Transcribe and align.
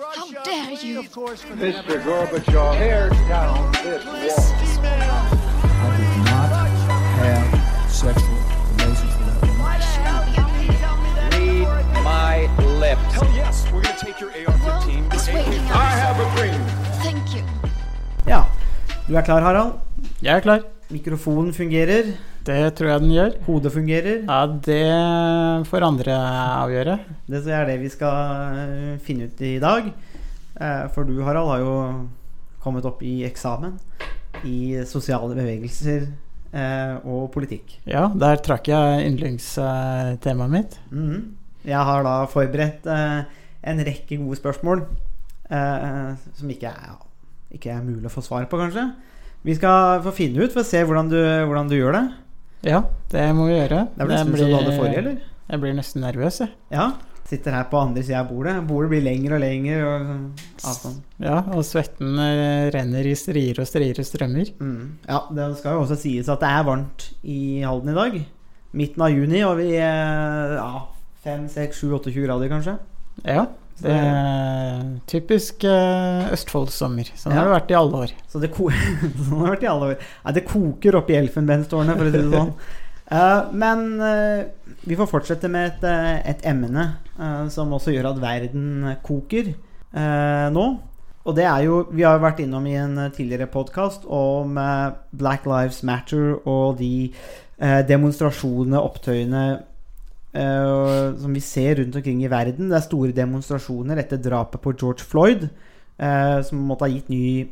How 0.00 0.30
dare 0.44 0.72
you? 0.72 1.02
Mr. 1.02 2.02
Gorbachev, 2.02 2.78
tear 2.78 3.10
down 3.28 3.70
this 3.72 4.02
wall. 4.04 4.32
I 4.82 5.96
did 5.96 6.16
not 6.24 6.50
have 7.20 7.92
sexual 7.92 8.38
relations 8.78 9.14
with 9.18 9.26
that 9.28 9.40
woman. 9.44 9.68
Read 11.36 11.68
my 12.02 12.48
lips. 12.78 13.12
Hell 13.12 13.30
yes, 13.34 13.70
we're 13.72 13.82
gonna 13.82 13.98
take 13.98 14.18
your 14.20 14.30
AR-15. 14.30 15.12
It's 15.12 15.28
waiting 15.28 15.60
I 15.68 15.90
have 16.04 16.18
a 16.18 16.36
dream. 16.36 16.60
Thank 17.02 17.34
you. 17.34 17.44
Ja. 18.26 18.44
Du 19.06 19.14
er 19.16 19.22
klar, 19.22 19.40
Harald? 19.40 19.72
Jeg 20.22 20.36
er 20.36 20.40
klar. 20.40 20.60
Mikrofonen 20.90 21.52
fungerer. 21.54 22.08
Det 22.42 22.56
tror 22.74 22.88
jeg 22.90 23.02
den 23.04 23.12
gjør. 23.14 23.34
Hodet 23.46 23.70
fungerer. 23.70 24.22
Ja, 24.26 24.38
det 24.66 25.66
får 25.70 25.84
andre 25.86 26.14
avgjøre. 26.64 26.96
Det 27.30 27.42
er 27.46 27.68
det 27.68 27.76
vi 27.84 27.90
skal 27.92 28.56
eh, 28.58 28.96
finne 29.04 29.28
ut 29.30 29.42
i 29.46 29.52
dag. 29.62 29.90
Eh, 30.58 30.88
For 30.94 31.06
du, 31.06 31.20
Harald, 31.22 31.50
har 31.52 31.62
jo 31.62 31.74
kommet 32.64 32.88
opp 32.88 33.04
i 33.06 33.20
eksamen 33.28 33.76
i 34.46 34.80
sosiale 34.88 35.36
bevegelser 35.38 36.08
eh, 36.08 36.96
og 37.06 37.28
politikk. 37.36 37.76
Ja, 37.86 38.08
der 38.10 38.42
trakk 38.42 38.66
jeg 38.72 39.04
yndlingstemaet 39.12 40.50
mitt. 40.56 40.80
Mhm. 40.90 41.36
Jeg 41.60 41.76
har 41.86 42.02
da 42.02 42.16
forberedt 42.32 42.86
en 42.88 43.80
rekke 43.84 44.16
gode 44.16 44.38
spørsmål 44.40 44.80
som 45.50 46.48
ikke 46.54 46.70
er, 46.70 46.94
ikke 47.52 47.74
er 47.74 47.82
mulig 47.84 48.08
å 48.08 48.12
få 48.14 48.22
svar 48.24 48.46
på, 48.48 48.56
kanskje. 48.56 48.86
Vi 49.46 49.56
skal 49.56 50.02
få 50.04 50.12
finne 50.12 50.44
ut, 50.44 50.52
for 50.52 50.62
å 50.62 50.68
se 50.68 50.82
hvordan 50.84 51.08
du, 51.08 51.20
hvordan 51.48 51.70
du 51.70 51.78
gjør 51.78 51.96
det. 51.96 52.06
Ja, 52.68 52.82
det 53.12 53.28
må 53.36 53.46
vi 53.48 53.54
gjøre. 53.56 53.86
Det 53.94 54.04
vel 54.04 54.12
nesten 54.12 54.34
som 54.36 54.50
du 54.50 54.56
hadde 54.58 54.74
forrige, 54.76 54.98
eller? 55.00 55.22
Jeg 55.50 55.62
blir 55.62 55.72
nesten 55.78 56.04
nervøs, 56.04 56.42
jeg. 56.42 56.52
Ja. 56.74 56.90
Sitter 57.30 57.54
her 57.54 57.68
på 57.70 57.78
andre 57.78 58.02
sida 58.02 58.24
av 58.24 58.30
bordet. 58.32 58.56
Bordet 58.66 58.90
blir 58.90 59.04
lengre 59.06 59.36
og 59.36 59.42
lengre. 59.44 59.78
Og 59.86 60.66
avstand. 60.66 60.98
Ja, 61.22 61.38
og 61.54 61.62
svetten 61.66 62.18
eh, 62.18 62.66
renner 62.74 63.06
i 63.06 63.14
strier 63.18 63.62
og 63.62 63.68
strier 63.70 64.02
og 64.02 64.06
strømmer. 64.06 64.50
Mm. 64.58 64.98
Ja, 65.06 65.22
det 65.38 65.46
skal 65.60 65.78
jo 65.78 65.84
også 65.84 65.98
sies 66.00 66.30
at 66.32 66.42
det 66.42 66.50
er 66.50 66.66
varmt 66.66 67.06
i 67.22 67.40
Halden 67.62 67.92
i 67.94 67.96
dag. 67.96 68.18
Midten 68.76 69.06
av 69.06 69.14
juni, 69.14 69.40
og 69.46 69.56
vi 69.62 69.70
ja, 69.76 70.68
5, 71.24 71.46
6, 71.54 71.80
7, 71.84 71.94
28 72.00 72.26
grader, 72.26 72.50
kanskje. 72.50 72.76
Ja, 73.24 73.46
det 73.80 73.94
er 73.94 74.82
typisk 75.08 75.64
eh, 75.68 76.28
Østfoldsommer. 76.34 77.08
Sånn 77.18 77.34
har 77.36 77.48
det 77.48 77.54
vært 77.54 77.72
i 77.72 77.78
alle 77.78 78.02
år. 78.04 78.12
Så 78.30 78.42
det, 78.42 78.52
sånn 78.56 79.40
har 79.40 79.46
det 79.46 79.54
vært 79.54 79.64
i 79.64 79.70
alle 79.70 79.88
år. 79.92 80.04
Nei, 80.24 80.34
det 80.36 80.44
koker 80.48 80.98
opp 81.00 81.10
i 81.10 81.18
elfenbenstårnet, 81.20 81.98
for 81.98 82.08
å 82.08 82.12
si 82.12 82.20
det 82.20 82.34
sånn. 82.34 82.52
Uh, 83.10 83.40
men 83.62 83.86
uh, 84.02 84.76
vi 84.86 84.98
får 84.98 85.10
fortsette 85.10 85.50
med 85.52 85.72
et, 85.72 85.88
et 86.34 86.46
emne 86.48 86.92
som 87.52 87.72
også 87.76 87.92
gjør 87.92 88.14
at 88.14 88.20
verden 88.22 88.94
koker 89.04 89.50
nå. 90.54 90.62
Og 91.28 91.34
det 91.36 91.44
er 91.44 91.66
jo 91.66 91.82
Vi 91.92 92.00
har 92.06 92.14
jo 92.16 92.22
vært 92.22 92.38
innom 92.40 92.64
i 92.64 92.78
en 92.80 92.94
tidligere 93.12 93.50
podkast 93.52 94.06
om 94.08 94.56
Black 95.20 95.44
Lives 95.44 95.82
Matter 95.84 96.38
og 96.48 96.78
de 96.78 97.10
demonstrasjonene, 97.60 98.80
opptøyene 98.80 99.42
eh, 100.32 101.16
som 101.20 101.34
vi 101.34 101.42
ser 101.44 101.80
rundt 101.80 101.96
omkring 101.96 102.22
i 102.24 102.30
verden. 102.30 102.70
Det 102.70 102.78
er 102.78 102.86
store 102.86 103.16
demonstrasjoner 103.16 104.02
etter 104.02 104.20
drapet 104.22 104.62
på 104.62 104.74
George 104.76 105.06
Floyd, 105.06 105.48
eh, 105.98 106.38
som 106.46 106.62
måtte 106.68 106.86
ha 106.86 106.92
gitt 106.92 107.10
ny 107.12 107.48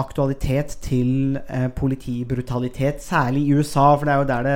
aktualitet 0.00 0.76
til 0.84 1.38
eh, 1.48 1.66
politibrutalitet, 1.74 3.02
særlig 3.02 3.46
i 3.46 3.54
USA, 3.58 3.88
for 3.96 4.06
det 4.06 4.14
er 4.14 4.20
jo 4.20 4.28
der, 4.30 4.50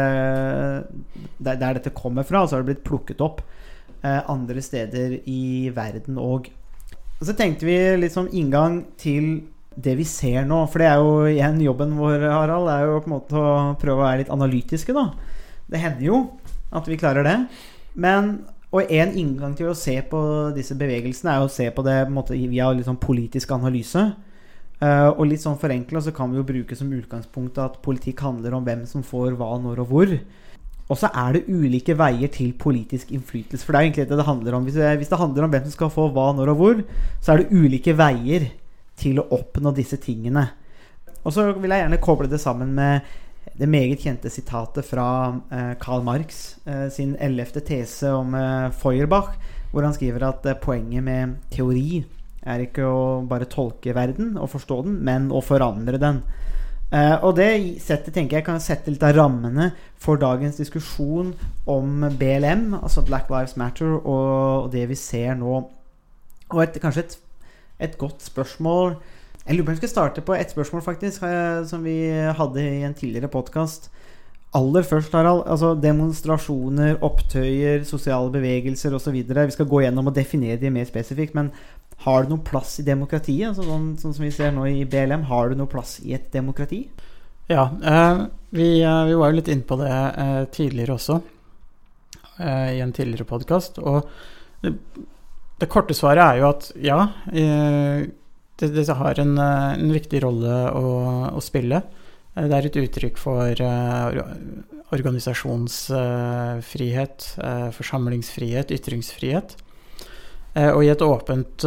det, 1.38 1.56
der, 1.60 1.80
dette 1.80 1.94
kommer 1.94 2.26
fra. 2.26 2.44
Så 2.46 2.56
har 2.56 2.62
det 2.62 2.74
blitt 2.74 2.86
plukket 2.86 3.24
opp 3.24 3.44
andre 4.04 4.60
steder 4.60 5.14
i 5.32 5.70
verden 5.72 6.18
òg. 6.20 6.50
Så 7.24 7.32
tenkte 7.32 7.64
vi 7.64 7.78
litt 7.96 8.12
som 8.12 8.26
inngang 8.28 8.82
til 9.00 9.46
det 9.80 9.94
vi 9.98 10.04
ser 10.06 10.44
nå, 10.44 10.58
for 10.70 10.82
det 10.82 10.88
er 10.90 11.00
jo 11.00 11.14
igjen 11.30 11.62
jobben 11.64 11.94
vår, 11.98 12.26
Harald, 12.28 12.68
er 12.68 12.84
jo 12.84 12.98
på 13.00 13.08
en 13.08 13.14
måte 13.14 13.38
å 13.38 13.54
prøve 13.80 14.02
å 14.02 14.04
være 14.04 14.20
litt 14.22 14.34
analytiske, 14.34 14.92
da. 14.92 15.08
Det 15.72 15.80
hender 15.80 16.04
jo 16.04 16.18
at 16.74 16.90
vi 16.90 16.98
klarer 17.00 17.26
det. 17.26 17.38
Men 17.94 18.36
og 18.74 18.90
en 18.90 19.12
inngang 19.14 19.52
til 19.54 19.70
å 19.70 19.78
se 19.78 19.94
på 20.10 20.20
disse 20.54 20.74
bevegelsene 20.74 21.36
er 21.36 21.44
å 21.44 21.50
se 21.52 21.68
på 21.70 21.82
det 21.86 22.08
måte, 22.10 22.34
via 22.34 22.72
litt 22.74 22.88
sånn 22.88 22.98
politisk 22.98 23.52
analyse. 23.54 24.02
Uh, 24.80 25.14
og 25.14 25.28
litt 25.30 25.44
sånn 25.44 25.60
forenkla 25.60 26.02
så 26.02 26.10
kan 26.12 26.32
vi 26.32 26.40
jo 26.40 26.46
bruke 26.48 26.74
som 26.76 26.90
utgangspunkt 26.90 27.60
at 27.62 27.78
politikk 27.84 28.24
handler 28.26 28.56
om 28.56 28.66
hvem 28.66 28.82
som 28.90 29.04
får 29.06 29.36
hva, 29.38 29.52
når 29.62 29.84
og 29.84 29.92
hvor. 29.92 30.16
Og 30.90 30.98
så 31.00 31.08
er 31.16 31.38
det 31.38 31.44
ulike 31.46 31.94
veier 31.96 32.32
til 32.34 32.50
politisk 32.60 33.14
innflytelse. 33.14 33.62
For 33.62 33.72
det 33.72 33.78
er 33.78 33.86
egentlig 33.86 34.08
det 34.10 34.18
det 34.18 34.26
handler 34.26 34.58
om. 34.58 34.66
Hvis 34.66 34.76
det, 34.76 34.90
hvis 35.00 35.12
det 35.12 35.20
handler 35.22 35.46
om 35.46 35.54
hvem 35.54 35.64
som 35.68 35.76
skal 35.78 35.94
få 35.94 36.10
hva, 36.12 36.26
når 36.34 36.52
og 36.52 36.60
hvor, 36.60 36.82
så 37.22 37.32
er 37.32 37.44
det 37.44 37.54
ulike 37.54 37.94
veier 37.96 38.50
til 39.00 39.22
å 39.22 39.28
oppnå 39.38 39.72
disse 39.76 39.96
tingene. 40.02 40.48
Og 41.22 41.32
så 41.32 41.46
vil 41.54 41.72
jeg 41.72 41.86
gjerne 41.86 42.02
koble 42.02 42.28
det 42.28 42.42
sammen 42.42 42.74
med 42.76 43.06
det 43.54 43.68
meget 43.70 44.02
kjente 44.02 44.30
sitatet 44.32 44.86
fra 44.86 45.06
eh, 45.54 45.74
Karl 45.82 46.02
Marx 46.06 46.56
eh, 46.66 46.88
sin 46.90 47.14
ellevte 47.22 47.62
tese 47.62 48.10
om 48.10 48.34
eh, 48.34 48.72
Feuerbach, 48.74 49.36
hvor 49.70 49.86
han 49.86 49.94
skriver 49.94 50.26
at 50.26 50.48
poenget 50.62 51.04
med 51.06 51.36
teori 51.54 52.02
er 52.44 52.64
ikke 52.66 52.86
å 52.86 53.22
bare 53.30 53.48
tolke 53.50 53.94
verden 53.94 54.34
og 54.36 54.50
forstå 54.52 54.80
den, 54.86 54.98
men 55.06 55.30
å 55.32 55.40
forandre 55.42 56.00
den. 56.02 56.20
Og 56.94 57.32
det 57.34 57.48
setter, 57.82 58.12
tenker 58.14 58.36
jeg 58.36 58.44
kan 58.46 58.60
sette 58.62 58.92
litt 58.92 59.02
av 59.02 59.16
rammene 59.16 59.70
for 59.98 60.20
dagens 60.20 60.60
diskusjon 60.60 61.32
om 61.66 62.04
BLM, 62.20 62.68
altså 62.76 63.02
Black 63.02 63.32
Lives 63.32 63.56
Matter, 63.58 63.96
og 63.96 64.68
det 64.70 64.84
vi 64.92 64.98
ser 65.00 65.34
nå. 65.40 65.56
Og 66.52 66.60
et, 66.62 66.76
kanskje 66.84 67.02
et, 67.02 67.16
et 67.88 67.96
godt 67.98 68.22
spørsmål 68.22 68.94
Jeg 69.44 69.58
lurer 69.58 69.66
på 69.66 69.70
om 69.70 69.74
jeg 69.74 69.82
skal 69.82 69.92
starte 69.92 70.22
på 70.24 70.34
et 70.38 70.52
spørsmål, 70.54 70.82
faktisk, 70.86 71.24
som 71.68 71.84
vi 71.84 71.98
hadde 72.08 72.62
i 72.64 72.84
en 72.86 72.94
tidligere 72.96 73.28
podkast. 73.28 73.90
Aller 74.56 74.86
først, 74.86 75.12
Harald. 75.12 75.42
Altså 75.50 75.74
demonstrasjoner, 75.76 76.96
opptøyer, 77.04 77.82
sosiale 77.84 78.30
bevegelser 78.32 78.94
osv. 78.96 79.18
Vi 79.20 79.56
skal 79.56 79.68
gå 79.68 79.82
gjennom 79.82 80.08
og 80.08 80.16
definere 80.16 80.56
de 80.62 80.70
mer 80.72 80.88
spesifikt. 80.88 81.34
Men 81.36 81.50
har 82.06 82.24
det 82.24 82.32
noen 82.32 82.44
plass 82.46 82.78
i 82.80 82.86
demokratiet? 82.86 83.50
Altså, 83.50 83.66
sånn, 83.68 83.90
sånn 84.00 84.16
som 84.16 84.24
vi 84.24 84.32
ser 84.32 84.54
nå 84.54 84.64
i 84.70 84.86
BLM, 84.88 85.26
har 85.28 85.50
det 85.50 85.60
noen 85.60 85.72
plass 85.74 85.98
i 86.00 86.14
et 86.16 86.30
demokrati? 86.32 86.86
Ja, 87.50 87.68
eh, 87.84 88.24
vi, 88.56 88.68
eh, 88.80 89.04
vi 89.10 89.20
var 89.20 89.32
jo 89.32 89.40
litt 89.42 89.52
inne 89.52 89.68
på 89.68 89.76
det 89.82 89.92
eh, 89.92 90.42
tidligere 90.54 90.96
også, 90.96 91.20
eh, 92.38 92.78
i 92.78 92.80
en 92.80 92.96
tidligere 92.96 93.28
podkast. 93.28 93.82
Og 93.84 94.06
det, 94.64 94.76
det 95.60 95.68
korte 95.68 95.98
svaret 95.98 96.24
er 96.24 96.40
jo 96.40 96.52
at 96.54 96.70
ja, 96.80 97.00
eh, 97.34 98.06
det, 98.56 98.68
det 98.68 98.94
har 98.94 99.20
en, 99.20 99.38
eh, 99.38 99.72
en 99.78 99.92
viktig 99.92 100.22
rolle 100.24 100.70
å, 100.70 101.30
å 101.34 101.40
spille. 101.42 101.82
Eh, 102.34 102.48
Det 102.48 102.56
er 102.56 102.66
et 102.68 102.76
uttrykk 102.84 103.18
for 103.18 103.50
eh, 103.50 104.22
organisasjonsfrihet, 104.94 107.36
forsamlingsfrihet, 107.74 108.70
ytringsfrihet. 108.70 109.56
Og 110.54 110.84
i 110.86 110.90
et 110.92 111.02
åpent 111.02 111.64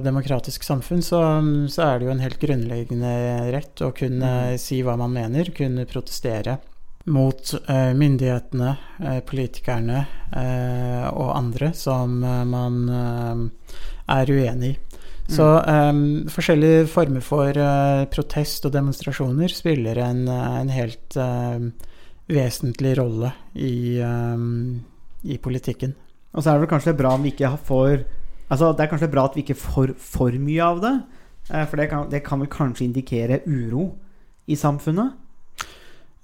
demokratisk 0.00 0.64
samfunn 0.64 1.02
så, 1.04 1.20
så 1.68 1.82
er 1.84 1.98
det 1.98 2.06
jo 2.06 2.12
en 2.14 2.24
helt 2.24 2.40
grunnleggende 2.40 3.12
rett 3.52 3.76
å 3.84 3.92
kunne 3.92 4.56
si 4.56 4.80
hva 4.80 4.96
man 4.96 5.12
mener, 5.12 5.52
kunne 5.52 5.84
protestere 5.90 6.56
mot 7.12 7.52
myndighetene, 7.68 8.76
politikerne 9.28 10.08
og 11.12 11.36
andre 11.36 11.76
som 11.76 12.24
man 12.24 12.88
er 14.08 14.24
uenig 14.32 14.72
i. 14.72 14.89
Så 15.30 15.46
um, 15.46 16.26
forskjellige 16.30 16.86
former 16.90 17.22
for 17.22 17.54
uh, 17.54 18.04
protest 18.10 18.66
og 18.66 18.74
demonstrasjoner 18.74 19.52
spiller 19.54 20.00
en, 20.02 20.24
eh, 20.28 20.56
en 20.60 20.72
helt 20.74 21.16
uh, 21.16 21.60
vesentlig 22.30 22.96
rolle 22.98 23.30
i, 23.54 24.00
um, 24.02 24.80
i 25.22 25.38
politikken. 25.38 25.94
Og 26.34 26.42
så 26.42 26.50
er 26.50 26.58
det 26.58 26.64
vel 26.64 26.72
kanskje 26.72 26.96
bra 26.98 27.14
om 27.14 27.22
vi 27.26 27.34
ikke 27.34 27.52
får 27.66 28.02
Altså 28.50 28.72
Det 28.74 28.82
er 28.82 28.90
kanskje 28.90 29.10
bra 29.12 29.24
at 29.28 29.36
vi 29.36 29.44
ikke 29.44 29.54
får 29.54 29.92
for 29.94 30.34
mye 30.42 30.62
av 30.64 30.80
det. 30.82 30.94
eh, 31.54 31.66
For 31.70 31.78
det 31.78 31.88
kan, 31.90 32.08
det 32.10 32.24
kan 32.26 32.40
vel 32.40 32.48
kanskje 32.50 32.84
indikere 32.88 33.40
uro 33.46 33.92
i 34.50 34.56
samfunnet? 34.58 35.12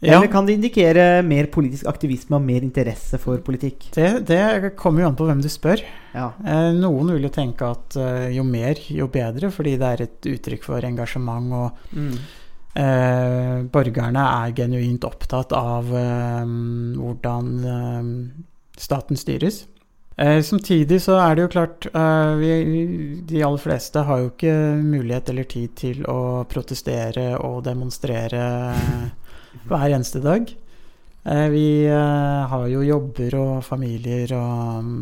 Ja. 0.05 0.19
Eller 0.19 0.29
kan 0.29 0.45
det 0.45 0.53
indikere 0.59 1.23
mer 1.25 1.47
politisk 1.49 1.87
aktivisme 1.89 2.37
og 2.37 2.43
mer 2.45 2.61
interesse 2.67 3.17
for 3.19 3.41
politikk? 3.41 3.87
Det, 3.95 4.11
det 4.29 4.75
kommer 4.77 5.01
jo 5.03 5.09
an 5.09 5.17
på 5.17 5.25
hvem 5.29 5.41
du 5.41 5.49
spør. 5.49 5.81
Ja. 6.13 6.27
Eh, 6.45 6.73
noen 6.77 7.15
vil 7.15 7.25
jo 7.25 7.33
tenke 7.33 7.71
at 7.73 7.97
eh, 7.97 8.27
jo 8.37 8.45
mer, 8.45 8.77
jo 8.93 9.09
bedre, 9.09 9.49
fordi 9.55 9.77
det 9.81 9.89
er 9.95 10.03
et 10.05 10.29
uttrykk 10.35 10.67
for 10.69 10.85
engasjement, 10.85 11.49
og 11.57 11.97
Mm. 11.97 12.19
eh, 12.77 13.63
borgerne 13.73 14.27
er 14.45 14.53
genuint 14.59 15.05
opptatt 15.09 15.53
av 15.57 15.89
eh, 15.97 16.45
hvordan 17.01 17.49
eh, 17.65 18.13
staten 18.77 19.17
styres. 19.17 19.63
Eh, 20.19 20.41
samtidig 20.45 21.01
så 21.05 21.17
er 21.21 21.35
det 21.37 21.43
jo 21.47 21.53
klart 21.53 21.87
eh, 21.93 22.35
vi, 22.41 22.53
De 23.29 23.43
aller 23.45 23.61
fleste 23.61 24.01
har 24.09 24.23
jo 24.23 24.31
ikke 24.31 24.55
mulighet 24.81 25.29
eller 25.33 25.45
tid 25.45 25.75
til 25.77 26.05
å 26.09 26.45
protestere 26.49 27.35
og 27.37 27.63
demonstrere 27.67 28.45
hver 29.69 29.95
eneste 29.97 30.21
dag. 30.25 30.51
Eh, 31.27 31.49
vi 31.51 31.67
eh, 31.87 32.47
har 32.51 32.67
jo 32.71 32.85
jobber 32.87 33.35
og 33.41 33.65
familier 33.67 34.31
og 34.37 34.93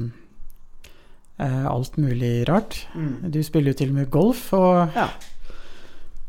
eh, 1.41 1.67
alt 1.69 1.99
mulig 2.01 2.49
rart. 2.49 2.79
Mm. 2.95 3.31
Du 3.35 3.43
spiller 3.45 3.73
jo 3.75 3.79
til 3.83 3.93
og 3.93 3.99
med 4.01 4.11
golf, 4.11 4.47
og 4.57 4.89
Ja. 4.97 5.09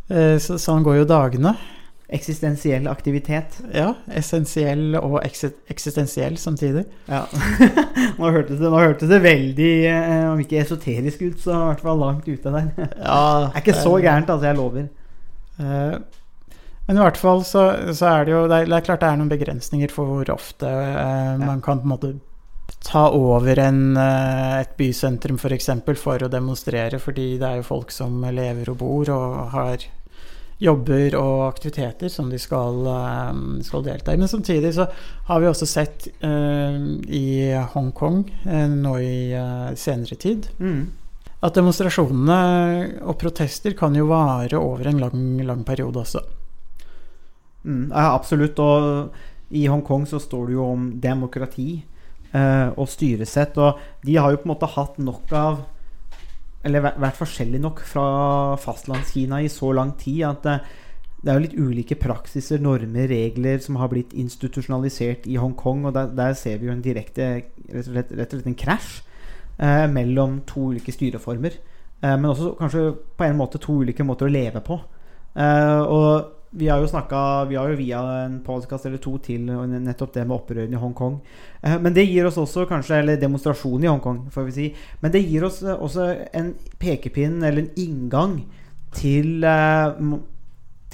eh, 0.10 0.36
så, 0.39 0.57
sånn 0.60 0.83
går 0.83 0.98
jo 1.04 1.06
dagene. 1.10 1.56
Eksistensiell 2.16 2.86
aktivitet. 2.88 3.56
Ja, 3.74 3.95
essensiell 4.13 4.94
og 5.00 5.16
eksistensiell 5.25 6.36
samtidig. 6.38 6.83
Ja. 7.10 7.24
nå, 8.19 8.30
hørtes 8.30 8.60
det, 8.60 8.69
nå 8.69 8.77
hørtes 8.77 9.10
det 9.10 9.22
veldig, 9.24 9.72
eh, 9.89 10.27
om 10.30 10.39
ikke 10.44 10.60
esoterisk 10.62 11.24
ut, 11.25 11.39
så 11.42 11.56
i 11.56 11.63
hvert 11.72 11.81
fall 11.88 11.98
langt 12.04 12.27
ute 12.30 12.51
der. 12.54 12.68
Det 12.77 12.86
er 13.01 13.57
ikke 13.63 13.74
så 13.80 13.95
gærent, 14.04 14.30
altså. 14.30 14.45
Jeg 14.51 14.60
lover. 14.60 14.86
Eh, 15.57 15.98
Men 16.88 17.00
i 17.00 17.02
hvert 17.02 17.18
fall 17.18 17.42
så, 17.48 17.66
så 17.98 18.12
er 18.12 18.26
det 18.28 18.34
jo 18.36 18.44
det 18.52 18.62
er, 18.68 18.86
klart 18.86 19.02
det 19.02 19.10
er 19.10 19.18
noen 19.18 19.32
begrensninger 19.32 19.90
for 19.94 20.06
hvor 20.12 20.30
ofte 20.36 20.70
eh, 20.70 21.36
man 21.42 21.64
kan 21.66 21.82
på 21.82 21.88
en 21.90 21.94
måte 21.96 22.14
ta 22.86 23.08
over 23.10 23.58
en, 23.62 23.98
eh, 23.98 24.60
et 24.62 24.76
bysentrum 24.78 25.40
f.eks. 25.40 25.42
For, 25.48 25.56
eksempel, 25.58 25.98
for 25.98 26.26
å 26.26 26.30
demonstrere, 26.30 27.00
fordi 27.02 27.36
det 27.42 27.48
er 27.50 27.62
jo 27.62 27.70
folk 27.72 27.94
som 27.94 28.22
lever 28.22 28.70
og 28.70 28.78
bor 28.84 29.10
og 29.14 29.40
har 29.56 29.88
jobber 30.62 31.18
og 31.20 31.42
aktiviteter 31.50 32.08
som 32.14 32.30
de 32.32 32.38
skal, 32.40 32.78
eh, 32.88 33.42
skal 33.66 33.84
delta 33.84 34.14
i. 34.14 34.22
Men 34.22 34.30
samtidig 34.32 34.76
så 34.78 34.86
har 35.28 35.42
vi 35.42 35.50
også 35.50 35.68
sett 35.68 36.08
eh, 36.22 36.78
i 37.10 37.26
Hongkong 37.74 38.22
eh, 38.46 38.70
nå 38.72 38.94
i 39.02 39.18
eh, 39.34 39.74
senere 39.76 40.16
tid 40.22 40.48
Mm. 40.62 40.86
at 41.42 41.58
demonstrasjonene 41.58 43.02
og 43.04 43.18
protester 43.22 43.74
kan 43.78 43.98
jo 43.98 44.08
vare 44.14 44.58
over 44.62 44.88
en 44.88 45.02
lang, 45.02 45.28
lang 45.46 45.66
periode 45.68 46.06
også. 46.06 46.22
Mm, 47.66 47.90
ja, 47.90 48.14
absolutt. 48.14 48.60
Og 48.62 49.56
i 49.56 49.66
Hongkong 49.70 50.06
så 50.10 50.22
står 50.22 50.50
det 50.50 50.58
jo 50.58 50.66
om 50.70 50.88
demokrati 51.02 51.70
eh, 52.34 52.70
og 52.72 52.90
styresett. 52.90 53.58
Og 53.58 54.06
de 54.06 54.18
har 54.18 54.34
jo 54.34 54.42
på 54.42 54.50
en 54.50 54.56
måte 54.56 54.74
hatt 54.78 55.00
nok 55.02 55.34
av 55.36 55.64
Eller 56.66 56.82
vært, 56.82 57.20
forskjellig 57.20 57.60
nok 57.62 57.84
fra 57.86 58.56
fastlandskina 58.58 59.38
i 59.46 59.52
så 59.54 59.68
lang 59.78 59.92
tid 60.02 60.24
at 60.26 60.48
eh, 60.50 60.64
det 61.22 61.30
er 61.30 61.38
jo 61.38 61.44
litt 61.44 61.58
ulike 61.58 61.96
praksiser, 61.98 62.60
normer, 62.62 63.08
regler 63.10 63.62
som 63.62 63.78
har 63.82 63.90
blitt 63.90 64.14
institusjonalisert 64.14 65.26
i 65.30 65.38
Hongkong. 65.42 65.88
Og 65.90 65.94
der, 65.94 66.10
der 66.14 66.34
ser 66.38 66.58
vi 66.62 66.70
jo 66.70 66.74
en 66.74 66.84
direkte 66.86 67.28
rett 67.70 67.82
og 67.82 67.88
slett, 67.88 68.12
rett 68.14 68.34
og 68.34 68.40
slett 68.40 68.50
en 68.52 68.58
krasj 68.62 68.92
eh, 69.58 69.86
mellom 69.94 70.40
to 70.50 70.72
ulike 70.74 70.94
styreformer. 70.94 71.58
Eh, 72.02 72.14
men 72.14 72.30
også 72.30 72.54
kanskje 72.60 72.86
på 73.18 73.26
en 73.26 73.40
måte 73.40 73.62
to 73.62 73.80
ulike 73.82 74.06
måter 74.06 74.30
å 74.30 74.36
leve 74.36 74.62
på. 74.66 74.78
Eh, 75.34 75.82
og 75.82 76.35
vi 76.56 76.68
har 76.72 76.80
jo 76.80 76.88
snakka 76.88 77.46
Vi 77.50 77.57
har 77.60 77.69
jo 77.69 77.80
via 77.80 78.02
en 78.25 78.40
podcast 78.46 78.86
eller 78.88 79.02
to 79.04 79.18
til 79.24 79.46
nettopp 79.46 80.13
det 80.16 80.25
med 80.25 80.38
opprørene 80.38 80.78
i 80.78 80.81
Hongkong. 80.81 81.18
Eh, 81.62 81.78
men 81.81 81.96
det 81.96 82.07
gir 82.07 82.28
oss 82.28 82.40
også 82.42 82.68
kanskje 82.69 83.02
Eller 83.02 83.19
demonstrasjonen 83.19 83.88
i 83.88 83.92
Hongkong, 83.92 84.25
får 84.31 84.48
vi 84.50 84.56
si. 84.56 84.69
Men 85.02 85.12
det 85.12 85.25
gir 85.25 85.46
oss 85.48 85.62
eh, 85.63 85.75
også 85.75 86.07
en 86.34 86.54
pekepinn 86.80 87.44
eller 87.44 87.66
en 87.66 87.74
inngang 87.75 88.40
til 88.96 89.44
eh, 89.44 90.19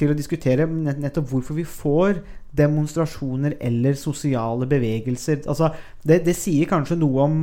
til 0.02 0.10
å 0.10 0.18
diskutere 0.18 0.66
nettopp 0.66 1.28
hvorfor 1.30 1.58
vi 1.60 1.66
får 1.68 2.24
demonstrasjoner 2.58 3.54
eller 3.62 3.94
sosiale 4.00 4.66
bevegelser. 4.66 5.44
Altså, 5.46 5.70
det, 6.02 6.24
det 6.26 6.34
sier 6.40 6.66
kanskje 6.70 6.98
noe 6.98 7.28
om, 7.28 7.36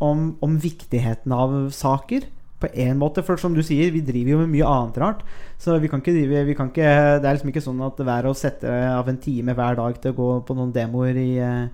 om, 0.00 0.30
om 0.40 0.56
viktigheten 0.62 1.34
av 1.36 1.58
saker. 1.76 2.24
På 2.60 2.70
en 2.72 2.96
måte, 2.96 3.20
for 3.24 3.36
som 3.36 3.52
du 3.52 3.60
sier, 3.64 3.90
vi 3.92 4.00
driver 4.00 4.32
jo 4.32 4.38
med 4.40 4.54
mye 4.54 4.68
annet 4.68 4.96
rart. 5.02 5.24
Så 5.60 5.76
vi 5.80 5.90
kan 5.92 6.00
ikke 6.00 6.14
drive 6.14 6.44
vi 6.48 6.56
kan 6.56 6.70
ikke, 6.70 7.20
Det 7.20 7.28
er 7.28 7.36
liksom 7.36 7.52
ikke 7.52 7.64
sånn 7.64 7.82
at 7.84 8.00
hver 8.00 8.30
å 8.30 8.36
sette 8.36 8.70
av 8.90 9.08
en 9.08 9.20
time 9.20 9.52
hver 9.56 9.76
dag 9.76 10.00
til 10.00 10.14
å 10.14 10.16
gå 10.16 10.30
på 10.48 10.56
noen 10.56 10.72
demoer 10.72 11.20
i, 11.20 11.30
eh, 11.36 11.66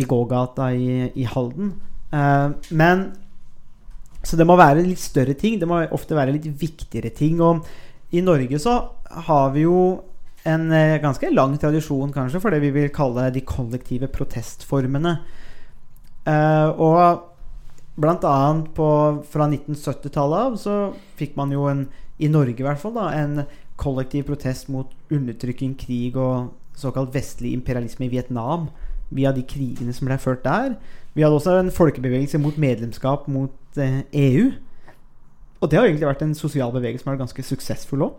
i 0.00 0.06
gågata 0.08 0.70
i, 0.72 1.12
i 1.12 1.28
Halden. 1.28 1.74
Uh, 2.08 2.56
men 2.72 3.10
Så 4.24 4.36
det 4.36 4.46
må 4.48 4.56
være 4.58 4.82
litt 4.82 5.00
større 5.00 5.36
ting. 5.38 5.60
Det 5.60 5.68
må 5.68 5.84
ofte 5.94 6.16
være 6.16 6.32
litt 6.34 6.48
viktigere 6.58 7.12
ting. 7.14 7.40
Og 7.44 7.62
i 8.10 8.24
Norge 8.24 8.58
så 8.58 8.80
har 9.28 9.52
vi 9.54 9.62
jo 9.62 10.00
en 10.48 10.72
eh, 10.72 10.98
ganske 11.02 11.30
lang 11.34 11.56
tradisjon 11.60 12.12
kanskje 12.14 12.40
for 12.40 12.54
det 12.54 12.62
vi 12.62 12.72
vil 12.74 12.90
kalle 12.94 13.28
de 13.34 13.44
kollektive 13.44 14.08
protestformene. 14.12 15.18
Uh, 16.28 16.68
og 16.76 16.98
blant 17.98 18.24
annet 18.26 18.70
på, 18.76 18.88
fra 19.30 19.48
1970-tallet 19.50 20.44
av 20.46 20.58
så 20.60 20.76
fikk 21.18 21.34
man 21.38 21.52
jo 21.54 21.66
en, 21.70 21.86
i 22.18 22.30
Norge 22.30 22.62
i 22.62 22.66
hvert 22.66 22.80
fall, 22.82 22.94
da, 22.96 23.10
en 23.14 23.42
kollektiv 23.78 24.26
protest 24.28 24.70
mot 24.72 24.90
undertrykking, 25.14 25.74
krig 25.78 26.18
og 26.18 26.52
såkalt 26.78 27.14
vestlig 27.14 27.52
imperialisme 27.56 28.06
i 28.06 28.12
Vietnam 28.12 28.68
via 29.14 29.32
de 29.34 29.42
krigene 29.48 29.94
som 29.94 30.08
ble 30.08 30.18
ført 30.20 30.44
der. 30.44 30.76
Vi 31.14 31.24
hadde 31.24 31.38
også 31.38 31.56
en 31.58 31.74
folkebevegelse 31.74 32.40
mot 32.42 32.58
medlemskap 32.60 33.26
mot 33.30 33.80
eh, 33.80 34.02
EU. 34.14 34.50
Og 35.58 35.70
det 35.70 35.78
har 35.78 35.88
egentlig 35.88 36.06
vært 36.06 36.22
en 36.26 36.36
sosial 36.38 36.70
bevegelse 36.74 37.02
som 37.02 37.10
har 37.10 37.16
vært 37.16 37.26
ganske 37.26 37.46
suksessfull 37.50 38.06
òg. 38.06 38.18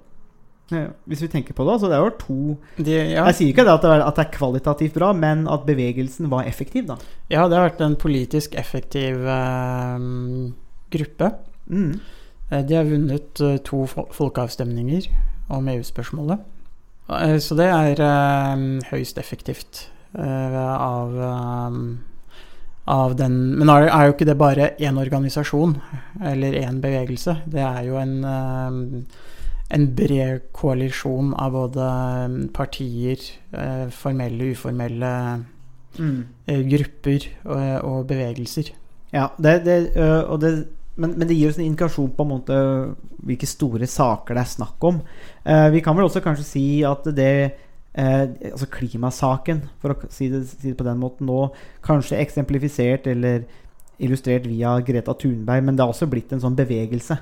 Hvis 0.69 1.21
vi 1.23 1.27
tenker 1.31 1.53
på 1.57 1.65
det. 1.65 1.79
så 1.81 1.87
det 1.89 1.95
er 1.97 2.03
jo 2.05 2.11
to 2.19 2.57
De, 2.77 2.91
ja, 2.93 3.25
Jeg 3.25 3.35
sier 3.35 3.49
ikke 3.53 3.65
det 3.65 3.73
at, 3.73 3.81
det 3.81 3.89
er, 3.95 4.03
at 4.05 4.15
det 4.19 4.25
er 4.27 4.37
kvalitativt 4.37 4.93
bra, 4.93 5.11
men 5.13 5.47
at 5.49 5.65
bevegelsen 5.65 6.29
var 6.29 6.43
effektiv, 6.45 6.85
da. 6.87 6.97
ja, 7.29 7.47
det 7.47 7.57
har 7.57 7.69
vært 7.69 7.81
en 7.81 7.95
politisk 7.99 8.55
effektiv 8.55 9.25
eh, 9.25 9.99
gruppe. 10.93 11.31
Mm. 11.69 11.99
Eh, 12.51 12.63
De 12.65 12.75
har 12.77 12.85
vunnet 12.89 13.41
eh, 13.41 13.57
to 13.65 13.85
folkeavstemninger 13.87 15.09
om 15.49 15.67
EU-spørsmålet. 15.73 16.39
Eh, 17.09 17.37
Så 17.41 17.57
det 17.57 17.69
er 17.73 18.01
eh, 18.05 18.67
høyst 18.91 19.17
effektivt 19.17 19.87
eh, 20.17 20.59
av, 20.75 21.17
eh, 21.17 21.79
av 22.89 23.15
den 23.17 23.57
Men 23.59 23.69
er 23.69 23.89
er 23.89 24.05
jo 24.07 24.13
ikke 24.15 24.25
det 24.29 24.37
bare 24.37 24.71
én 24.79 24.97
organisasjon 25.01 25.75
eller 26.25 26.53
én 26.61 26.79
bevegelse. 26.81 27.39
Det 27.49 27.61
er 27.61 27.83
jo 27.89 27.97
en, 28.01 28.15
eh, 28.25 29.03
en 29.69 29.85
bred 29.95 30.47
koalisjon 30.57 31.33
av 31.37 31.53
både 31.53 31.85
eh, 31.85 32.35
partier, 32.55 33.21
eh, 33.53 33.87
formelle, 33.93 34.51
uformelle 34.55 35.13
Mm. 35.97 36.19
eh, 36.47 36.59
grupper 36.69 37.23
og, 37.49 37.61
og 37.83 38.03
bevegelser. 38.07 38.67
Ja, 39.11 39.31
det, 39.41 39.55
det, 39.65 39.77
det, 39.95 40.51
men, 41.01 41.15
men 41.17 41.27
det 41.27 41.35
gir 41.35 41.49
oss 41.49 41.57
en 41.57 41.65
indikasjon 41.65 42.11
på 42.15 42.23
en 42.23 42.29
måte 42.29 42.59
hvilke 43.25 43.47
store 43.49 43.87
saker 43.89 44.37
det 44.37 44.43
er 44.43 44.51
snakk 44.51 44.85
om. 44.85 44.99
Eh, 45.43 45.65
vi 45.73 45.81
kan 45.83 45.97
vel 45.97 46.05
også 46.05 46.21
kanskje 46.23 46.45
si 46.45 46.65
at 46.87 47.09
det 47.17 47.31
eh, 47.97 48.27
Altså 48.53 48.69
klimasaken, 48.71 49.63
for 49.81 49.95
å 49.95 50.11
si 50.13 50.29
det, 50.29 50.43
si 50.51 50.69
det 50.69 50.77
på 50.77 50.85
den 50.87 51.01
måten 51.01 51.27
nå, 51.27 51.39
kanskje 51.83 52.21
eksemplifisert 52.21 53.09
eller 53.09 53.47
illustrert 53.99 54.45
via 54.47 54.77
Greta 54.85 55.17
Thunberg, 55.17 55.65
men 55.65 55.75
det 55.75 55.83
har 55.83 55.91
også 55.91 56.07
blitt 56.07 56.31
en 56.31 56.39
sånn 56.45 56.55
bevegelse 56.55 57.17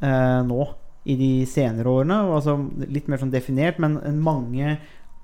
eh, 0.00 0.38
nå 0.46 0.68
i 1.04 1.16
de 1.18 1.30
senere 1.50 1.90
årene. 1.90 2.18
Altså 2.36 2.56
litt 2.86 3.08
mer 3.10 3.20
sånn 3.22 3.32
definert, 3.32 3.80
men 3.82 3.98
mange 4.22 4.76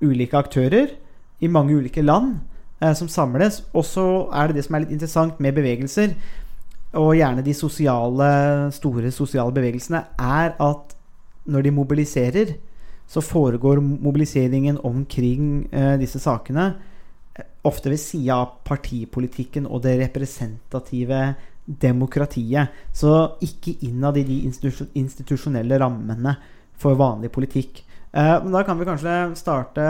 ulike 0.03 0.39
aktører 0.39 0.95
i 1.39 1.47
mange 1.51 1.75
ulike 1.75 2.03
land 2.03 2.37
eh, 2.81 2.93
som 2.97 3.09
samles. 3.11 3.63
Og 3.73 3.85
så 3.87 4.05
er 4.35 4.49
det 4.49 4.59
det 4.59 4.67
som 4.67 4.77
er 4.77 4.85
litt 4.85 4.95
interessant 4.97 5.39
med 5.43 5.57
bevegelser, 5.57 6.15
og 6.97 7.13
gjerne 7.13 7.45
de 7.45 7.53
sosiale, 7.53 8.29
store 8.73 9.11
sosiale 9.13 9.53
bevegelsene, 9.53 10.01
er 10.17 10.55
at 10.57 10.95
når 11.49 11.67
de 11.67 11.73
mobiliserer, 11.73 12.55
så 13.09 13.21
foregår 13.25 13.81
mobiliseringen 13.81 14.77
omkring 14.85 15.67
eh, 15.73 15.95
disse 16.01 16.21
sakene 16.21 16.65
eh, 17.37 17.45
ofte 17.65 17.89
ved 17.89 18.01
sida 18.01 18.37
av 18.43 18.59
partipolitikken 18.65 19.65
og 19.65 19.81
det 19.85 19.95
representative 20.01 21.21
demokratiet. 21.69 22.73
Så 22.93 23.13
ikke 23.45 23.77
innad 23.85 24.17
i 24.17 24.25
de 24.25 24.41
institusjonelle 24.97 25.79
rammene 25.81 26.35
for 26.79 26.97
vanlig 26.99 27.31
politikk. 27.35 27.83
Eh, 28.11 28.35
men 28.43 28.53
da 28.53 28.63
kan 28.65 28.79
vi 28.79 28.87
kanskje 28.87 29.17
starte 29.37 29.85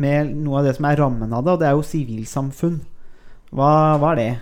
med 0.00 0.34
noe 0.44 0.60
av 0.60 0.68
det 0.68 0.76
som 0.76 0.88
er 0.88 1.00
rammen 1.00 1.32
av 1.32 1.44
det, 1.44 1.54
og 1.54 1.62
det 1.62 1.68
er 1.70 1.78
jo 1.78 1.86
sivilsamfunn. 1.86 2.80
Hva, 3.50 3.70
hva 3.98 4.12
er 4.12 4.20
det? 4.20 4.32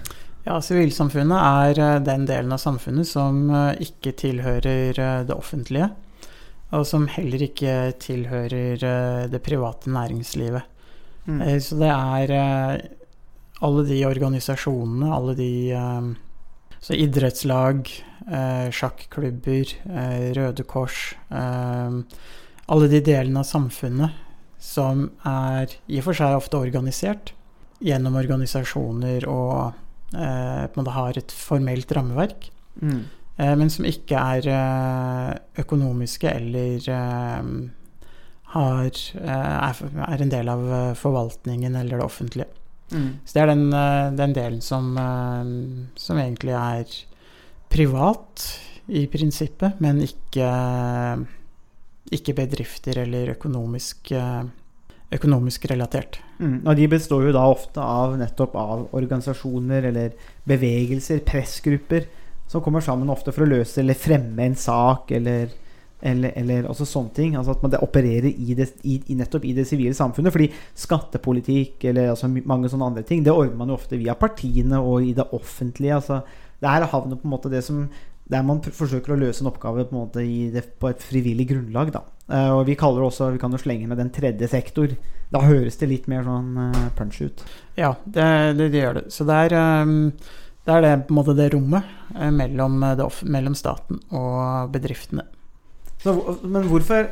Ja, 0.48 0.58
Sivilsamfunnet 0.64 1.38
er 1.38 1.80
eh, 1.84 2.02
den 2.04 2.26
delen 2.28 2.52
av 2.54 2.60
samfunnet 2.62 3.08
som 3.08 3.46
eh, 3.52 3.84
ikke 3.84 4.14
tilhører 4.18 5.24
det 5.28 5.36
offentlige, 5.36 5.90
og 6.74 6.84
som 6.88 7.06
heller 7.08 7.46
ikke 7.46 7.94
tilhører 8.00 8.82
det 9.32 9.38
private 9.40 9.88
næringslivet. 9.88 10.66
Mm. 11.24 11.40
Så 11.64 11.78
det 11.80 11.88
er 11.88 12.32
alle 13.64 13.84
de 13.88 13.98
organisasjonene, 14.06 15.10
alle 15.14 15.34
de 15.38 15.52
eh, 15.74 16.08
Så 16.80 16.94
idrettslag, 16.94 17.88
eh, 18.30 18.68
sjakklubber, 18.70 19.72
eh, 19.90 20.28
Røde 20.36 20.62
Kors 20.62 21.16
Alle 22.68 22.88
de 22.92 23.00
delene 23.00 23.40
av 23.40 23.48
samfunnet 23.48 24.24
som 24.58 25.08
er 25.26 25.72
i 25.88 25.98
og 25.98 26.04
for 26.08 26.18
seg 26.18 26.36
ofte 26.36 26.58
organisert 26.58 27.32
gjennom 27.82 28.18
organisasjoner 28.18 29.26
og 29.30 29.72
eh, 30.14 30.64
på 30.70 30.82
en 30.82 30.92
har 30.94 31.18
et 31.18 31.34
formelt 31.34 31.90
rammeverk, 31.94 32.50
Mm. 32.78 33.00
men 33.58 33.70
som 33.74 33.84
ikke 33.84 34.14
er 34.14 35.40
økonomiske 35.58 36.30
eller 36.30 36.84
har, 38.52 39.00
er, 39.18 40.22
en 40.22 40.30
del 40.30 40.48
av 40.52 40.94
forvaltningen 40.94 41.74
eller 41.74 41.98
det 41.98 42.06
offentlige. 42.06 42.46
Mm. 42.92 43.10
Så 43.24 43.36
det 43.36 43.42
er 43.42 43.50
den, 43.52 43.66
eh, 43.72 44.10
den 44.16 44.34
delen 44.36 44.60
som, 44.64 44.96
eh, 44.96 45.88
som 45.96 46.18
egentlig 46.18 46.54
er 46.56 46.84
privat 47.68 48.46
i 48.88 49.06
prinsippet, 49.06 49.80
men 49.80 50.00
ikke, 50.00 50.48
ikke 52.10 52.34
bedrifter 52.34 53.02
eller 53.04 53.34
økonomisk, 53.34 54.12
eh, 54.12 54.44
økonomisk 55.12 55.68
relatert. 55.70 56.20
Mm. 56.38 56.66
Og 56.66 56.76
de 56.76 56.88
består 56.88 57.26
jo 57.26 57.32
da 57.32 57.44
ofte 57.48 57.78
av 57.80 58.16
nettopp 58.16 58.54
av 58.56 58.88
organisasjoner 58.92 59.90
eller 59.90 60.12
bevegelser, 60.46 61.20
pressgrupper, 61.20 62.06
som 62.48 62.62
kommer 62.64 62.80
sammen 62.80 63.10
ofte 63.12 63.32
for 63.32 63.44
å 63.44 63.50
løse 63.50 63.82
eller 63.82 63.94
fremme 63.94 64.40
en 64.46 64.56
sak 64.56 65.10
eller 65.12 65.50
eller, 66.00 66.32
eller 66.38 66.68
også 66.70 66.86
sånne 66.86 67.14
ting. 67.16 67.36
Altså 67.38 67.56
at 67.56 67.64
man 67.64 67.74
opererer 67.82 68.28
i 68.30 68.56
det, 68.58 68.68
i, 68.86 69.00
nettopp 69.18 69.46
i 69.48 69.54
det 69.56 69.66
sivile 69.68 69.96
samfunnet. 69.96 70.34
Fordi 70.34 70.50
skattepolitikk 70.78 71.88
eller 71.90 72.12
altså 72.12 72.30
mange 72.30 72.70
sånne 72.70 72.92
andre 72.92 73.06
ting, 73.06 73.24
det 73.26 73.34
ordner 73.34 73.58
man 73.58 73.72
jo 73.72 73.78
ofte 73.78 73.98
via 74.00 74.16
partiene 74.18 74.80
og 74.82 75.06
i 75.06 75.14
det 75.16 75.26
offentlige. 75.36 75.98
Altså, 75.98 76.22
det 76.58 76.70
er 76.70 76.88
havner 76.92 77.18
på 77.18 77.28
en 77.28 77.34
måte 77.34 77.52
det 77.52 77.64
som 77.66 77.86
der 78.28 78.44
man 78.44 78.60
forsøker 78.60 79.14
å 79.14 79.20
løse 79.22 79.40
en 79.40 79.48
oppgave 79.48 79.86
på, 79.88 79.94
en 79.94 80.02
måte 80.02 80.24
det, 80.52 80.64
på 80.80 80.90
et 80.90 81.04
frivillig 81.04 81.48
grunnlag. 81.48 81.92
Da. 81.94 82.02
Eh, 82.28 82.50
og 82.52 82.66
vi 82.68 82.76
kaller 82.76 83.00
det 83.00 83.08
også 83.08 83.30
Vi 83.32 83.40
kan 83.40 83.54
jo 83.54 83.60
slenge 83.60 83.88
med 83.88 84.00
den 84.00 84.12
tredje 84.12 84.50
sektor. 84.52 84.92
Da 85.32 85.40
høres 85.44 85.80
det 85.80 85.88
litt 85.88 86.10
mer 86.12 86.26
sånn 86.26 86.52
eh, 86.66 86.82
punch 86.98 87.22
ut. 87.24 87.46
Ja, 87.78 87.94
det, 88.04 88.28
det, 88.58 88.68
det 88.74 88.84
gjør 88.84 89.00
det. 89.00 89.06
Så 89.14 89.24
det 89.28 89.40
er, 89.48 89.56
um, 89.88 90.12
det 90.68 90.76
er 90.76 91.00
på 91.00 91.14
en 91.14 91.20
måte 91.22 91.36
det 91.38 91.48
rommet 91.54 91.88
eh, 92.18 92.30
mellom, 92.34 92.76
mellom 93.24 93.56
staten 93.56 94.02
og 94.12 94.76
bedriftene. 94.76 95.24
Men 96.04 96.68
hvorfor 96.70 97.08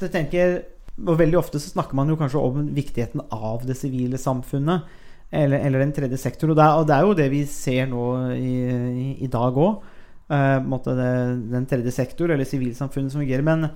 jeg 0.00 0.12
tenker, 0.12 0.58
og 0.96 1.18
Veldig 1.20 1.38
ofte 1.40 1.60
så 1.60 1.72
snakker 1.72 1.96
man 1.96 2.08
jo 2.08 2.16
kanskje 2.16 2.40
om 2.40 2.70
viktigheten 2.76 3.20
av 3.32 3.66
det 3.68 3.76
sivile 3.76 4.20
samfunnet. 4.20 4.86
Eller, 5.34 5.58
eller 5.58 5.82
den 5.82 5.92
tredje 5.92 6.18
sektor. 6.22 6.52
Og 6.52 6.56
det, 6.56 6.64
er, 6.64 6.78
og 6.78 6.86
det 6.86 6.94
er 6.96 7.04
jo 7.04 7.16
det 7.18 7.26
vi 7.32 7.42
ser 7.50 7.88
nå 7.90 8.04
i, 8.36 8.54
i, 8.70 9.06
i 9.26 9.28
dag 9.30 9.56
òg. 9.58 9.82
den 10.30 11.66
tredje 11.68 11.92
sektor, 11.92 12.30
eller 12.30 12.48
sivilsamfunnet, 12.48 13.12
som 13.12 13.20
fungerer. 13.20 13.44
Men 13.44 13.68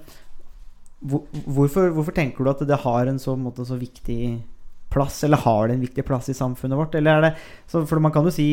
hvor, 1.00 1.26
hvorfor, 1.44 1.90
hvorfor 1.96 2.16
tenker 2.16 2.44
du 2.44 2.52
at 2.52 2.64
det 2.68 2.82
har 2.84 3.10
en 3.10 3.18
så, 3.18 3.36
måte, 3.36 3.66
så 3.66 3.76
viktig 3.80 4.38
plass? 4.92 5.22
Eller 5.24 5.42
har 5.44 5.68
det 5.68 5.76
en 5.76 5.86
viktig 5.86 6.04
plass 6.06 6.30
i 6.30 6.36
samfunnet 6.36 6.78
vårt? 6.78 6.94
Eller 6.94 7.18
er 7.18 7.26
det, 7.28 7.32
så, 7.66 7.84
for 7.84 8.00
man 8.02 8.14
kan 8.14 8.28
jo 8.28 8.34
si 8.34 8.52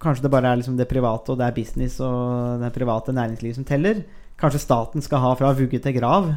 Kanskje 0.00 0.24
det 0.24 0.30
bare 0.32 0.48
er 0.48 0.56
liksom 0.56 0.78
det 0.78 0.86
private, 0.88 1.28
og 1.28 1.36
det 1.36 1.44
er 1.44 1.52
business 1.52 1.98
og 2.00 2.62
det 2.62 2.70
private 2.72 3.12
næringslivet 3.12 3.58
som 3.58 3.66
teller. 3.68 3.98
Kanskje 4.40 4.62
staten 4.62 5.04
skal 5.04 5.20
ha 5.20 5.34
fra 5.36 5.52
vugge 5.56 5.80
til 5.82 5.96
grav 5.98 6.30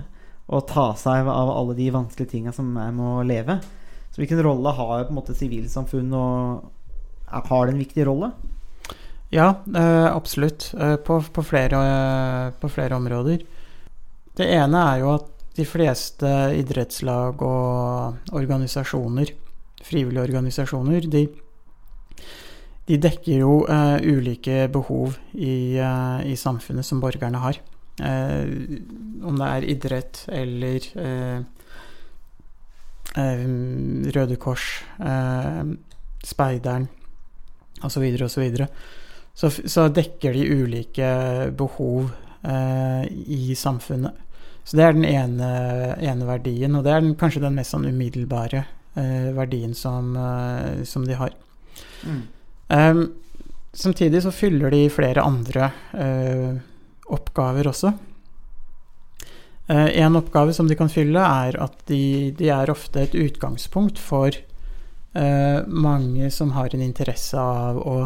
og 0.52 0.66
ta 0.68 0.90
seg 1.00 1.28
av 1.32 1.52
alle 1.54 1.76
de 1.78 1.88
vanskelige 1.94 2.34
tinga 2.36 2.52
som 2.56 2.74
er 2.76 2.92
med 2.96 3.06
å 3.08 3.28
leve. 3.28 3.60
Så 4.12 4.22
hvilken 4.22 4.44
rolle 4.44 4.74
har 4.76 5.06
på 5.06 5.14
en 5.14 5.18
måte 5.18 5.36
sivilsamfunn, 5.38 6.12
og 6.14 6.68
har 7.32 7.66
det 7.66 7.74
en 7.74 7.82
viktig 7.82 8.06
rolle? 8.06 8.34
Ja, 9.34 9.56
eh, 9.66 10.06
absolutt. 10.12 10.74
Eh, 10.78 10.96
på, 11.02 11.18
på, 11.34 11.44
flere, 11.48 11.80
eh, 11.80 12.52
på 12.60 12.70
flere 12.70 13.00
områder. 13.00 13.42
Det 14.38 14.50
ene 14.52 14.84
er 14.92 15.00
jo 15.02 15.14
at 15.16 15.32
de 15.58 15.66
fleste 15.66 16.30
idrettslag 16.58 17.42
og 17.46 18.34
organisasjoner, 18.34 19.32
frivillige 19.86 20.28
organisasjoner, 20.28 21.06
de, 21.10 21.28
de 22.90 22.98
dekker 22.98 23.44
jo 23.44 23.60
uh, 23.68 24.02
ulike 24.02 24.66
behov 24.74 25.20
i, 25.34 25.78
uh, 25.78 26.26
i 26.26 26.34
samfunnet 26.40 26.88
som 26.88 27.04
borgerne 27.04 27.42
har. 27.44 27.60
Eh, 28.02 28.50
om 29.24 29.38
det 29.38 29.50
er 29.50 29.68
idrett 29.70 30.24
eller 30.34 30.88
eh, 30.98 31.44
eh, 33.22 33.46
Røde 34.16 34.38
Kors, 34.42 34.84
eh, 34.98 35.64
Speideren 36.24 36.88
osv. 37.84 38.04
osv. 38.24 38.50
Så, 38.58 38.68
så, 39.36 39.52
så 39.68 39.88
dekker 39.94 40.34
de 40.34 40.50
ulike 40.64 41.14
behov 41.58 42.12
eh, 42.42 43.06
i 43.12 43.56
samfunnet. 43.56 44.20
Så 44.64 44.78
det 44.80 44.86
er 44.86 44.96
den 44.96 45.06
ene, 45.06 45.50
ene 46.00 46.28
verdien, 46.28 46.76
og 46.78 46.86
det 46.86 46.94
er 46.94 47.04
den, 47.04 47.18
kanskje 47.20 47.44
den 47.44 47.58
mest 47.58 47.76
sånn 47.76 47.90
umiddelbare 47.90 48.64
eh, 48.96 49.32
verdien 49.36 49.74
som, 49.76 50.14
eh, 50.16 50.84
som 50.88 51.04
de 51.06 51.18
har. 51.20 51.36
Ehm, 52.72 53.04
samtidig 53.74 54.24
så 54.24 54.32
fyller 54.32 54.72
de 54.72 54.86
flere 54.94 55.24
andre 55.24 55.72
eh, 55.92 56.62
oppgaver 57.12 57.68
også. 57.72 57.94
Eh, 59.68 59.90
en 60.04 60.16
oppgave 60.20 60.54
som 60.54 60.68
de 60.68 60.76
kan 60.76 60.90
fylle, 60.92 61.20
er 61.20 61.58
at 61.64 61.78
de, 61.88 62.32
de 62.38 62.50
er 62.52 62.72
ofte 62.72 63.02
et 63.06 63.16
utgangspunkt 63.16 64.00
for 64.00 64.28
eh, 65.16 65.60
mange 65.68 66.30
som 66.32 66.52
har 66.58 66.74
en 66.76 66.84
interesse 66.84 67.40
av 67.40 67.80
å 67.80 67.98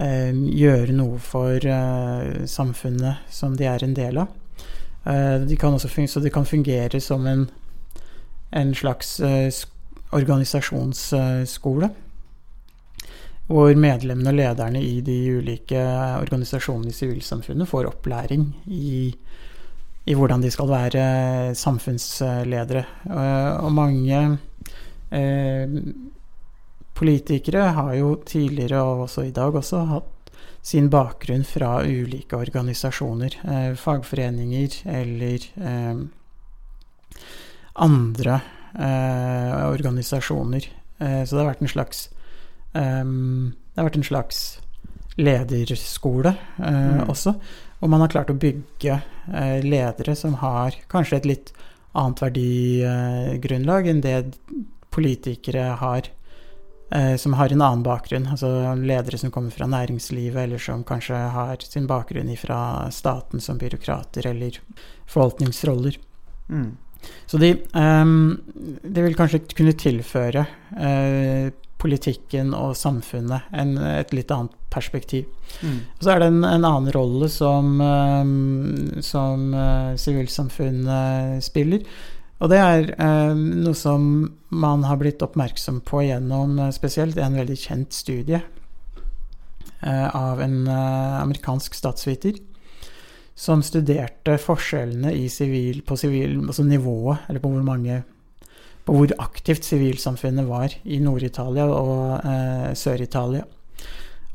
eh, 0.00 0.32
gjøre 0.34 0.92
noe 0.96 1.18
for 1.22 1.64
eh, 1.64 2.44
samfunnet 2.50 3.24
som 3.32 3.56
de 3.56 3.68
er 3.70 3.84
en 3.86 3.96
del 3.96 4.20
av. 4.24 4.28
Eh, 5.08 5.38
de 5.48 5.56
kan 5.60 5.74
også 5.76 5.88
fungere, 5.92 6.12
så 6.12 6.20
de 6.24 6.32
kan 6.32 6.44
fungere 6.48 7.00
som 7.00 7.26
en, 7.28 7.46
en 8.52 8.74
slags 8.76 9.18
eh, 9.20 9.48
sk- 9.52 9.70
organisasjonsskole. 10.14 11.88
Hvor 13.44 13.74
medlemmene 13.76 14.30
og 14.32 14.38
lederne 14.38 14.80
i 14.80 15.02
de 15.04 15.18
ulike 15.36 15.80
organisasjonene 16.22 16.88
i 16.88 16.96
sivilsamfunnet 16.96 17.68
får 17.68 17.90
opplæring 17.90 18.46
i, 18.72 19.10
i 20.08 20.16
hvordan 20.16 20.40
de 20.40 20.52
skal 20.54 20.70
være 20.70 21.04
samfunnsledere. 21.58 22.86
Eh, 23.04 23.50
Og 23.60 23.72
mange 23.76 24.22
eh, 25.12 25.76
politikere 26.96 27.66
har 27.76 27.92
jo 27.98 28.14
tidligere, 28.24 28.80
og 28.80 29.04
også 29.10 29.26
i 29.28 29.34
dag 29.36 29.54
også, 29.60 29.84
hatt 29.92 30.32
sin 30.64 30.88
bakgrunn 30.88 31.44
fra 31.44 31.82
ulike 31.84 32.38
organisasjoner. 32.40 33.36
Eh, 33.44 33.70
fagforeninger 33.76 34.80
eller 34.88 35.44
eh, 35.60 36.00
andre 37.76 38.40
eh, 38.72 39.52
organisasjoner. 39.68 40.72
Eh, 40.98 41.22
så 41.28 41.36
det 41.36 41.42
har 41.42 41.52
vært 41.52 41.64
en 41.68 41.74
slags 41.76 42.06
Ehm, 42.74 43.54
det 43.74 43.80
har 43.80 43.88
vært 43.88 44.00
en 44.00 44.10
slags 44.10 44.42
lederskole 45.16 46.34
uh, 46.58 46.98
Mm. 46.98 47.08
også. 47.08 47.34
Og 47.80 47.90
man 47.90 48.00
har 48.00 48.08
klart 48.10 48.30
å 48.30 48.38
bygge 48.38 49.00
uh, 49.28 49.60
ledere 49.62 50.16
som 50.16 50.34
har 50.42 50.74
kanskje 50.90 51.16
et 51.16 51.28
litt 51.28 51.52
annet 51.94 52.22
verdigrunnlag 52.22 53.86
enn 53.86 54.00
det 54.02 54.34
politikere 54.90 55.76
har, 55.78 56.08
uh, 56.94 57.14
som 57.16 57.36
har 57.38 57.52
en 57.52 57.62
annen 57.62 57.84
bakgrunn. 57.86 58.26
Altså 58.26 58.74
ledere 58.74 59.18
som 59.18 59.30
kommer 59.30 59.54
fra 59.54 59.68
næringslivet, 59.70 60.48
eller 60.48 60.58
som 60.58 60.82
kanskje 60.86 61.14
har 61.14 61.62
sin 61.62 61.86
bakgrunn 61.86 62.34
fra 62.36 62.90
staten 62.90 63.40
som 63.40 63.58
byråkrater, 63.58 64.26
eller 64.26 64.58
forvaltningsroller. 65.06 66.00
Mm. 66.48 66.72
Så 67.26 67.38
de, 67.38 67.54
um, 67.74 68.40
de 68.82 69.02
vil 69.04 69.14
kanskje 69.18 69.42
kunne 69.52 69.74
tilføre 69.76 70.46
eh, 70.80 71.52
politikken 71.84 72.54
og 72.56 72.72
samfunnet 72.80 73.52
en, 73.52 73.76
et 73.78 74.14
litt 74.16 74.32
annet 74.32 74.56
perspektiv. 74.72 75.28
Mm. 75.60 75.78
Og 75.98 76.06
så 76.06 76.14
er 76.14 76.22
det 76.22 76.30
en, 76.32 76.40
en 76.48 76.66
annen 76.66 76.90
rolle 76.96 77.28
som, 77.30 77.76
ehm, 77.84 79.02
som 79.04 79.52
eh, 79.54 79.92
sivilsamfunnet 80.00 81.44
spiller. 81.44 81.84
Og 82.42 82.50
det 82.50 82.58
er 82.60 82.90
eh, 82.96 83.36
noe 83.36 83.76
som 83.78 84.08
man 84.54 84.82
har 84.88 84.98
blitt 85.00 85.22
oppmerksom 85.24 85.82
på 85.86 86.02
gjennom 86.08 86.58
eh, 86.58 86.72
spesielt 86.74 87.20
en 87.20 87.38
veldig 87.38 87.58
kjent 87.60 87.94
studie 87.94 88.40
eh, 88.40 90.08
av 90.08 90.42
en 90.42 90.58
eh, 90.66 91.20
amerikansk 91.20 91.76
statsviter 91.78 92.40
som 93.34 93.62
studerte 93.66 94.36
forskjellene 94.38 95.10
i 95.14 95.26
sivil, 95.32 95.80
på 95.86 95.96
sivil, 95.98 96.36
altså 96.44 96.66
nivået, 96.66 97.24
eller 97.28 97.42
på 97.42 97.50
hvor 97.50 97.64
mange 97.66 98.02
på 98.84 98.94
hvor 98.96 99.12
aktivt 99.22 99.64
sivilsamfunnet 99.64 100.46
var 100.48 100.74
i 100.84 100.98
Nord-Italia 101.00 101.64
og 101.72 102.24
eh, 102.24 102.72
Sør-Italia. 102.76 103.44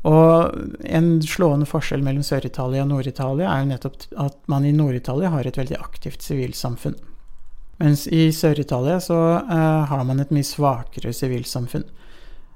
Og 0.08 0.56
en 0.88 1.10
slående 1.22 1.68
forskjell 1.68 2.02
mellom 2.02 2.24
Sør-Italia 2.24 2.82
og 2.86 2.88
Nord-Italia 2.88 3.50
er 3.52 3.62
jo 3.62 3.70
nettopp 3.70 4.06
at 4.24 4.38
man 4.48 4.64
i 4.64 4.72
Nord-Italia 4.72 5.30
har 5.34 5.46
et 5.46 5.58
veldig 5.60 5.76
aktivt 5.78 6.24
sivilsamfunn. 6.24 6.96
Mens 7.80 8.06
i 8.12 8.26
Sør-Italia 8.34 8.98
så 9.00 9.18
eh, 9.40 9.82
har 9.92 10.04
man 10.08 10.20
et 10.20 10.32
mye 10.34 10.46
svakere 10.46 11.12
sivilsamfunn. 11.16 11.84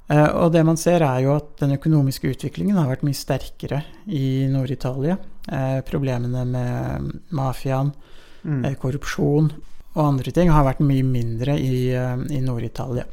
Eh, 0.08 0.30
og 0.36 0.50
det 0.52 0.64
man 0.66 0.80
ser 0.80 1.04
er 1.04 1.22
jo 1.24 1.36
at 1.36 1.54
den 1.62 1.76
økonomiske 1.76 2.32
utviklingen 2.34 2.76
har 2.80 2.90
vært 2.90 3.04
mye 3.06 3.16
sterkere 3.16 3.84
i 4.08 4.48
Nord-Italia. 4.52 5.16
Eh, 5.52 5.78
problemene 5.86 6.44
med 6.48 7.14
mafiaen, 7.32 7.94
Mm. 8.44 8.64
eh, 8.66 8.74
korrupsjon 8.76 9.46
og 9.94 10.06
andre 10.06 10.32
ting 10.34 10.50
har 10.50 10.66
vært 10.66 10.82
mye 10.82 11.04
mindre 11.06 11.56
i, 11.58 11.90
eh, 11.94 12.24
i 12.34 12.40
Nord-Italia. 12.42 13.06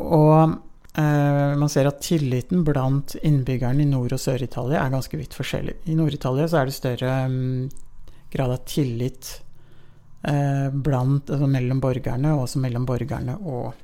Og 0.00 0.56
eh, 0.96 1.56
man 1.60 1.72
ser 1.72 1.88
at 1.90 2.00
tilliten 2.04 2.64
blant 2.64 3.16
innbyggerne 3.22 3.84
i 3.84 3.88
Nord- 3.90 4.16
og 4.16 4.22
Sør-Italia 4.22 4.82
er 4.82 4.94
ganske 4.94 5.20
vidt 5.20 5.36
forskjellig. 5.36 5.76
I 5.86 5.96
Nord-Italia 5.98 6.48
så 6.48 6.60
er 6.60 6.70
det 6.70 6.76
større 6.76 7.16
um, 7.28 7.66
grad 8.32 8.54
av 8.56 8.64
tillit 8.68 9.32
eh, 10.24 10.68
blant, 10.72 11.28
altså 11.30 11.50
mellom 11.52 11.82
borgerne, 11.84 12.32
og 12.34 12.46
også 12.46 12.64
mellom 12.64 12.88
borgerne 12.88 13.36
og 13.44 13.74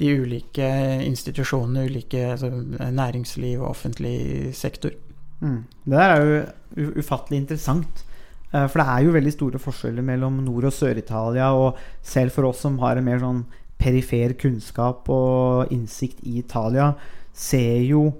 de 0.00 0.14
ulike 0.16 0.66
institusjonene, 1.04 1.84
ulike 1.90 2.22
altså, 2.32 2.48
næringsliv 2.48 3.60
og 3.60 3.74
offentlig 3.74 4.54
sektor. 4.56 4.94
Mm. 5.40 5.64
Det 5.84 5.98
der 5.98 6.14
er 6.14 6.22
jo 6.24 6.94
ufattelig 7.02 7.42
interessant. 7.42 8.06
Eh, 8.52 8.66
For 8.66 8.82
det 8.82 8.86
er 8.88 9.04
jo 9.06 9.14
veldig 9.14 9.32
store 9.34 9.62
forskjeller 9.62 10.02
mellom 10.02 10.40
Nord- 10.44 10.68
og 10.70 10.72
Sør-Italia. 10.74 11.52
Og 11.54 11.76
selv 12.02 12.30
for 12.34 12.50
oss 12.50 12.62
som 12.64 12.78
har 12.78 12.96
en 12.96 13.04
mer 13.04 13.20
sånn 13.22 13.44
perifer 13.80 14.34
kunnskap 14.36 15.08
og 15.08 15.70
innsikt 15.72 16.20
i 16.28 16.38
Italia, 16.42 16.94
ser 17.32 17.80
jo 17.86 18.10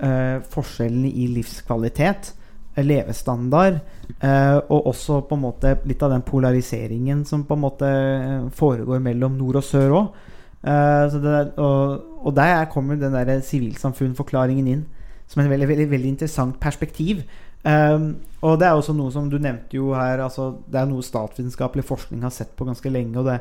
eh, 0.00 0.38
forskjellene 0.48 1.10
i 1.12 1.26
livskvalitet, 1.34 2.32
eh, 2.74 2.84
levestandard, 2.86 3.80
eh, 4.22 4.56
og 4.70 4.86
også 4.94 5.20
på 5.28 5.36
en 5.36 5.44
måte 5.44 5.74
litt 5.84 6.02
av 6.02 6.14
den 6.14 6.24
polariseringen 6.24 7.26
som 7.28 7.44
på 7.44 7.58
en 7.58 7.64
måte 7.66 7.90
eh, 7.90 8.48
foregår 8.56 9.02
mellom 9.04 9.36
nord 9.36 9.60
og 9.60 9.66
sør 9.66 9.96
òg. 9.98 10.26
og, 10.62 12.00
og 12.20 12.34
der 12.36 12.66
kommer 12.68 12.96
den 12.96 13.12
der 13.12 13.40
sivilsamfunnforklaringen 13.40 14.66
inn 14.68 14.82
som 15.30 15.40
et 15.40 15.48
veldig, 15.50 15.68
veldig, 15.68 15.90
veldig 15.90 16.08
interessant 16.08 16.58
perspektiv. 16.60 17.22
Um, 17.60 18.14
og 18.40 18.56
det 18.60 18.68
er 18.68 18.78
også 18.78 18.94
noe 18.96 19.12
som 19.12 19.26
du 19.28 19.36
nevnte 19.36 19.76
jo 19.76 19.90
her 19.92 20.22
altså, 20.24 20.46
Det 20.64 20.78
er 20.80 20.86
noe 20.88 21.04
statsvitenskapelig 21.04 21.82
forskning 21.84 22.22
har 22.24 22.32
sett 22.32 22.54
på 22.56 22.64
ganske 22.68 22.92
lenge. 22.92 23.18
Og 23.20 23.28
det, 23.28 23.40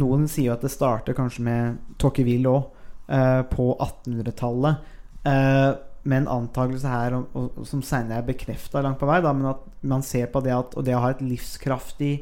noen 0.00 0.28
sier 0.28 0.50
jo 0.50 0.56
at 0.56 0.66
det 0.66 0.72
starter 0.74 1.16
kanskje 1.16 1.46
med 1.46 1.80
Tocqueville 2.02 2.52
òg, 2.52 2.68
uh, 3.08 3.42
på 3.48 3.72
1800-tallet. 3.78 4.92
Uh, 5.24 5.72
med 6.04 6.20
en 6.20 6.30
antakelse 6.34 6.90
her 6.90 7.14
og, 7.16 7.32
og, 7.32 7.62
som 7.64 7.80
senere 7.80 8.20
er 8.20 8.28
bekrefta 8.28 8.82
langt 8.84 9.00
på 9.00 9.08
vei. 9.08 9.22
Da, 9.24 9.32
men 9.36 9.54
at 9.54 9.64
man 9.80 10.04
ser 10.04 10.28
på 10.32 10.42
det 10.44 10.52
at 10.52 10.76
og 10.76 10.84
det 10.84 10.96
å 10.96 11.02
ha 11.06 11.14
et 11.14 11.24
livskraftig 11.24 12.14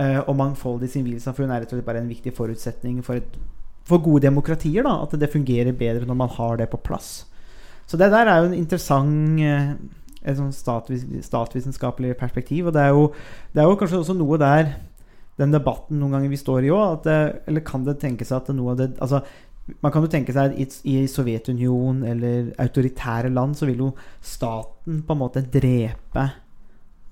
uh, 0.00 0.20
og 0.26 0.34
mangfoldig 0.40 0.90
sivilsamfunn 0.90 1.52
er 1.52 1.62
rett 1.62 1.74
og 1.74 1.78
slett 1.78 1.90
bare 1.90 2.02
en 2.02 2.10
viktig 2.10 2.34
forutsetning 2.34 2.98
for, 3.06 3.22
et, 3.22 3.38
for 3.86 4.02
gode 4.02 4.26
demokratier. 4.26 4.82
Da, 4.82 4.98
at 5.06 5.14
det 5.14 5.30
fungerer 5.30 5.76
bedre 5.76 6.08
når 6.08 6.18
man 6.24 6.34
har 6.40 6.58
det 6.58 6.72
på 6.72 6.82
plass. 6.82 7.20
Så 7.86 7.98
det 8.00 8.10
der 8.12 8.26
er 8.26 8.40
jo 8.40 8.50
en 8.50 8.56
interessant 8.56 9.40
eh, 9.42 9.74
et 10.22 10.38
sånn 10.38 10.52
statvis, 10.54 11.04
statsvitenskapelig 11.26 12.16
perspektiv. 12.20 12.68
Og 12.68 12.76
det 12.76 12.86
er, 12.86 12.96
jo, 12.96 13.10
det 13.52 13.62
er 13.62 13.70
jo 13.70 13.78
kanskje 13.80 14.02
også 14.02 14.16
noe 14.18 14.40
der 14.40 14.74
den 15.40 15.54
debatten 15.54 15.98
noen 16.00 16.16
ganger 16.16 16.32
vi 16.32 16.40
står 16.40 16.66
i 16.66 16.74
òg, 16.74 17.08
eller 17.08 17.64
kan 17.66 17.86
det 17.86 17.98
tenke 18.02 18.26
seg 18.28 18.42
at 18.42 18.52
noe 18.54 18.74
av 18.74 18.82
det 18.82 18.92
altså, 19.00 19.22
Man 19.80 19.92
kan 19.94 20.02
jo 20.02 20.10
tenke 20.10 20.34
seg 20.34 20.56
at 20.58 20.78
i 20.90 20.96
Sovjetunionen 21.08 22.02
eller 22.10 22.48
autoritære 22.60 23.30
land 23.30 23.54
så 23.56 23.68
vil 23.68 23.84
jo 23.84 23.90
staten 24.18 25.04
på 25.06 25.14
en 25.14 25.20
måte 25.20 25.44
drepe 25.46 26.24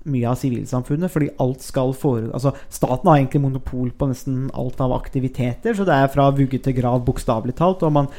mye 0.09 0.29
av 0.29 0.37
sivilsamfunnet, 0.39 1.11
fordi 1.13 1.29
alt 1.43 1.63
skal 1.65 1.93
fore... 1.97 2.29
altså, 2.33 2.53
Staten 2.73 3.09
har 3.09 3.19
egentlig 3.19 3.43
monopol 3.43 3.91
på 3.93 4.07
nesten 4.09 4.47
alt 4.57 4.81
av 4.81 4.95
aktiviteter, 4.95 5.75
så 5.77 5.85
det 5.87 5.97
er 5.97 6.11
fra 6.13 6.29
vugge 6.35 6.61
til 6.63 6.75
grav, 6.77 7.03
bokstavelig 7.05 7.55
talt. 7.59 7.85
Og 7.85 7.93
man, 7.95 8.09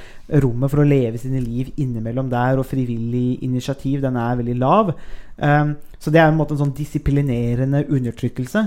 rommet 0.42 0.72
for 0.72 0.82
å 0.82 0.86
leve 0.88 1.20
sine 1.20 1.42
liv 1.42 1.72
innimellom 1.80 2.30
der 2.32 2.60
og 2.60 2.68
frivillig 2.70 3.42
initiativ, 3.46 4.00
den 4.04 4.20
er 4.20 4.38
veldig 4.38 4.56
lav. 4.60 4.94
Um, 5.36 5.74
så 5.98 6.12
det 6.12 6.22
er 6.22 6.30
en 6.30 6.38
måte 6.38 6.56
en 6.56 6.62
sånn 6.64 6.76
disiplinerende 6.76 7.84
undertrykkelse. 7.88 8.66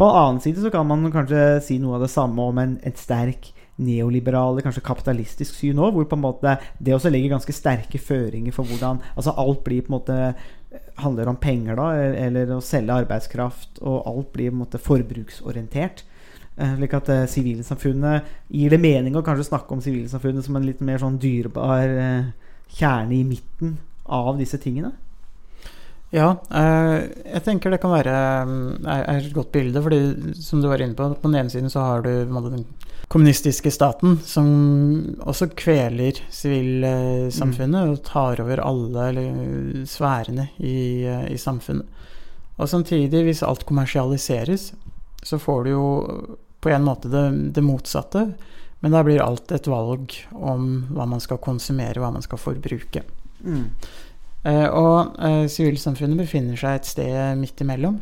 På 0.00 0.08
den 0.08 0.20
annen 0.20 0.42
side 0.42 0.62
så 0.64 0.72
kan 0.72 0.86
man 0.88 1.10
kanskje 1.12 1.60
si 1.64 1.78
noe 1.80 1.98
av 1.98 2.06
det 2.06 2.12
samme 2.12 2.50
om 2.50 2.60
en, 2.62 2.78
et 2.86 2.98
sterk 2.98 3.52
neoliberale, 3.80 4.62
kanskje 4.64 4.84
kapitalistisk 4.84 5.56
syn 5.56 5.80
òg, 5.80 5.94
hvor 5.94 6.08
på 6.08 6.18
en 6.18 6.24
måte 6.24 6.54
det 6.80 6.94
også 6.94 7.12
legger 7.12 7.34
ganske 7.34 7.54
sterke 7.56 8.00
føringer 8.00 8.54
for 8.54 8.68
hvordan 8.68 9.00
altså 9.14 9.34
alt 9.40 9.62
blir 9.64 9.84
på 9.84 9.92
en 9.92 9.96
måte 9.96 10.18
handler 11.00 11.30
om 11.30 11.38
penger, 11.40 11.78
da, 11.78 11.88
eller 12.26 12.54
å 12.54 12.62
selge 12.64 13.00
arbeidskraft, 13.02 13.80
og 13.82 14.06
alt 14.06 14.32
blir 14.36 14.54
måte 14.54 14.80
forbruksorientert. 14.82 16.04
Slik 16.60 16.92
at 16.98 17.08
sivilsamfunnet 17.32 18.26
gir 18.52 18.74
det 18.74 18.80
mening 18.82 19.14
å 19.16 19.22
kanskje 19.24 19.48
snakke 19.48 19.72
om 19.72 19.80
sivilsamfunnet 19.80 20.44
som 20.44 20.58
en 20.58 20.66
litt 20.66 20.82
mer 20.84 21.00
sånn 21.00 21.16
dyrebar 21.22 21.88
eh, 21.88 22.26
kjerne 22.76 23.16
i 23.16 23.22
midten 23.24 23.78
av 24.04 24.36
disse 24.38 24.60
tingene? 24.60 24.92
Ja, 26.10 26.34
eh, 26.50 26.96
jeg 27.36 27.44
tenker 27.46 27.72
det 27.72 27.80
kan 27.82 27.94
være 27.94 28.14
et 29.14 29.30
godt 29.34 29.52
bilde, 29.54 29.82
fordi 29.82 30.00
som 30.42 30.60
du 30.60 30.68
var 30.68 30.82
inne 30.82 30.98
på, 30.98 31.06
på 31.14 31.30
den 31.30 31.38
ene 31.44 31.54
siden 31.54 31.70
så 31.72 31.86
har 31.86 32.04
du 32.04 32.10
den 32.10 32.66
kommunistiske 33.10 33.72
staten 33.74 34.20
som 34.22 34.46
også 35.26 35.48
kveler 35.58 36.20
sivilsamfunnet 36.30 37.88
mm. 37.88 37.90
og 37.90 38.04
tar 38.06 38.42
over 38.44 38.62
alle 38.62 39.24
sfærene 39.90 40.46
i, 40.58 41.02
i, 41.26 41.38
samfunnet. 41.38 41.88
Og 42.60 42.68
samtidig, 42.70 43.24
hvis 43.26 43.42
alt 43.42 43.64
kommersialiseres, 43.66 44.70
så 45.26 45.38
får 45.42 45.64
du 45.64 45.70
jo 45.72 45.86
på 46.60 46.70
en 46.70 46.86
måte 46.86 47.10
det, 47.10 47.24
det 47.56 47.64
motsatte. 47.64 48.28
Men 48.80 48.94
da 48.94 49.02
blir 49.04 49.24
alt 49.24 49.50
et 49.52 49.66
valg 49.68 50.14
om 50.36 50.70
hva 50.94 51.08
man 51.08 51.20
skal 51.24 51.40
konsumere, 51.42 51.98
hva 52.00 52.12
man 52.14 52.24
skal 52.24 52.40
forbruke. 52.40 53.02
Mm. 53.42 53.66
Eh, 54.44 54.66
og 54.70 55.18
sivilsamfunnet 55.50 56.14
eh, 56.14 56.22
befinner 56.22 56.60
seg 56.60 56.78
et 56.78 56.88
sted 56.94 57.40
midt 57.40 57.60
imellom. 57.64 57.98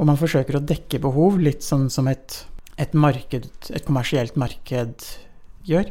Og 0.00 0.08
man 0.08 0.18
forsøker 0.18 0.58
å 0.58 0.64
dekke 0.64 1.00
behov, 1.04 1.38
litt 1.40 1.62
sånn 1.64 1.88
som 1.92 2.08
et, 2.10 2.42
et, 2.80 2.96
marked, 2.96 3.48
et 3.70 3.86
kommersielt 3.86 4.38
marked 4.40 5.06
gjør. 5.68 5.90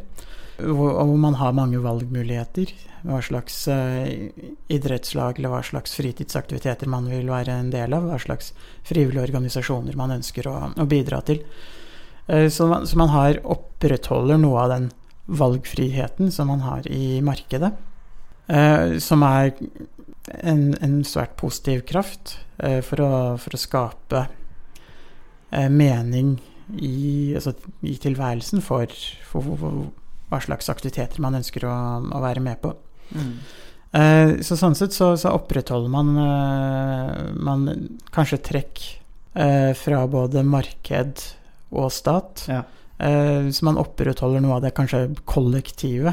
Hvor, 0.59 0.91
hvor 0.91 1.17
man 1.19 1.37
har 1.39 1.55
mange 1.55 1.79
valgmuligheter. 1.83 2.71
Hva 3.07 3.21
slags 3.23 3.61
eh, 3.71 4.29
idrettslag 4.71 5.39
eller 5.39 5.53
hva 5.53 5.61
slags 5.63 5.93
fritidsaktiviteter 5.95 6.89
man 6.91 7.07
vil 7.07 7.29
være 7.31 7.55
en 7.55 7.69
del 7.71 7.95
av. 7.95 8.09
Hva 8.09 8.19
slags 8.19 8.51
frivillige 8.87 9.29
organisasjoner 9.29 9.95
man 9.99 10.17
ønsker 10.17 10.49
å, 10.51 10.55
å 10.75 10.87
bidra 10.89 11.21
til. 11.27 11.43
Eh, 12.27 12.49
så, 12.51 12.67
man, 12.71 12.87
så 12.89 12.99
man 12.99 13.13
har 13.13 13.39
opprettholder 13.47 14.41
noe 14.41 14.65
av 14.65 14.73
den 14.73 14.89
valgfriheten 15.29 16.33
som 16.33 16.51
man 16.51 16.65
har 16.65 16.89
i 16.91 17.21
markedet. 17.23 17.71
Eh, 18.49 18.97
som 18.99 19.23
er 19.23 19.53
en, 20.41 20.73
en, 20.81 20.99
svært 21.07 21.37
positiv 21.39 21.85
kraft 21.89 22.35
for, 22.59 22.99
å, 23.01 23.11
for, 23.39 23.55
å, 23.55 23.57
skape 23.57 24.25
mening 25.71 26.35
i, 26.77 27.33
altså, 27.35 27.55
i 27.81 27.95
tilværelsen 28.01 28.61
for, 28.65 28.91
for, 29.25 29.45
for, 29.59 29.81
hva 30.29 30.39
slags 30.43 30.69
aktiviteter 30.69 31.23
man 31.23 31.39
ønsker 31.39 31.65
å, 31.65 31.73
å 32.13 32.21
være 32.21 32.43
med 32.45 32.59
på. 32.61 32.75
Mm. 33.17 33.33
Eh, 33.97 34.31
så 34.45 34.57
sånn 34.59 34.77
sett 34.77 34.93
så, 34.93 35.15
så 35.17 35.33
opprettholder 35.33 35.89
man, 35.89 36.11
eh, 36.21 37.13
man 37.41 37.65
kanskje 38.13 38.41
trekk 38.51 38.83
eh, 39.33 39.71
fra 39.77 40.03
både 40.11 40.45
marked 40.45 41.25
og 41.73 41.89
stat. 41.93 42.45
Ja. 42.49 42.65
så 42.99 43.63
man 43.63 43.77
opprettholder 43.79 44.41
noe 44.43 44.57
av 44.57 44.63
det 44.65 44.73
kanskje 44.75 45.13
kollektive 45.29 46.11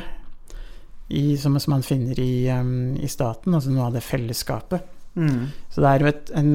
i, 1.08 1.36
som, 1.36 1.56
som, 1.60 1.72
man 1.72 1.82
finner 1.82 2.18
i, 2.20 2.48
um, 2.50 2.96
i, 2.98 3.08
staten, 3.08 3.54
altså 3.54 3.72
noe 3.72 3.88
av 3.88 3.96
det 3.96 4.04
fellesskapet. 4.06 4.92
Mm. 5.16 5.48
Så 5.72 5.80
det 5.80 5.90
er 5.90 6.02
jo 6.02 6.08
et, 6.10 6.30
en, 6.36 6.50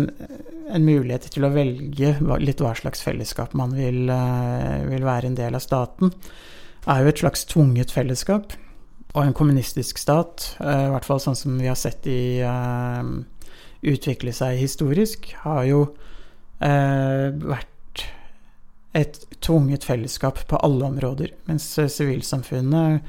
en, 0.70 0.86
mulighet 0.86 1.26
til 1.34 1.46
å 1.48 1.52
velge 1.54 2.14
litt 2.44 2.62
hva 2.62 2.76
slags 2.78 3.02
fellesskap 3.04 3.56
man 3.58 3.74
vil, 3.74 4.04
uh, 4.14 4.86
vil 4.86 5.06
være 5.06 5.32
en 5.32 5.38
del 5.40 5.58
av 5.58 5.64
staten. 5.66 6.14
Er 6.90 7.02
jo 7.02 7.12
et 7.12 7.24
slags 7.24 7.46
tvunget 7.50 7.94
fellesskap. 7.94 8.56
Og 9.12 9.26
en 9.26 9.36
kommunistisk 9.36 10.00
stat, 10.00 10.54
uh, 10.62 10.88
i 10.88 10.94
hvert 10.94 11.10
fall 11.10 11.22
sånn 11.24 11.38
som 11.38 11.58
vi 11.60 11.70
har 11.70 11.80
sett 11.80 12.04
de 12.06 12.46
uh, 12.46 13.02
utvikle 13.82 14.34
seg 14.36 14.62
historisk, 14.62 15.34
har 15.44 15.66
jo 15.70 15.86
vært 16.62 18.04
et 18.94 19.16
tvunget 19.42 19.88
fellesskap 19.88 20.44
på 20.46 20.60
alle 20.62 20.86
områder. 20.92 21.32
Mens 21.48 21.66
sivilsamfunnet 21.74 23.02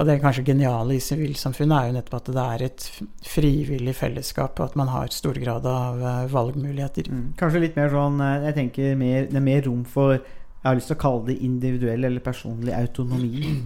og 0.00 0.06
det 0.08 0.16
kanskje 0.22 0.46
geniale 0.48 0.96
i 0.96 1.02
sivilsamfunnet 1.04 1.76
er 1.76 1.88
jo 1.90 1.94
nettopp 1.98 2.22
at 2.22 2.28
det 2.32 2.44
er 2.54 2.62
et 2.70 2.84
frivillig 3.28 3.92
fellesskap, 3.98 4.56
og 4.56 4.70
at 4.70 4.78
man 4.80 4.88
har 4.88 5.12
stor 5.12 5.36
grad 5.36 5.66
av 5.68 6.00
eh, 6.00 6.22
valgmuligheter. 6.32 7.10
Mm. 7.12 7.26
Kanskje 7.40 7.60
litt 7.66 7.76
mer 7.76 7.92
sånn 7.92 8.16
eh, 8.24 8.46
Jeg 8.46 8.56
tenker 8.56 8.96
mer, 8.96 9.28
det 9.28 9.36
er 9.36 9.44
mer 9.44 9.60
rom 9.68 9.84
for 9.84 10.14
Jeg 10.16 10.64
har 10.64 10.78
lyst 10.78 10.88
til 10.88 10.96
å 10.96 11.02
kalle 11.04 11.26
det 11.28 11.36
individuell 11.44 12.08
eller 12.08 12.24
personlig 12.24 12.72
autonomi. 12.76 13.60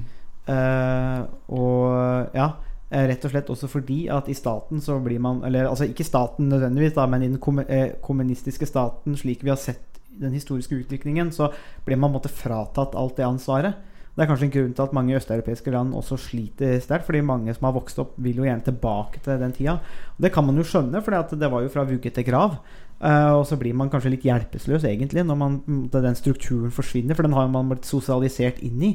Uh, 0.44 1.24
og 1.56 2.34
ja 2.36 2.50
Rett 2.94 3.22
og 3.24 3.32
slett 3.32 3.48
også 3.48 3.68
fordi 3.72 3.96
at 4.12 4.26
i 4.28 4.34
staten 4.36 4.82
så 4.84 4.98
blir 5.02 5.22
man 5.24 5.38
Eller 5.48 5.70
altså 5.70 5.86
ikke 5.88 6.04
staten 6.04 6.50
nødvendigvis, 6.52 6.92
da, 6.94 7.06
men 7.10 7.24
i 7.24 7.30
den 7.32 7.96
kommunistiske 8.04 8.68
staten, 8.68 9.16
slik 9.18 9.42
vi 9.42 9.50
har 9.50 9.58
sett 9.58 9.98
den 10.20 10.36
historiske 10.36 10.76
utviklingen, 10.76 11.32
så 11.34 11.48
blir 11.86 11.98
man 11.98 12.12
måtte 12.14 12.30
fratatt 12.30 12.94
alt 12.94 13.16
det 13.18 13.26
ansvaret. 13.26 13.80
Det 14.14 14.22
er 14.22 14.28
kanskje 14.30 14.46
en 14.46 14.54
grunn 14.54 14.74
til 14.76 14.84
at 14.84 14.92
mange 14.94 15.16
østeuropeiske 15.18 15.72
land 15.74 15.94
også 15.98 16.18
sliter 16.28 16.76
sterkt. 16.82 17.06
Fordi 17.08 17.22
mange 17.26 17.54
som 17.56 17.66
har 17.66 17.74
vokst 17.74 17.98
opp, 17.98 18.14
vil 18.22 18.38
jo 18.38 18.46
gjerne 18.46 18.62
tilbake 18.66 19.22
til 19.24 19.40
den 19.42 19.54
tida. 19.56 19.80
Det 20.22 20.30
kan 20.34 20.46
man 20.46 20.60
jo 20.60 20.66
skjønne, 20.66 21.02
for 21.02 21.34
det 21.34 21.50
var 21.50 21.64
jo 21.64 21.72
fra 21.72 21.86
vugge 21.88 22.12
til 22.14 22.26
grav. 22.26 22.60
Uh, 23.02 23.40
og 23.40 23.42
så 23.48 23.58
blir 23.58 23.74
man 23.74 23.90
kanskje 23.90 24.12
litt 24.14 24.24
hjelpeløs 24.24 24.86
egentlig 24.86 25.24
når 25.26 25.36
man, 25.36 25.56
den 25.92 26.14
strukturen 26.16 26.70
forsvinner, 26.72 27.18
for 27.18 27.26
den 27.26 27.34
har 27.36 27.50
man 27.50 27.72
blitt 27.72 27.88
sosialisert 27.90 28.62
inn 28.64 28.86
i. 28.86 28.92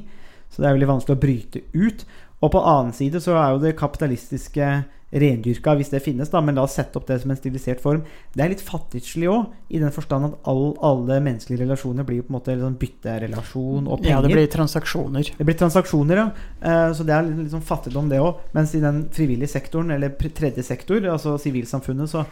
Så 0.50 0.64
det 0.64 0.70
er 0.70 0.78
veldig 0.78 0.94
vanskelig 0.96 1.18
å 1.18 1.22
bryte 1.22 1.62
ut. 1.76 2.06
Og 2.40 2.54
på 2.54 2.64
annen 2.64 2.96
side 2.96 3.20
så 3.24 3.36
er 3.36 3.52
jo 3.54 3.62
det 3.64 3.78
kapitalistiske 3.80 4.70
rendyrka, 5.10 5.74
hvis 5.74 5.90
det 5.90 6.04
finnes, 6.06 6.30
da, 6.30 6.42
men 6.46 6.58
la 6.60 6.68
oss 6.68 6.76
sette 6.78 7.00
opp 7.00 7.08
det 7.08 7.18
som 7.24 7.32
en 7.34 7.38
stilisert 7.40 7.82
form. 7.82 8.04
Det 8.36 8.44
er 8.44 8.52
litt 8.52 8.62
fattigslig 8.62 9.30
òg, 9.32 9.48
i 9.74 9.82
den 9.82 9.94
forstand 9.94 10.28
at 10.28 10.50
all, 10.50 10.76
alle 10.86 11.18
menneskelige 11.26 11.64
relasjoner 11.64 12.06
blir 12.06 12.22
jo 12.22 12.28
på 12.28 12.34
en 12.34 12.38
måte 12.38 12.54
en 12.54 12.62
sånn 12.62 12.78
bytterelasjon 12.82 13.90
og 13.90 14.04
penger. 14.04 14.12
Ja, 14.12 14.22
det 14.22 14.36
blir 14.36 14.52
transaksjoner. 14.54 15.32
Det 15.40 15.48
blir 15.48 15.58
transaksjoner, 15.58 16.22
ja. 16.22 16.28
Eh, 16.62 16.92
så 16.94 17.08
det 17.08 17.16
er 17.16 17.26
litt 17.32 17.56
sånn 17.56 17.66
fattigdom, 17.66 18.12
det 18.12 18.22
òg. 18.22 18.46
Mens 18.54 18.76
i 18.78 18.84
den 18.84 19.08
frivillige 19.16 19.56
sektoren, 19.56 19.96
eller 19.98 20.14
tredje 20.30 20.66
sektor, 20.68 21.02
altså 21.10 21.40
sivilsamfunnet, 21.42 22.14
så, 22.14 22.28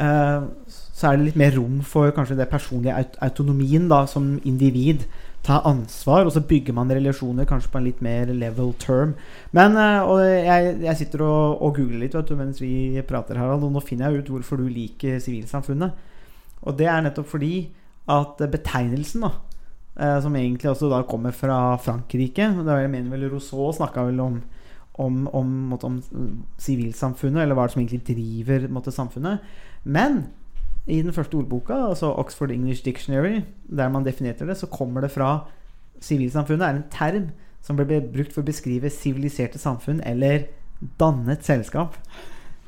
eh, 0.00 0.48
så 0.96 1.10
er 1.10 1.20
det 1.20 1.28
litt 1.28 1.40
mer 1.44 1.52
rom 1.58 1.82
for 1.84 2.14
kanskje 2.16 2.40
det 2.40 2.48
personlige 2.48 3.04
autonomien 3.20 3.90
da, 3.92 4.06
som 4.08 4.38
individ. 4.48 5.04
Ta 5.44 5.58
ansvar, 5.68 6.24
og 6.24 6.32
så 6.32 6.40
bygger 6.48 6.76
man 6.76 6.92
relasjoner 6.92 7.44
kanskje 7.48 7.70
på 7.72 7.80
en 7.80 7.86
litt 7.86 8.00
mer 8.04 8.30
level 8.32 8.72
term. 8.80 9.14
Men 9.56 9.76
eh, 9.80 10.00
og 10.08 10.22
jeg, 10.24 10.74
jeg 10.86 11.00
sitter 11.02 11.24
og, 11.26 11.60
og 11.60 11.78
googler 11.78 12.04
litt 12.04 12.16
vet 12.16 12.30
du, 12.30 12.36
mens 12.38 12.62
vi 12.62 13.02
prater, 13.08 13.40
Harald, 13.40 13.66
og 13.66 13.74
nå 13.74 13.84
finner 13.84 14.08
jeg 14.08 14.24
ut 14.24 14.34
hvorfor 14.36 14.62
du 14.62 14.68
liker 14.72 15.20
sivilsamfunnet. 15.22 16.12
Og 16.64 16.78
det 16.78 16.88
er 16.88 17.04
nettopp 17.04 17.28
fordi 17.34 17.54
at 18.08 18.40
betegnelsen, 18.52 19.24
da, 19.26 19.32
eh, 20.00 20.18
som 20.24 20.36
egentlig 20.40 20.72
også 20.72 20.88
da 20.92 21.04
kommer 21.08 21.36
fra 21.36 21.76
Frankrike 21.80 22.48
er, 22.48 22.80
Jeg 22.80 22.92
mener 22.92 23.12
vel 23.12 23.30
Rousseau 23.32 23.72
snakka 23.72 24.08
vel 24.08 24.20
om 24.24 24.42
om, 24.94 25.28
om, 25.34 25.46
måtte, 25.70 25.88
om 25.88 26.02
sivilsamfunnet, 26.60 27.42
eller 27.42 27.58
hva 27.58 27.66
det 27.66 27.74
som 27.74 27.82
egentlig 27.82 28.04
driver 28.06 28.68
måtte, 28.70 28.94
samfunnet. 28.94 29.42
Men 29.82 30.24
i 30.86 31.00
den 31.00 31.14
første 31.16 31.38
ordboka, 31.38 31.76
altså 31.88 32.12
Oxford 32.20 32.52
English 32.52 32.84
Dictionary, 32.84 33.40
der 33.64 33.88
man 33.88 34.04
definerte 34.04 34.46
det, 34.46 34.56
så 34.60 34.66
kommer 34.66 35.00
det 35.00 35.10
fra 35.14 35.46
Sivilsamfunnet 36.04 36.66
er 36.66 36.76
en 36.76 36.86
term 36.92 37.28
som 37.64 37.78
ble 37.78 38.02
brukt 38.12 38.34
for 38.34 38.42
å 38.42 38.48
beskrive 38.48 38.90
siviliserte 38.92 39.60
samfunn 39.60 40.02
eller 40.04 40.48
dannet 41.00 41.46
selskap. 41.46 41.96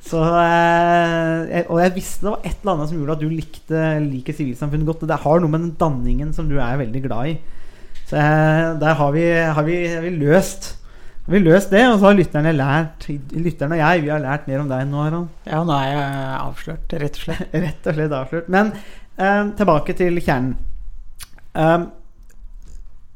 Så, 0.07 0.23
eh, 0.23 1.67
og 1.67 1.81
jeg 1.83 1.95
visste 1.97 2.25
det 2.25 2.33
var 2.33 2.45
et 2.47 2.61
eller 2.63 2.73
annet 2.77 2.91
som 2.91 2.99
gjorde 3.01 3.17
at 3.17 3.25
du 3.25 3.29
likte, 3.29 3.83
liker 4.07 4.37
sivilsamfunnet 4.37 4.87
godt. 4.87 5.03
Og 5.03 5.11
det 5.11 5.21
har 5.25 5.43
noe 5.43 5.53
med 5.53 5.65
den 5.65 5.77
danningen 5.81 6.33
som 6.37 6.49
du 6.49 6.57
er 6.57 6.79
veldig 6.81 7.03
glad 7.09 7.33
i. 7.33 7.37
Så 8.07 8.17
eh, 8.21 8.69
der 8.81 8.95
har 9.01 9.13
vi, 9.17 9.27
har, 9.35 9.67
vi, 9.67 9.79
har 9.91 10.05
vi 10.07 10.15
løst 10.15 10.76
har 11.27 11.35
vi 11.35 11.43
løst 11.43 11.73
det, 11.75 11.83
og 11.91 11.99
så 11.99 12.07
har 12.07 12.15
lytterne 12.21 12.53
lært 12.55 13.09
Lytterne 13.35 13.75
og 13.75 13.81
jeg 13.81 14.03
vi 14.05 14.11
har 14.13 14.23
lært 14.23 14.47
mer 14.47 14.61
om 14.63 14.69
deg 14.71 14.85
nå, 14.87 15.03
Harald. 15.03 15.29
Ja, 15.49 15.65
nå 15.67 15.75
er 15.75 15.89
jeg 15.91 16.37
avslørt, 16.39 16.97
rett 17.03 17.19
og 17.19 17.25
slett. 17.25 17.57
Rett 17.67 17.89
og 17.91 17.99
slett 17.99 18.15
avslørt. 18.15 18.51
Men 18.53 18.71
eh, 19.19 19.43
tilbake 19.59 19.97
til 19.99 20.21
kjernen. 20.23 20.55
Um, 21.57 21.89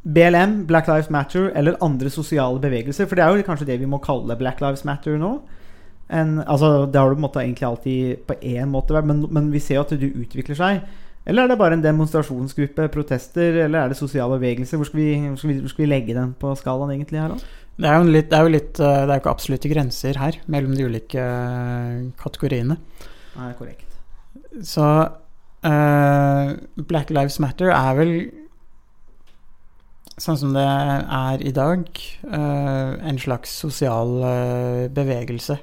BLM, 0.02 0.64
Black 0.66 0.88
Lives 0.88 1.10
Matter 1.12 1.50
eller 1.54 1.78
andre 1.84 2.10
sosiale 2.10 2.58
bevegelser. 2.60 3.06
For 3.06 3.14
det 3.14 3.24
er 3.24 3.36
jo 3.36 3.46
kanskje 3.46 3.68
det 3.68 3.78
vi 3.82 3.88
må 3.90 4.00
kalle 4.02 4.38
Black 4.40 4.62
Lives 4.64 4.82
Matter 4.88 5.18
nå. 5.20 5.36
En, 6.10 6.40
altså, 6.40 6.86
det 6.90 6.98
har 6.98 7.12
du 7.12 7.14
på 7.14 7.20
en 7.20 7.26
måte 7.28 7.44
egentlig 7.44 7.68
alltid 7.68 8.24
på 8.26 8.34
én 8.42 8.72
måte 8.72 8.96
vært, 8.96 9.06
men, 9.06 9.22
men 9.30 9.52
vi 9.52 9.62
ser 9.62 9.78
jo 9.78 9.84
at 9.84 9.94
det 10.00 10.10
utvikler 10.10 10.58
seg. 10.58 10.82
Eller 11.28 11.44
er 11.44 11.52
det 11.52 11.60
bare 11.60 11.76
en 11.76 11.84
demonstrasjonsgruppe, 11.84 12.88
protester, 12.90 13.60
eller 13.66 13.84
er 13.84 13.92
det 13.92 13.98
sosiale 14.00 14.38
bevegelser? 14.40 14.80
Hvor 14.80 14.88
skal 14.88 14.98
vi, 14.98 15.10
hvor 15.28 15.36
skal 15.36 15.52
vi, 15.52 15.58
hvor 15.60 15.72
skal 15.74 15.84
vi 15.84 15.90
legge 15.90 16.16
den 16.16 16.32
på 16.40 16.54
skalaen 16.58 16.94
egentlig 16.96 17.20
da? 17.20 17.36
Det 17.80 17.88
er 17.88 17.96
jo 17.96 18.10
litt, 18.12 18.28
det 18.28 18.36
er 18.36 18.44
jo 18.44 18.52
litt 18.52 18.80
eh, 18.82 18.98
Det 19.00 19.08
er 19.08 19.16
jo 19.16 19.22
ikke 19.22 19.32
absolutte 19.32 19.70
grenser 19.72 20.18
her 20.20 20.36
mellom 20.52 20.76
de 20.76 20.86
ulike 20.88 21.22
eh, 21.22 22.10
kategoriene. 22.20 22.76
Nei, 23.38 23.50
korrekt. 23.56 23.86
Så 24.66 24.84
uh, 24.84 26.46
Black 26.90 27.12
Lives 27.14 27.38
Matter 27.40 27.70
er 27.72 27.96
vel 27.96 28.12
sånn 30.20 30.36
som 30.36 30.52
det 30.52 30.64
er 30.66 31.44
i 31.46 31.52
dag, 31.56 31.86
uh, 32.28 32.98
en 33.08 33.20
slags 33.22 33.52
sosial 33.62 34.18
uh, 34.20 34.88
bevegelse. 34.92 35.56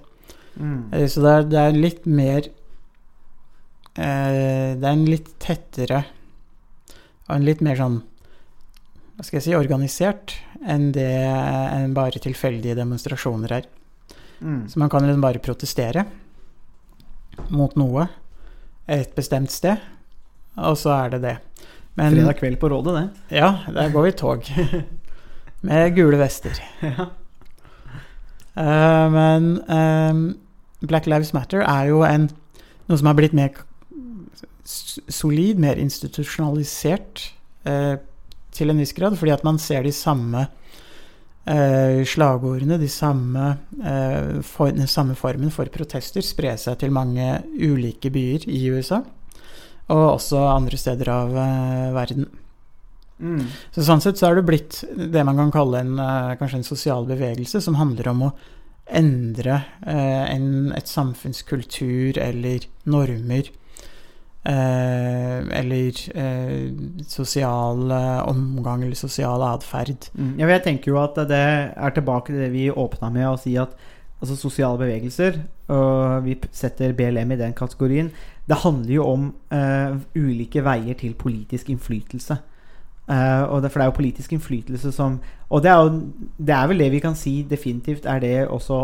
Mm. 0.58 0.96
Så 1.12 1.22
det 1.22 1.34
er, 1.34 1.44
det 1.52 1.60
er 1.62 1.76
litt 1.78 2.08
mer 2.10 2.48
Det 3.94 4.06
er 4.82 4.88
en 4.90 5.04
litt 5.06 5.28
tettere 5.38 6.00
og 7.28 7.36
en 7.36 7.46
litt 7.46 7.62
mer 7.62 7.78
sånn 7.78 8.00
Hva 9.14 9.26
skal 9.28 9.38
jeg 9.38 9.46
si 9.46 9.54
organisert 9.54 10.34
enn 10.66 10.92
det 10.96 11.10
enn 11.10 11.94
bare 11.98 12.22
tilfeldige 12.24 12.78
demonstrasjoner 12.78 13.58
er. 13.60 13.68
Mm. 14.40 14.68
Så 14.70 14.80
man 14.80 14.90
kan 14.90 15.06
liksom 15.06 15.24
bare 15.24 15.42
protestere 15.44 16.06
mot 17.54 17.76
noe 17.78 18.08
et 18.88 19.14
bestemt 19.18 19.52
sted, 19.52 19.82
og 20.58 20.78
så 20.80 20.94
er 20.96 21.16
det 21.16 21.22
det. 21.26 21.36
Men 21.98 22.14
Fredag 22.14 22.40
kveld 22.40 22.60
på 22.62 22.70
Rådet, 22.72 22.94
det. 22.98 23.38
ja, 23.40 23.52
der 23.74 23.92
går 23.94 24.06
vi 24.06 24.10
i 24.10 24.18
tog. 24.18 24.52
Med 25.68 25.96
gule 25.96 26.20
vester. 26.22 26.60
Ja. 26.82 27.08
uh, 28.58 29.08
men 29.14 29.50
um, 29.70 30.22
Black 30.86 31.06
Lives 31.10 31.34
Matter 31.34 31.64
er 31.66 31.90
jo 31.90 32.04
en, 32.06 32.30
noe 32.88 33.00
som 33.00 33.10
har 33.10 33.18
blitt 33.18 33.34
mer 33.38 33.54
solid, 34.68 35.60
mer 35.60 35.80
institusjonalisert 35.80 37.22
eh, 37.68 37.96
til 38.58 38.74
en 38.74 38.82
viss 38.82 38.96
grad, 38.98 39.18
fordi 39.20 39.36
at 39.36 39.46
man 39.48 39.60
ser 39.62 39.86
de 39.86 39.94
samme 39.96 40.48
eh, 41.48 42.04
slagordene, 42.08 42.80
de 42.82 42.90
samme, 42.92 43.52
eh, 43.84 44.42
for, 44.46 44.74
den 44.74 44.90
samme 44.90 45.16
formen 45.16 45.54
for 45.54 45.70
protester 45.74 46.26
spre 46.26 46.56
seg 46.60 46.80
til 46.82 46.96
mange 46.96 47.38
ulike 47.54 48.12
byer 48.14 48.48
i 48.52 48.66
USA, 48.74 49.04
og 49.88 50.04
også 50.18 50.42
andre 50.52 50.80
steder 50.80 51.14
av 51.14 51.40
eh, 51.44 51.88
verden. 51.96 52.28
Mm. 53.18 53.48
Så 53.74 53.86
sånn 53.86 54.04
sett 54.04 54.20
så 54.20 54.30
er 54.30 54.38
det 54.38 54.46
blitt 54.46 54.84
det 54.94 55.24
man 55.26 55.40
kan 55.40 55.54
kalle 55.54 55.82
en, 55.82 55.96
eh, 56.00 56.36
kanskje 56.40 56.62
en 56.62 56.68
sosial 56.68 57.08
bevegelse, 57.10 57.62
som 57.64 57.80
handler 57.80 58.12
om 58.12 58.28
å 58.28 58.34
endre 58.88 59.62
eh, 59.86 60.26
en, 60.32 60.72
et 60.78 60.88
samfunns 60.88 61.42
kultur 61.48 62.20
eller 62.22 62.68
normer. 62.88 63.50
Eh, 64.48 65.60
eller 65.60 65.98
eh, 66.16 66.72
sosial 67.08 67.92
eh, 67.92 68.30
omgang 68.30 68.84
eller 68.84 68.96
sosial 68.96 69.44
atferd. 69.44 70.08
Mm. 70.14 70.38
Ja, 70.40 70.48
jeg 70.48 70.64
tenker 70.64 70.94
jo 70.94 71.02
at 71.02 71.20
det 71.28 71.42
er 71.76 71.92
tilbake 71.96 72.32
til 72.32 72.46
det 72.46 72.54
vi 72.54 72.70
åpna 72.72 73.10
med 73.12 73.28
å 73.28 73.36
si 73.42 73.58
at 73.60 73.76
altså 74.22 74.38
sosiale 74.40 74.80
bevegelser, 74.80 75.42
og 75.68 76.24
vi 76.24 76.38
setter 76.56 76.96
BLM 76.96 77.36
i 77.36 77.40
den 77.42 77.54
kategorien, 77.54 78.08
det 78.48 78.62
handler 78.64 78.94
jo 78.94 79.10
om 79.12 79.26
eh, 79.52 79.98
ulike 80.16 80.64
veier 80.64 80.96
til 80.96 81.18
politisk 81.20 81.70
innflytelse. 81.74 82.40
Eh, 83.12 83.44
og 83.52 83.62
det, 83.62 83.72
for 83.72 83.82
det 83.82 83.84
er 83.84 83.92
jo 83.92 84.00
politisk 84.00 84.34
innflytelse 84.36 84.92
som 84.92 85.22
Og 85.50 85.62
det 85.64 85.70
er 85.72 85.78
jo 85.80 85.92
det 86.44 86.56
er 86.56 86.66
vel 86.68 86.82
det 86.84 86.90
vi 86.92 87.00
kan 87.00 87.16
si 87.16 87.42
definitivt 87.50 88.06
er 88.06 88.20
det 88.20 88.48
også 88.48 88.80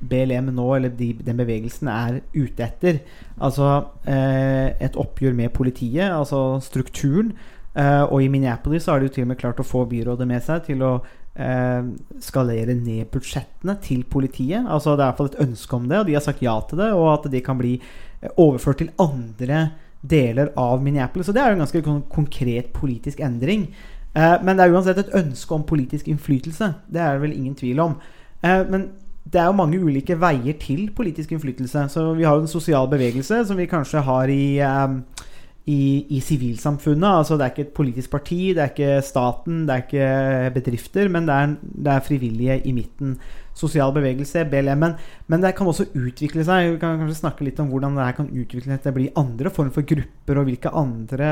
BLM 0.00 0.52
nå, 0.54 0.66
eller 0.76 0.92
de, 0.94 1.12
den 1.24 1.38
bevegelsen, 1.40 1.90
er 1.90 2.20
ute 2.34 2.64
etter. 2.64 3.00
Altså 3.40 3.70
eh, 4.08 4.74
et 4.84 4.98
oppgjør 4.98 5.36
med 5.38 5.54
politiet, 5.56 6.08
altså 6.10 6.60
strukturen. 6.64 7.32
Eh, 7.78 8.04
og 8.04 8.22
i 8.22 8.30
Minneapolis 8.32 8.88
har 8.90 9.00
de 9.00 9.08
jo 9.08 9.14
til 9.16 9.26
og 9.26 9.32
med 9.32 9.40
klart 9.40 9.60
å 9.62 9.66
få 9.66 9.84
byrådet 9.90 10.28
med 10.28 10.44
seg 10.44 10.64
til 10.70 10.84
å 10.86 10.92
eh, 11.38 11.90
skalere 12.24 12.76
ned 12.78 13.10
budsjettene 13.12 13.78
til 13.84 14.06
politiet. 14.10 14.64
Altså 14.66 14.96
Det 14.96 15.04
er 15.04 15.12
iallfall 15.12 15.32
et 15.32 15.42
ønske 15.48 15.76
om 15.76 15.90
det, 15.90 16.00
og 16.00 16.08
de 16.08 16.16
har 16.18 16.24
sagt 16.24 16.42
ja 16.44 16.56
til 16.68 16.82
det. 16.82 16.92
Og 16.96 17.12
at 17.16 17.28
de 17.32 17.44
kan 17.44 17.60
bli 17.60 17.76
eh, 17.78 18.32
overført 18.36 18.82
til 18.82 18.94
andre 19.02 19.68
deler 20.00 20.52
av 20.58 20.82
Minneapolis. 20.82 21.26
Så 21.26 21.34
det 21.34 21.42
er 21.42 21.52
jo 21.52 21.58
en 21.58 21.64
ganske 21.66 21.84
konkret 22.14 22.72
politisk 22.76 23.20
endring. 23.24 23.68
Eh, 24.14 24.36
men 24.42 24.56
det 24.56 24.66
er 24.66 24.74
uansett 24.74 25.02
et 25.02 25.14
ønske 25.16 25.54
om 25.54 25.66
politisk 25.66 26.08
innflytelse. 26.10 26.72
Det 26.90 27.02
er 27.02 27.16
det 27.16 27.26
vel 27.26 27.36
ingen 27.36 27.54
tvil 27.58 27.82
om. 27.84 27.98
Eh, 28.42 28.64
men 28.70 28.90
det 29.28 29.40
er 29.40 29.48
jo 29.50 29.56
mange 29.58 29.80
ulike 29.80 30.16
veier 30.20 30.56
til 30.60 30.88
politisk 30.96 31.32
innflytelse. 31.34 31.88
Så 31.92 32.04
vi 32.16 32.24
har 32.24 32.36
jo 32.38 32.46
en 32.46 32.50
sosial 32.50 32.88
bevegelse, 32.88 33.42
som 33.44 33.58
vi 33.60 33.68
kanskje 33.68 34.00
har 34.06 34.32
i 34.32 34.58
eh, 34.64 35.24
i, 35.68 36.06
i 36.16 36.20
sivilsamfunnet. 36.24 37.08
Altså 37.20 37.36
det 37.36 37.44
er 37.44 37.52
ikke 37.52 37.66
et 37.66 37.76
politisk 37.76 38.12
parti, 38.14 38.38
det 38.56 38.62
er 38.62 38.72
ikke 38.72 39.02
staten, 39.04 39.66
det 39.68 39.74
er 39.74 39.84
ikke 39.84 40.54
bedrifter, 40.54 41.10
men 41.12 41.28
det 41.28 41.34
er, 41.34 41.52
det 41.60 41.92
er 41.92 42.06
frivillige 42.06 42.56
i 42.64 42.72
midten. 42.72 43.18
Sosial 43.58 43.92
bevegelse, 43.92 44.46
BLM. 44.48 44.78
Men, 44.78 44.94
men 45.26 45.42
det 45.42 45.52
kan 45.58 45.68
også 45.68 45.90
utvikle 45.98 46.46
seg. 46.46 46.72
Vi 46.72 46.80
kan 46.80 47.00
kanskje 47.02 47.20
snakke 47.20 47.44
litt 47.44 47.60
om 47.60 47.68
hvordan 47.72 47.98
det 47.98 48.06
her 48.06 48.16
kan 48.16 48.30
utvikle 48.30 48.70
seg 48.70 48.82
til 48.84 48.94
å 48.94 48.98
bli 49.00 49.10
andre 49.18 49.52
former 49.52 49.74
for 49.74 49.88
grupper, 49.92 50.40
og 50.40 50.48
hvilke 50.48 50.72
andre 50.72 51.30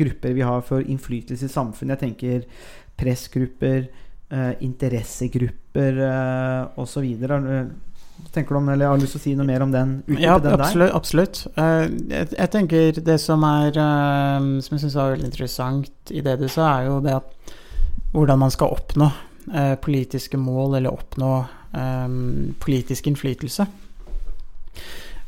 grupper 0.00 0.34
vi 0.34 0.46
har 0.48 0.64
for 0.66 0.82
innflytelse 0.82 1.46
i 1.46 1.54
samfunnet. 1.54 1.98
Jeg 1.98 2.06
tenker 2.06 2.68
pressgrupper, 2.98 3.86
eh, 4.30 4.54
interessegrupper 4.64 6.00
eh, 6.06 6.80
osv. 6.80 7.04
Tenker 8.34 8.54
du 8.54 8.58
om, 8.58 8.68
eller 8.68 8.90
har 8.90 8.98
du 8.98 9.04
lyst 9.04 9.14
til 9.16 9.20
å 9.20 9.24
si 9.24 9.34
noe 9.38 9.46
mer 9.48 9.62
om 9.64 9.72
den? 9.72 9.94
Ja, 10.18 10.38
den 10.42 10.58
absolutt. 10.58 10.94
absolutt. 10.96 11.42
Eh, 11.54 11.86
jeg, 12.10 12.32
jeg 12.34 12.52
tenker 12.54 13.00
det 13.06 13.18
som 13.22 13.44
er 13.46 13.78
eh, 13.78 14.48
Som 14.64 14.76
jeg 14.76 14.84
syns 14.84 14.98
var 14.98 15.14
veldig 15.14 15.30
interessant 15.30 16.12
i 16.12 16.24
det 16.24 16.38
du 16.42 16.48
sa, 16.50 16.72
er 16.78 16.90
jo 16.90 16.98
det 17.04 17.16
at 17.20 17.56
hvordan 18.14 18.40
man 18.40 18.52
skal 18.52 18.72
oppnå 18.72 19.10
eh, 19.52 19.74
politiske 19.80 20.40
mål, 20.40 20.78
eller 20.78 20.96
oppnå 20.96 21.32
um, 21.76 22.54
politisk 22.60 23.10
innflytelse. 23.10 23.66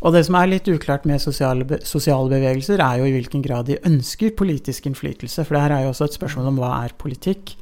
Og 0.00 0.14
det 0.16 0.22
som 0.24 0.38
er 0.38 0.48
litt 0.48 0.68
uklart 0.72 1.04
med 1.08 1.20
sosiale, 1.20 1.66
be 1.68 1.80
sosiale 1.84 2.30
bevegelser, 2.32 2.80
er 2.80 3.02
jo 3.02 3.08
i 3.08 3.12
hvilken 3.18 3.44
grad 3.44 3.68
de 3.68 3.76
ønsker 3.84 4.32
politisk 4.36 4.88
innflytelse. 4.88 5.44
For 5.44 5.56
det 5.56 5.64
her 5.66 5.74
er 5.76 5.84
jo 5.84 5.92
også 5.92 6.08
et 6.08 6.16
spørsmål 6.16 6.48
om 6.54 6.60
hva 6.62 6.70
er 6.86 6.96
politikk, 7.00 7.52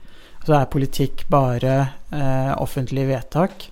Så 0.49 0.55
er 0.57 0.71
politikk 0.73 1.27
bare 1.29 1.73
eh, 2.09 2.53
offentlige 2.57 3.11
vedtak, 3.11 3.67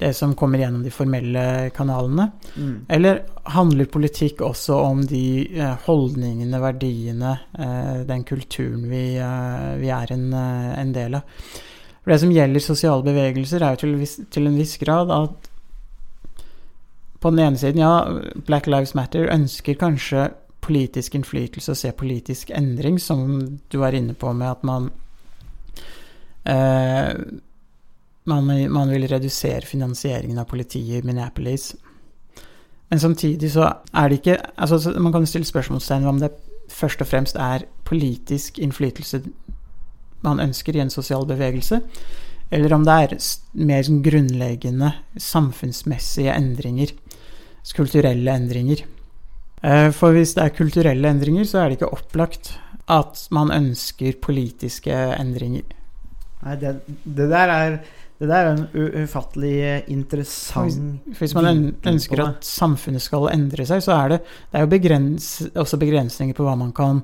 det 0.00 0.08
som 0.18 0.32
kommer 0.34 0.58
gjennom 0.58 0.82
de 0.82 0.90
formelle 0.90 1.44
kanalene? 1.76 2.24
Mm. 2.56 2.72
Eller 2.90 3.20
handler 3.54 3.86
politikk 3.86 4.42
også 4.42 4.74
om 4.88 5.04
de 5.06 5.20
eh, 5.54 5.76
holdningene, 5.84 6.58
verdiene, 6.64 7.36
eh, 7.54 8.02
den 8.08 8.26
kulturen 8.26 8.88
vi, 8.90 9.04
eh, 9.22 9.70
vi 9.78 9.94
er 9.94 10.16
en, 10.16 10.26
eh, 10.34 10.74
en 10.80 10.92
del 10.98 11.20
av? 11.20 11.46
For 12.02 12.10
det 12.10 12.20
som 12.24 12.34
gjelder 12.34 12.66
sosiale 12.66 13.06
bevegelser, 13.06 13.62
er 13.62 13.78
jo 13.78 13.84
til, 13.84 14.26
til 14.26 14.50
en 14.50 14.58
viss 14.58 14.74
grad 14.82 15.14
at 15.14 15.48
på 17.22 17.30
den 17.30 17.46
ene 17.46 17.62
siden, 17.62 17.86
ja, 17.86 18.42
Black 18.50 18.66
Lives 18.66 18.98
Matter 18.98 19.30
ønsker 19.30 19.78
kanskje 19.78 20.32
politisk 20.66 21.14
innflytelse 21.14 21.70
og 21.70 21.82
se 21.84 21.94
politisk 21.94 22.50
endring, 22.50 22.98
som 22.98 23.60
du 23.70 23.78
var 23.78 23.94
inne 23.94 24.18
på 24.18 24.34
med 24.34 24.56
at 24.56 24.66
man 24.66 24.90
man, 26.46 28.50
man 28.72 28.92
vil 28.92 29.08
redusere 29.10 29.66
finansieringen 29.66 30.38
av 30.38 30.48
politiet 30.50 31.00
i 31.00 31.06
Minneapolis. 31.06 31.72
Men 32.90 33.02
samtidig 33.02 33.50
så 33.52 33.72
er 33.92 34.08
det 34.08 34.20
ikke 34.20 34.36
altså 34.54 34.78
så 34.78 34.92
Man 35.00 35.12
kan 35.12 35.26
stille 35.26 35.48
spørsmålstegn 35.48 36.04
ved 36.04 36.08
om 36.08 36.20
det 36.22 36.30
først 36.70 37.02
og 37.02 37.10
fremst 37.10 37.36
er 37.36 37.66
politisk 37.84 38.58
innflytelse 38.58 39.22
man 40.26 40.42
ønsker 40.42 40.76
i 40.76 40.82
en 40.82 40.90
sosial 40.90 41.26
bevegelse, 41.28 41.80
eller 42.50 42.74
om 42.74 42.84
det 42.86 42.94
er 42.94 43.16
mer 43.68 43.86
sånn 43.86 44.02
grunnleggende 44.04 44.92
samfunnsmessige 45.20 46.34
endringer, 46.34 46.92
kulturelle 47.76 48.36
endringer. 48.38 48.84
Eh, 49.62 49.90
For 49.90 50.14
hvis 50.14 50.36
det 50.36 50.44
er 50.44 50.54
kulturelle 50.54 51.10
endringer, 51.10 51.44
så 51.44 51.62
er 51.62 51.68
det 51.68 51.80
ikke 51.80 51.96
opplagt 51.98 52.54
at 52.88 53.26
man 53.34 53.50
ønsker 53.50 54.20
politiske 54.22 54.94
endringer. 54.94 55.64
Nei, 56.44 56.56
det, 56.60 56.74
det 57.04 57.30
der 57.30 57.52
er 57.54 57.78
det 58.16 58.28
der 58.30 58.46
er 58.48 58.54
en 58.56 59.02
ufattelig 59.02 59.54
eh, 59.60 59.88
interessant 59.92 61.02
Hvis 61.18 61.34
man 61.36 61.74
ønsker 61.84 62.22
at 62.24 62.46
samfunnet 62.48 63.04
skal 63.04 63.28
endre 63.28 63.66
seg, 63.68 63.82
så 63.84 63.92
er 63.92 64.14
det, 64.14 64.18
det 64.52 64.56
er 64.56 64.64
jo 64.64 64.70
begrens, 64.72 65.26
også 65.52 65.76
begrensninger 65.80 66.36
på 66.36 66.46
hva 66.46 66.54
man 66.56 66.72
kan 66.76 67.02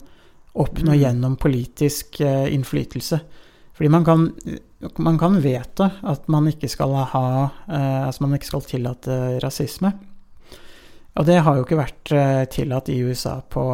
oppnå 0.53 0.93
Mm. 0.93 0.99
gjennom 1.01 1.37
politisk 1.41 2.21
eh, 2.21 2.55
innflytelse. 2.55 3.21
Fordi 3.77 3.89
man 3.89 4.05
kan, 4.05 4.25
man 4.99 5.19
kan 5.19 5.37
vedta 5.41 5.91
at 6.03 6.29
man 6.29 6.49
ikke 6.49 6.69
skal 6.69 6.93
ha 7.09 7.27
eh, 7.69 8.07
Altså 8.07 8.25
man 8.25 8.35
ikke 8.37 8.51
skal 8.51 8.65
tillate 8.69 9.19
rasisme. 9.45 9.93
Og 11.17 11.27
det 11.29 11.39
har 11.45 11.57
jo 11.57 11.65
ikke 11.65 11.81
vært 11.81 12.13
eh, 12.13 12.45
tillatt 12.53 12.89
i 12.89 13.01
USA 13.05 13.41
på 13.41 13.65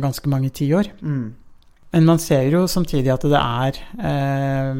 ganske 0.00 0.28
mange 0.28 0.52
tiår. 0.52 0.92
mm. 1.00 1.32
Men 1.94 2.08
man 2.08 2.18
ser 2.18 2.48
jo 2.50 2.64
samtidig 2.66 3.12
at 3.14 3.24
det 3.30 3.38
er 3.38 3.76
eh, 4.02 4.78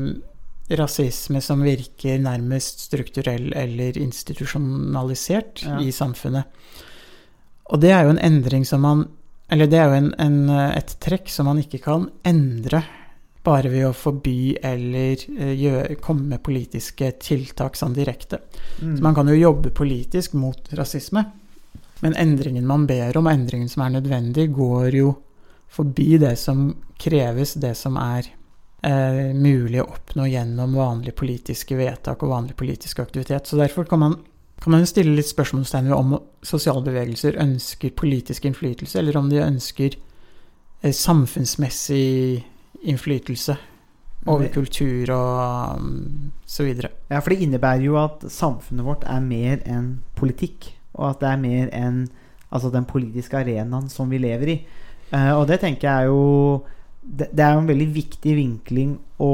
rasisme 0.81 1.39
som 1.45 1.63
virker 1.63 2.19
nærmest 2.19 2.89
strukturell 2.89 3.53
eller 3.55 3.99
institusjonalisert 4.01 5.63
Ja. 5.63 5.79
i 5.79 5.93
samfunnet. 5.95 6.45
Og 7.71 7.81
det 7.81 7.93
er 7.95 8.03
jo 8.05 8.17
en 8.17 8.19
endring 8.19 8.67
som 8.67 8.83
man 8.83 9.07
Eller 9.51 9.69
det 9.69 9.77
er 9.79 9.91
jo 9.91 9.97
en, 10.01 10.15
en, 10.19 10.51
et 10.73 10.95
trekk 11.05 11.29
som 11.29 11.45
man 11.47 11.59
ikke 11.61 11.79
kan 11.85 12.07
endre 12.25 12.81
bare 13.45 13.69
ved 13.69 13.85
å 13.85 13.93
forby 13.93 14.57
eller 14.57 15.21
eh, 15.37 15.53
gjøre, 15.61 15.99
komme 16.01 16.25
med 16.33 16.43
politiske 16.43 17.11
tiltak 17.21 17.77
sånn 17.77 17.93
direkte. 17.93 18.41
Mm. 18.81 18.97
Så 18.97 19.05
man 19.05 19.15
kan 19.15 19.29
jo 19.29 19.37
jobbe 19.37 19.71
politisk 19.77 20.33
mot 20.33 20.73
rasisme, 20.73 21.27
men 22.01 22.17
endringen 22.17 22.65
man 22.67 22.87
ber 22.89 23.21
om, 23.21 23.29
endringen 23.29 23.69
som 23.69 23.85
er 23.85 23.99
nødvendig, 23.99 24.49
går 24.57 24.97
jo 24.97 25.13
forbi 25.75 26.19
det 26.23 26.37
som 26.41 26.69
kreves, 27.01 27.57
det 27.61 27.75
som 27.79 27.99
er 28.01 28.29
eh, 28.87 29.35
mulig 29.35 29.83
å 29.83 29.89
oppnå 29.97 30.29
gjennom 30.31 30.77
vanlige 30.79 31.17
politiske 31.19 31.79
vedtak 31.79 32.23
og 32.23 32.33
vanlig 32.33 32.57
politisk 32.61 33.03
aktivitet. 33.03 33.51
Så 33.51 33.59
derfor 33.61 33.89
kan 33.91 34.03
man, 34.03 34.17
kan 34.63 34.77
man 34.77 34.87
stille 34.89 35.17
litt 35.17 35.31
spørsmålstegn 35.31 35.91
ved 35.91 35.99
om 35.99 36.17
sosiale 36.47 36.85
bevegelser 36.87 37.41
ønsker 37.43 37.95
politisk 37.99 38.47
innflytelse, 38.49 38.99
eller 39.01 39.19
om 39.21 39.31
de 39.33 39.43
ønsker 39.45 39.99
eh, 39.99 40.95
samfunnsmessig 40.95 42.45
innflytelse 42.85 43.57
over 44.25 44.49
kultur 44.49 45.11
og 45.13 45.81
um, 45.81 46.33
så 46.49 46.65
videre. 46.65 46.91
Ja, 47.11 47.21
for 47.21 47.33
det 47.33 47.45
innebærer 47.45 47.85
jo 47.85 47.99
at 48.01 48.25
samfunnet 48.33 48.87
vårt 48.87 49.05
er 49.09 49.21
mer 49.25 49.61
enn 49.69 49.99
politikk. 50.17 50.71
Og 50.95 51.11
at 51.11 51.21
det 51.21 51.29
er 51.29 51.43
mer 51.43 51.73
enn 51.75 51.99
altså, 52.49 52.71
den 52.73 52.87
politiske 52.89 53.37
arenaen 53.37 53.91
som 53.93 54.13
vi 54.13 54.21
lever 54.23 54.53
i. 54.55 54.57
Eh, 55.15 55.33
og 55.35 55.47
det 55.51 55.61
tenker 55.63 55.89
jeg 55.89 55.95
er 55.95 56.11
jo 56.11 56.65
det, 57.05 57.29
det 57.37 57.45
er 57.45 57.55
jo 57.55 57.63
en 57.63 57.71
veldig 57.71 57.91
viktig 57.95 58.35
vinkling 58.39 58.97
å 59.23 59.33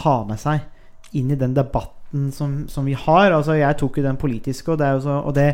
ha 0.00 0.16
med 0.26 0.40
seg 0.40 1.14
inn 1.14 1.30
i 1.30 1.38
den 1.38 1.54
debatten 1.56 2.30
som, 2.34 2.64
som 2.70 2.86
vi 2.88 2.96
har. 2.96 3.30
Altså, 3.30 3.58
jeg 3.58 3.78
tok 3.80 4.00
jo 4.00 4.06
den 4.06 4.20
politiske, 4.20 4.72
og 4.72 4.80
det 4.80 4.88
er 4.88 4.96
jo 4.96 5.04
så 5.04 5.18
Og 5.20 5.34
det, 5.36 5.48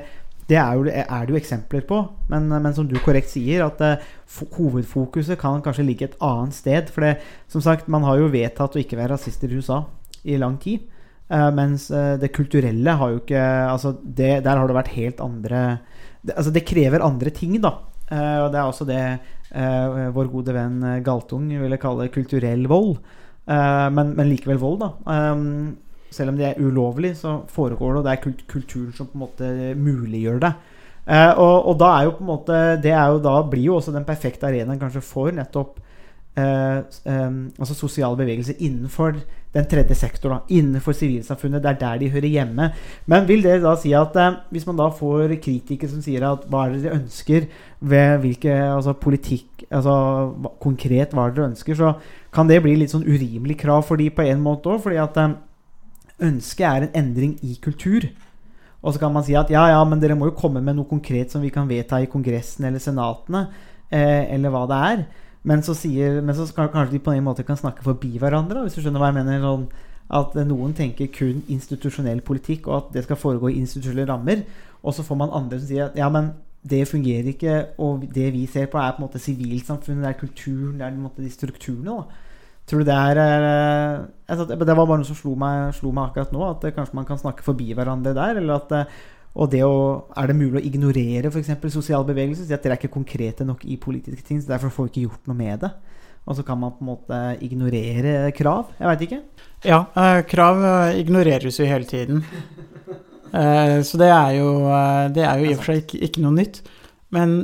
det 0.51 0.59
er, 0.59 0.79
jo, 0.79 0.87
er 0.91 1.27
det 1.27 1.35
jo 1.35 1.41
eksempler 1.41 1.85
på. 1.87 2.01
Men, 2.31 2.49
men 2.51 2.75
som 2.77 2.89
du 2.89 2.97
korrekt 3.03 3.33
sier, 3.33 3.67
at 3.67 3.83
eh, 3.87 4.07
hovedfokuset 4.57 5.39
kan 5.41 5.63
kanskje 5.65 5.87
ligge 5.87 6.09
et 6.09 6.17
annet 6.25 6.57
sted. 6.57 6.91
For 6.95 7.07
det, 7.07 7.19
som 7.51 7.63
sagt, 7.65 7.91
man 7.91 8.07
har 8.07 8.19
jo 8.21 8.33
vedtatt 8.33 8.77
å 8.77 8.83
ikke 8.83 8.99
være 8.99 9.15
rasister 9.17 9.51
i 9.51 9.61
USA 9.61 9.85
i 10.27 10.39
lang 10.41 10.59
tid. 10.63 10.87
Eh, 11.31 11.51
mens 11.55 11.91
eh, 11.95 12.17
det 12.19 12.33
kulturelle 12.35 12.97
har 12.99 13.13
jo 13.13 13.21
ikke 13.21 13.43
Altså, 13.71 13.93
det, 14.03 14.41
der 14.43 14.59
har 14.59 14.67
det 14.67 14.75
vært 14.75 14.97
helt 14.97 15.21
andre 15.23 15.61
det, 16.25 16.35
Altså, 16.35 16.51
det 16.51 16.67
krever 16.67 17.05
andre 17.07 17.31
ting, 17.31 17.55
da. 17.63 17.77
Eh, 18.11 18.39
og 18.43 18.51
det 18.51 18.59
er 18.59 18.67
også 18.67 18.87
det 18.89 19.01
eh, 19.07 20.09
vår 20.15 20.31
gode 20.33 20.55
venn 20.57 20.83
eh, 20.83 21.03
Galtung 21.07 21.47
ville 21.63 21.79
kalle 21.81 22.11
kulturell 22.13 22.67
vold. 22.71 22.99
Men, 23.51 24.13
men 24.15 24.29
likevel 24.31 24.61
vold, 24.63 24.77
da. 24.79 25.15
Selv 26.15 26.31
om 26.31 26.37
det 26.39 26.45
er 26.47 26.61
ulovlig, 26.63 27.17
så 27.19 27.41
foregår 27.51 27.97
det, 27.97 27.99
og 27.99 28.05
det 28.07 28.13
er 28.13 28.21
kult 28.23 28.45
kulturen 28.47 28.93
som 28.95 29.09
på 29.11 29.17
en 29.17 29.23
måte 29.25 29.49
muliggjør 29.75 30.39
det. 30.45 30.51
Og, 31.41 31.57
og 31.73 31.81
da 31.81 31.89
er 31.97 32.05
jo 32.07 32.13
på 32.15 32.23
en 32.23 32.29
måte 32.29 32.59
Det 32.85 32.93
jo 32.93 33.19
da 33.25 33.33
blir 33.51 33.65
jo 33.65 33.79
også 33.81 33.95
den 33.97 34.07
perfekte 34.07 34.47
arenaen 34.47 34.79
kanskje 34.79 35.03
for 35.03 35.35
nettopp 35.35 35.81
em, 36.39 37.39
altså 37.59 37.75
sosiale 37.75 38.17
bevegelser 38.17 38.59
innenfor 38.59 39.19
den 39.55 39.67
tredje 39.67 39.97
sektor, 39.99 40.45
innenfor 40.49 40.95
sivilsamfunnet. 40.95 41.63
Det 41.63 41.71
er 41.71 41.79
der 41.81 41.99
de 41.99 42.11
hører 42.11 42.31
hjemme. 42.31 42.71
Men 43.07 43.27
vil 43.29 43.43
det 43.43 43.63
da 43.65 43.75
si 43.79 43.93
at 43.99 44.15
eh, 44.17 44.39
hvis 44.55 44.67
man 44.69 44.79
da 44.79 44.87
får 44.95 45.35
kritikere 45.43 45.91
som 45.91 46.03
sier 46.05 46.27
at 46.27 46.47
hva 46.51 46.67
er 46.67 46.77
det 46.77 46.85
dere 46.85 47.01
ønsker 47.01 47.49
ved 47.81 48.21
hvilke 48.23 48.55
altså 48.55 48.95
politikk 48.95 49.65
altså 49.71 49.95
hva, 50.39 50.53
Konkret 50.63 51.15
hva 51.15 51.27
er 51.27 51.33
det 51.33 51.41
dere 51.41 51.51
ønsker, 51.51 51.75
så 51.75 51.95
kan 52.35 52.51
det 52.51 52.61
bli 52.63 52.77
litt 52.79 52.95
sånn 52.95 53.07
urimelig 53.07 53.59
krav 53.65 53.83
for 53.89 53.99
de 53.99 54.11
på 54.15 54.23
en 54.23 54.43
måte 54.45 54.71
òg. 54.71 54.85
Fordi 54.87 55.01
at 55.03 55.19
eh, 55.19 55.35
ønsket 56.31 56.67
er 56.69 56.87
en 56.87 57.01
endring 57.03 57.35
i 57.43 57.57
kultur. 57.63 58.07
Og 58.81 58.95
så 58.95 59.03
kan 59.03 59.13
man 59.13 59.27
si 59.27 59.35
at 59.37 59.51
ja, 59.53 59.67
ja, 59.75 59.81
men 59.85 59.99
dere 60.01 60.17
må 60.17 60.31
jo 60.31 60.39
komme 60.39 60.63
med 60.63 60.79
noe 60.79 60.89
konkret 60.89 61.35
som 61.35 61.43
vi 61.43 61.51
kan 61.53 61.69
vedta 61.69 61.99
i 62.01 62.09
Kongressen 62.09 62.65
eller 62.69 62.81
Senatene, 62.81 63.49
eh, 63.91 64.31
eller 64.31 64.55
hva 64.55 64.63
det 64.71 64.79
er. 64.93 65.03
Men 65.49 65.63
så, 65.65 65.75
sier, 65.75 66.21
men 66.21 66.37
så 66.37 66.45
skal, 66.49 66.69
kanskje 66.73 66.99
de 66.99 67.05
på 67.05 67.15
en 67.15 67.25
måte 67.25 67.47
kan 67.49 67.57
snakke 67.57 67.85
forbi 67.85 68.19
hverandre, 68.21 68.67
hvis 68.67 68.77
du 68.77 68.83
skjønner 68.83 69.01
hva 69.01 69.09
jeg 69.13 69.21
mener. 69.23 69.41
Sånn, 69.45 69.69
at 70.11 70.35
noen 70.43 70.73
tenker 70.75 71.07
kun 71.15 71.45
institusjonell 71.49 72.21
politikk, 72.27 72.67
og 72.69 72.77
at 72.77 72.95
det 72.97 73.05
skal 73.07 73.19
foregå 73.21 73.53
i 73.53 73.61
institusjonelle 73.61 74.09
rammer. 74.11 74.43
Og 74.83 74.97
så 74.97 75.05
får 75.07 75.21
man 75.21 75.35
andre 75.37 75.61
som 75.61 75.71
sier 75.71 75.87
at 75.87 75.99
ja, 75.99 76.09
men 76.13 76.33
det 76.67 76.83
fungerer 76.91 77.31
ikke, 77.31 77.55
og 77.81 78.03
det 78.15 78.33
vi 78.35 78.43
ser 78.51 78.67
på, 78.69 78.81
er 78.81 78.97
på 78.97 79.01
en 79.01 79.07
måte 79.07 79.23
sivilsamfunnet, 79.23 80.03
det 80.05 80.11
er 80.11 80.19
kulturen, 80.19 80.75
det 80.77 80.85
er 80.85 80.93
på 80.93 80.99
en 80.99 81.07
måte 81.07 81.25
de 81.25 81.31
strukturene. 81.33 81.95
da 82.03 82.27
Tror 82.71 82.85
du 82.85 82.87
det 82.87 82.95
er 82.95 83.19
eh, 83.19 84.03
altså, 84.31 84.45
Det 84.47 84.67
det 84.67 84.77
var 84.77 84.87
bare 84.87 85.01
noe 85.01 85.09
som 85.09 85.17
slo 85.19 85.33
meg, 85.39 85.73
slo 85.75 85.91
meg 85.91 86.11
akkurat 86.11 86.35
nå. 86.35 86.43
At 86.47 86.67
eh, 86.69 86.75
kanskje 86.77 86.99
man 86.99 87.09
kan 87.09 87.19
snakke 87.19 87.43
forbi 87.43 87.73
hverandre 87.75 88.15
der. 88.15 88.39
Eller 88.39 88.61
at 88.61 88.75
eh, 88.77 89.01
og 89.35 89.51
det 89.53 89.61
å, 89.63 90.07
Er 90.19 90.27
det 90.27 90.37
mulig 90.37 90.59
å 90.61 90.65
ignorere 90.67 91.31
f.eks. 91.31 91.51
sosiale 91.71 92.05
bevegelser? 92.09 92.49
Si 92.49 92.55
at 92.55 92.63
dere 92.65 92.75
er 92.75 92.81
ikke 92.81 92.93
konkrete 92.97 93.45
nok 93.47 93.63
i 93.65 93.77
politiske 93.79 94.27
ting, 94.27 94.41
så 94.43 94.51
derfor 94.55 94.73
får 94.75 94.89
vi 94.89 94.91
ikke 94.91 95.05
gjort 95.09 95.31
noe 95.31 95.39
med 95.39 95.61
det. 95.63 95.71
Og 96.27 96.37
så 96.37 96.43
kan 96.47 96.59
man 96.61 96.75
på 96.77 96.83
en 96.85 96.91
måte 96.91 97.21
ignorere 97.47 98.33
krav. 98.37 98.73
Jeg 98.79 98.91
veit 98.91 99.05
ikke. 99.07 99.21
Ja, 99.65 99.79
eh, 99.97 100.19
krav 100.29 100.61
eh, 100.67 100.99
ignoreres 101.01 101.61
jo 101.61 101.69
hele 101.69 101.89
tiden. 101.89 102.25
Eh, 103.31 103.77
så 103.87 103.95
det 104.01 104.09
er 104.11 104.33
jo, 104.41 104.47
det 105.15 105.23
er 105.23 105.39
jo 105.39 105.45
i 105.47 105.53
og 105.55 105.61
for 105.61 105.69
seg 105.71 105.85
ikke, 105.85 106.01
ikke 106.03 106.23
noe 106.25 106.35
nytt. 106.35 106.57
Men 107.15 107.37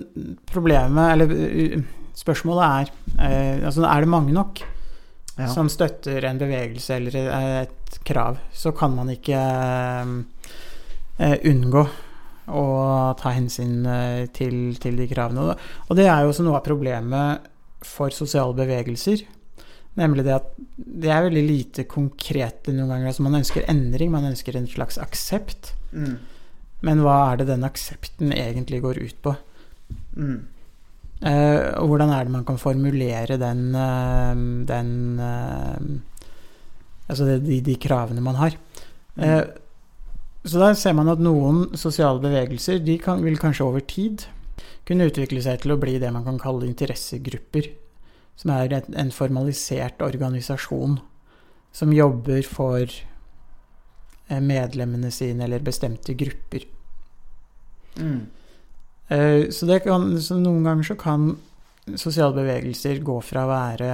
problemet, 0.50 1.12
eller 1.12 1.84
spørsmålet 2.18 2.90
er 3.22 3.60
Altså, 3.62 3.84
er 3.86 4.02
det 4.02 4.10
mange 4.10 4.34
nok 4.34 4.64
Ja. 5.38 5.46
som 5.46 5.68
støtter 5.70 6.24
en 6.26 6.40
bevegelse 6.42 6.96
eller 6.96 7.20
et 7.62 8.00
krav, 8.02 8.40
så 8.50 8.72
kan 8.74 8.96
man 8.96 9.12
ikke 9.14 9.38
unngå 11.18 11.86
å 12.46 12.64
ta 13.18 13.32
hensyn 13.34 13.86
eh, 13.90 14.26
til, 14.34 14.76
til 14.82 14.98
de 15.00 15.08
kravene. 15.10 15.54
Og 15.88 15.98
det 15.98 16.06
er 16.06 16.22
jo 16.22 16.32
også 16.32 16.46
noe 16.46 16.60
av 16.60 16.66
problemet 16.66 17.48
for 17.86 18.14
sosiale 18.14 18.54
bevegelser. 18.56 19.24
Nemlig 19.96 20.26
det 20.26 20.34
at 20.36 20.48
det 20.76 21.10
er 21.10 21.26
veldig 21.26 21.44
lite 21.46 21.86
konkrete 21.90 22.74
noen 22.74 22.92
ganger. 22.92 23.10
Altså 23.10 23.26
man 23.26 23.38
ønsker 23.40 23.66
endring, 23.70 24.12
man 24.12 24.28
ønsker 24.30 24.58
en 24.58 24.68
slags 24.70 25.00
aksept. 25.02 25.72
Mm. 25.92 26.18
Men 26.86 27.00
hva 27.02 27.16
er 27.30 27.40
det 27.40 27.48
den 27.50 27.66
aksepten 27.66 28.34
egentlig 28.36 28.82
går 28.84 29.00
ut 29.00 29.18
på? 29.24 29.34
Mm. 30.18 30.38
Eh, 31.26 31.60
og 31.80 31.88
hvordan 31.90 32.12
er 32.12 32.26
det 32.26 32.34
man 32.34 32.44
kan 32.46 32.60
formulere 32.60 33.38
den, 33.40 33.70
eh, 33.74 34.44
den 34.68 34.92
Altså 37.06 37.36
de, 37.38 37.60
de 37.62 37.74
kravene 37.78 38.18
man 38.20 38.34
har. 38.34 38.56
Eh, 39.14 39.44
så 40.46 40.60
der 40.62 40.76
ser 40.78 40.94
man 40.94 41.10
at 41.10 41.22
noen 41.22 41.64
sosiale 41.78 42.22
bevegelser 42.22 42.78
de 42.84 42.96
kan, 43.02 43.24
vil 43.24 43.38
kanskje 43.40 43.66
over 43.66 43.82
tid 43.82 44.28
kunne 44.86 45.08
utvikle 45.10 45.42
seg 45.42 45.64
til 45.64 45.74
å 45.74 45.80
bli 45.82 45.96
det 45.98 46.12
man 46.14 46.24
kan 46.26 46.38
kalle 46.38 46.68
interessegrupper. 46.68 47.72
Som 48.36 48.52
er 48.52 48.74
en 48.78 49.10
formalisert 49.14 50.02
organisasjon 50.04 50.98
som 51.76 51.92
jobber 51.92 52.44
for 52.48 52.84
eh, 52.84 54.40
medlemmene 54.40 55.10
sine 55.12 55.44
eller 55.48 55.64
bestemte 55.64 56.14
grupper. 56.16 56.66
Mm. 57.96 58.26
Eh, 59.08 59.50
Så, 59.50 59.66
det 59.66 59.82
kan, 59.84 60.08
så 60.20 60.38
noen 60.38 60.64
ganger 60.64 60.92
så 60.92 60.98
kan 61.00 61.30
sosiale 61.94 62.34
bevegelser 62.36 63.02
gå 63.06 63.20
fra 63.22 63.44
å 63.46 63.50
være 63.50 63.90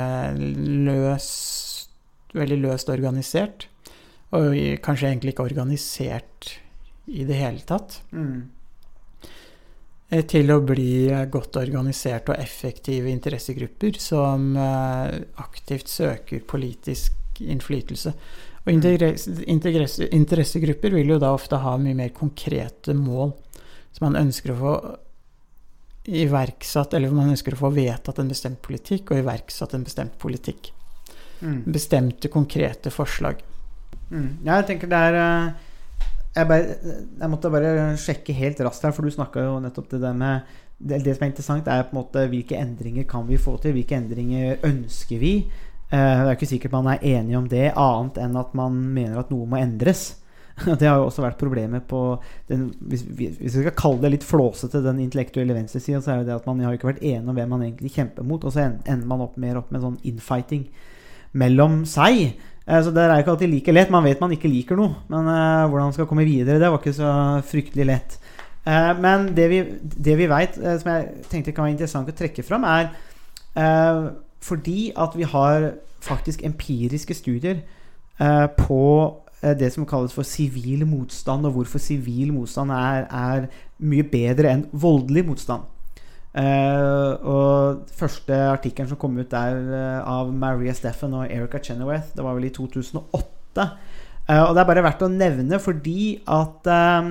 løst, 0.87 1.89
veldig 2.35 2.61
løst 2.63 2.93
organisert, 2.93 3.69
og 4.33 4.57
kanskje 4.85 5.11
egentlig 5.11 5.35
ikke 5.35 5.45
organisert 5.45 6.53
i 7.13 7.25
det 7.29 7.37
hele 7.37 7.61
tatt, 7.69 8.01
Mm. 8.13 8.49
eh, 10.11 10.23
til 10.23 10.51
å 10.51 10.61
bli 10.65 11.09
godt 11.31 11.57
organiserte 11.57 12.33
og 12.33 12.39
effektive 12.41 13.11
interessegrupper 13.11 13.99
som 13.99 14.57
eh, 14.57 15.21
aktivt 15.37 15.89
søker 15.89 16.41
politisk 16.41 17.13
innflytelse. 17.41 18.13
Og 18.65 18.73
interesse, 18.73 19.31
integres- 19.51 20.09
interessegrupper 20.13 20.91
vil 20.95 21.09
jo 21.09 21.19
da 21.19 21.33
ofte 21.35 21.59
ha 21.59 21.77
mye 21.77 21.95
mer 21.99 22.11
konkrete 22.11 22.95
mål 22.95 23.33
som 23.93 24.13
man 24.13 24.23
ønsker 24.27 24.53
å 24.53 24.59
få 24.61 24.75
iverksatt, 26.05 26.95
eller 26.95 27.11
man 27.15 27.31
ønsker 27.31 27.55
å 27.55 27.61
få 27.61 27.71
vedtatt 27.75 28.19
en 28.19 28.31
bestemt 28.31 28.63
politikk 28.63 29.11
og 29.13 29.19
iverksatt 29.23 29.75
en 29.75 29.85
bestemt 29.85 30.17
politikk. 30.19 30.73
Mm. 31.43 31.65
Bestemte, 31.75 32.29
konkrete 32.31 32.91
forslag. 32.91 33.43
Mm. 34.13 34.29
Jeg 34.45 34.67
tenker 34.69 34.91
det 34.93 34.99
er 35.09 35.19
eh, 35.19 35.53
jeg, 36.37 36.49
bare, 36.49 36.77
jeg 37.21 37.31
måtte 37.33 37.51
bare 37.53 37.73
sjekke 38.01 38.35
helt 38.37 38.61
raskt 38.65 38.85
her, 38.87 38.93
for 38.97 39.05
du 39.09 39.13
snakka 39.13 39.43
jo 39.47 39.59
nettopp 39.65 39.91
det 39.93 40.15
med 40.17 40.55
det, 40.83 40.99
det 41.05 41.13
som 41.15 41.25
er 41.27 41.31
interessant, 41.31 41.69
er 41.71 41.85
på 41.87 41.95
en 41.95 42.01
måte 42.01 42.25
hvilke 42.33 42.57
endringer 42.59 43.05
kan 43.09 43.27
vi 43.29 43.37
få 43.39 43.55
til? 43.63 43.75
Hvilke 43.77 43.95
endringer 44.01 44.65
ønsker 44.67 45.21
vi? 45.23 45.35
Eh, 45.93 45.99
det 46.25 46.27
er 46.27 46.35
ikke 46.37 46.49
sikkert 46.51 46.73
man 46.75 46.89
er 46.95 47.05
enig 47.19 47.37
om 47.39 47.47
det, 47.53 47.69
annet 47.79 48.19
enn 48.25 48.37
at 48.41 48.53
man 48.59 48.81
mener 48.97 49.21
at 49.23 49.31
noe 49.33 49.47
må 49.47 49.61
endres. 49.61 50.09
Det 50.81 50.85
har 50.85 50.99
jo 51.01 51.07
også 51.09 51.23
vært 51.25 51.39
problemet 51.41 51.87
på 51.89 52.01
den, 52.51 52.67
hvis, 52.91 53.05
vi- 53.09 53.31
hvis 53.39 53.55
vi 53.57 53.63
skal 53.63 53.77
kalle 53.79 54.03
det 54.03 54.11
litt 54.19 54.27
flåsete, 54.27 54.83
den 54.85 54.99
intellektuelle 55.01 55.55
venstresida, 55.57 56.01
så 56.05 56.13
er 56.13 56.19
jo 56.21 56.27
det 56.29 56.35
at 56.37 56.49
man 56.51 56.61
har 56.61 56.75
ikke 56.77 56.91
vært 56.91 57.01
enig 57.09 57.25
om 57.33 57.39
hvem 57.39 57.55
man 57.55 57.63
egentlig 57.65 57.93
kjemper 57.95 58.27
mot, 58.29 58.45
og 58.45 58.53
så 58.53 58.67
ender 58.67 59.07
man 59.09 59.23
opp 59.25 59.39
mer 59.41 59.57
opp 59.63 59.71
med 59.73 59.81
sånn 59.85 59.97
infighting 60.11 60.67
mellom 61.41 61.83
seg. 61.89 62.35
Eh, 62.67 62.83
Så 62.83 62.93
det 62.95 63.03
er 63.03 63.19
ikke 63.19 63.35
alltid 63.35 63.51
like 63.51 63.73
lett. 63.73 63.91
Man 63.91 64.05
vet 64.05 64.21
man 64.21 64.33
ikke 64.35 64.51
liker 64.51 64.79
noe, 64.79 64.95
men 65.11 65.27
uh, 65.27 65.69
hvordan 65.69 65.91
man 65.91 65.97
skal 65.97 66.09
komme 66.11 66.27
videre, 66.29 66.61
det 66.61 66.71
var 66.71 66.79
ikke 66.79 66.95
så 66.95 67.13
fryktelig 67.47 67.87
lett. 67.89 68.19
Uh, 68.67 68.93
men 69.03 69.33
det 69.37 69.49
vi, 69.51 69.63
det 69.83 70.19
vi 70.19 70.29
veit, 70.31 70.55
som 70.55 70.93
jeg 70.93 71.25
tenkte 71.31 71.55
kan 71.55 71.67
være 71.67 71.75
interessant 71.75 72.11
å 72.11 72.17
trekke 72.17 72.45
fram, 72.47 72.65
er 72.65 72.93
fordi 74.43 74.95
at 74.97 75.13
vi 75.13 75.27
har 75.29 75.67
faktisk 76.01 76.41
empiriske 76.47 77.13
studier 77.15 77.59
på 78.57 78.85
det 79.61 79.69
som 79.75 79.85
kalles 79.85 80.15
for 80.17 80.25
sivil 80.25 80.87
motstand, 80.89 81.45
og 81.45 81.59
hvorfor 81.59 81.83
sivil 81.83 82.33
motstand 82.33 82.73
er, 82.73 83.05
er 83.13 83.45
mye 83.85 84.07
bedre 84.09 84.55
enn 84.55 84.65
voldelig 84.73 85.27
motstand. 85.29 85.69
Eh, 86.33 87.13
og 87.29 87.83
første 87.93 88.37
artikkelen 88.55 88.89
som 88.89 88.99
kom 89.01 89.19
ut 89.21 89.29
der 89.29 89.59
uh, 89.69 89.99
av 90.09 90.31
Maria 90.33 90.73
Steffen 90.73 91.13
og 91.19 91.27
Erica 91.27 91.61
Chenoweth, 91.61 92.15
det 92.17 92.25
var 92.25 92.39
vel 92.39 92.49
i 92.49 92.55
2008. 92.55 93.67
Uh, 94.31 94.45
og 94.47 94.55
det 94.55 94.63
er 94.63 94.71
bare 94.71 94.85
verdt 94.87 95.05
å 95.05 95.11
nevne 95.13 95.59
fordi 95.61 96.23
at 96.31 96.69
eh, 96.73 97.11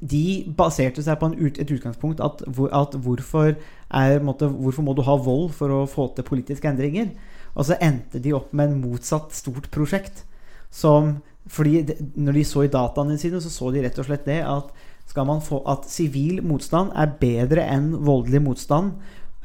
de 0.00 0.24
baserte 0.56 1.04
seg 1.04 1.18
på 1.20 1.28
ut, 1.36 1.60
et 1.60 1.74
utgangspunkt 1.76 2.22
at, 2.24 2.42
at 2.48 2.96
hvorfor, 3.04 3.52
er, 3.54 4.18
måtte, 4.24 4.48
hvorfor 4.48 4.86
må 4.86 4.96
du 4.96 5.04
ha 5.06 5.14
vold 5.20 5.52
for 5.54 5.70
å 5.76 5.84
få 5.86 6.08
til 6.16 6.26
politiske 6.26 6.70
endringer? 6.70 7.12
Og 7.54 7.68
så 7.68 7.78
endte 7.84 8.22
de 8.22 8.32
opp 8.34 8.54
med 8.56 8.70
en 8.70 8.80
motsatt 8.80 9.34
stort 9.36 9.68
prosjekt. 9.74 10.24
Som, 10.72 11.18
fordi 11.50 11.82
de, 11.86 11.98
når 12.16 12.40
de 12.40 12.46
så 12.48 12.64
i 12.64 12.72
dataene 12.72 13.18
sine, 13.20 13.42
så 13.42 13.52
så 13.52 13.70
de 13.74 13.84
rett 13.84 13.98
og 14.00 14.08
slett 14.08 14.26
det 14.26 14.40
at 14.46 14.72
skal 15.10 15.26
man 15.26 15.42
få 15.42 15.60
at 15.68 15.88
sivil 15.90 16.38
motstand 16.46 16.94
er 16.94 17.16
bedre 17.20 17.66
enn 17.66 17.92
voldelig 18.06 18.42
motstand. 18.46 18.92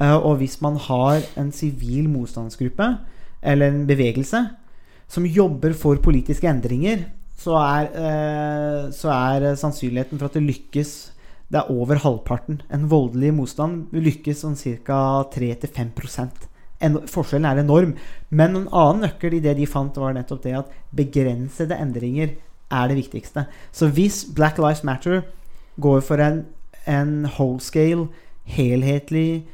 eh, 0.00 0.14
og 0.14 0.36
hvis 0.38 0.60
man 0.60 0.76
har 0.76 1.22
en 1.36 1.52
sivil 1.52 2.08
motstandsgruppe, 2.08 2.98
eller 3.42 3.66
en 3.66 3.86
bevegelse, 3.86 4.50
som 5.08 5.26
jobber 5.26 5.72
for 5.72 5.96
politiske 5.96 6.48
endringer, 6.48 7.06
så 7.38 7.56
er, 7.56 7.84
eh, 7.94 8.90
så 8.90 9.08
er 9.08 9.54
sannsynligheten 9.54 10.18
for 10.18 10.26
at 10.26 10.34
det 10.34 10.42
lykkes 10.42 11.12
det 11.52 11.60
er 11.60 11.70
over 11.70 12.00
halvparten. 12.02 12.60
En 12.74 12.88
voldelig 12.90 13.32
motstand 13.34 13.92
lykkes 13.94 14.42
sånn 14.42 14.56
ca. 14.84 15.22
3-5 15.30 15.92
en, 16.80 16.98
Forskjellen 17.08 17.46
er 17.46 17.62
enorm. 17.62 17.94
Men 18.30 18.56
en 18.56 18.68
annen 18.72 19.06
nøkkel 19.06 19.38
i 19.38 19.42
det 19.44 19.56
de 19.56 19.68
fant, 19.70 19.94
var 19.96 20.16
nettopp 20.16 20.42
det 20.42 20.56
at 20.58 20.72
begrensede 20.96 21.78
endringer 21.78 22.34
er 22.70 22.88
det 22.90 22.98
viktigste. 22.98 23.46
Så 23.72 23.88
hvis 23.94 24.24
Black 24.34 24.58
Lives 24.58 24.82
Matter 24.84 25.22
går 25.80 26.00
for 26.06 26.22
en, 26.22 26.44
en 26.86 27.26
whole 27.36 27.60
scale, 27.60 28.08
helhetlig 28.46 29.44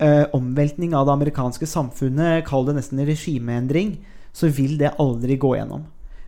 eh, 0.00 0.24
omveltning 0.36 0.94
av 0.94 1.06
det 1.06 1.16
amerikanske 1.16 1.68
samfunnet, 1.68 2.44
kall 2.48 2.66
det 2.68 2.76
nesten 2.78 3.00
en 3.00 3.08
regimeendring, 3.08 3.96
så 4.36 4.50
vil 4.52 4.76
det 4.80 4.96
aldri 5.00 5.38
gå 5.40 5.54
gjennom. 5.56 5.86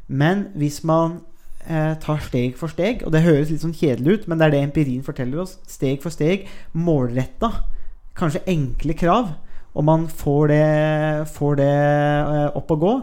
Men 0.08 0.46
hvis 0.56 0.80
man 0.88 1.20
eh, 1.66 1.94
tar 2.00 2.22
steg 2.24 2.56
for 2.60 2.72
steg, 2.72 3.04
og 3.04 3.12
det 3.12 3.24
høres 3.26 3.52
litt 3.52 3.64
sånn 3.64 3.76
kjedelig 3.76 4.14
ut, 4.14 4.28
men 4.28 4.40
det 4.40 4.48
er 4.48 4.56
det 4.56 4.62
empirien 4.68 5.04
forteller 5.04 5.44
oss, 5.44 5.58
steg 5.68 6.00
for 6.04 6.14
steg, 6.14 6.48
målretta, 6.72 7.52
kanskje 8.18 8.46
enkle 8.50 8.96
krav, 8.98 9.34
og 9.78 9.84
man 9.86 10.08
får 10.10 10.48
det, 10.50 10.64
får 11.36 11.60
det 11.60 11.72
eh, 11.74 12.46
opp 12.58 12.72
å 12.74 12.80
gå, 12.80 12.94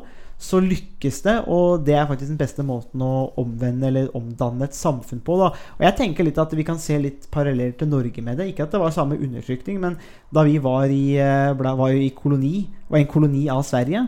så 0.41 0.60
lykkes 0.60 1.21
det, 1.24 1.36
og 1.48 1.86
det 1.88 1.95
er 1.95 2.08
faktisk 2.10 2.34
den 2.34 2.39
beste 2.39 2.63
måten 2.67 3.02
å 3.04 3.30
omvende 3.39 3.88
eller 3.88 4.12
omdanne 4.17 4.67
et 4.67 4.76
samfunn 4.76 5.21
på. 5.24 5.38
Da. 5.39 5.48
Og 5.78 5.86
jeg 5.88 5.95
tenker 6.00 6.28
litt 6.28 6.41
at 6.41 6.54
vi 6.58 6.65
kan 6.67 6.80
se 6.82 6.98
litt 7.00 7.30
paralleller 7.32 7.78
til 7.80 7.89
Norge 7.91 8.24
med 8.26 8.41
det. 8.41 8.50
Ikke 8.52 8.67
at 8.67 8.76
det 8.76 8.82
var 8.82 8.93
samme 8.93 9.17
undertrykning, 9.17 9.80
men 9.82 9.98
da 10.36 10.43
vi 10.48 10.58
var 10.62 10.91
i, 10.91 11.15
eh, 11.21 11.56
var 11.56 11.95
i 11.95 12.12
koloni, 12.17 12.67
var 12.91 13.00
en 13.00 13.12
koloni 13.12 13.48
av 13.50 13.63
Sverige, 13.63 14.06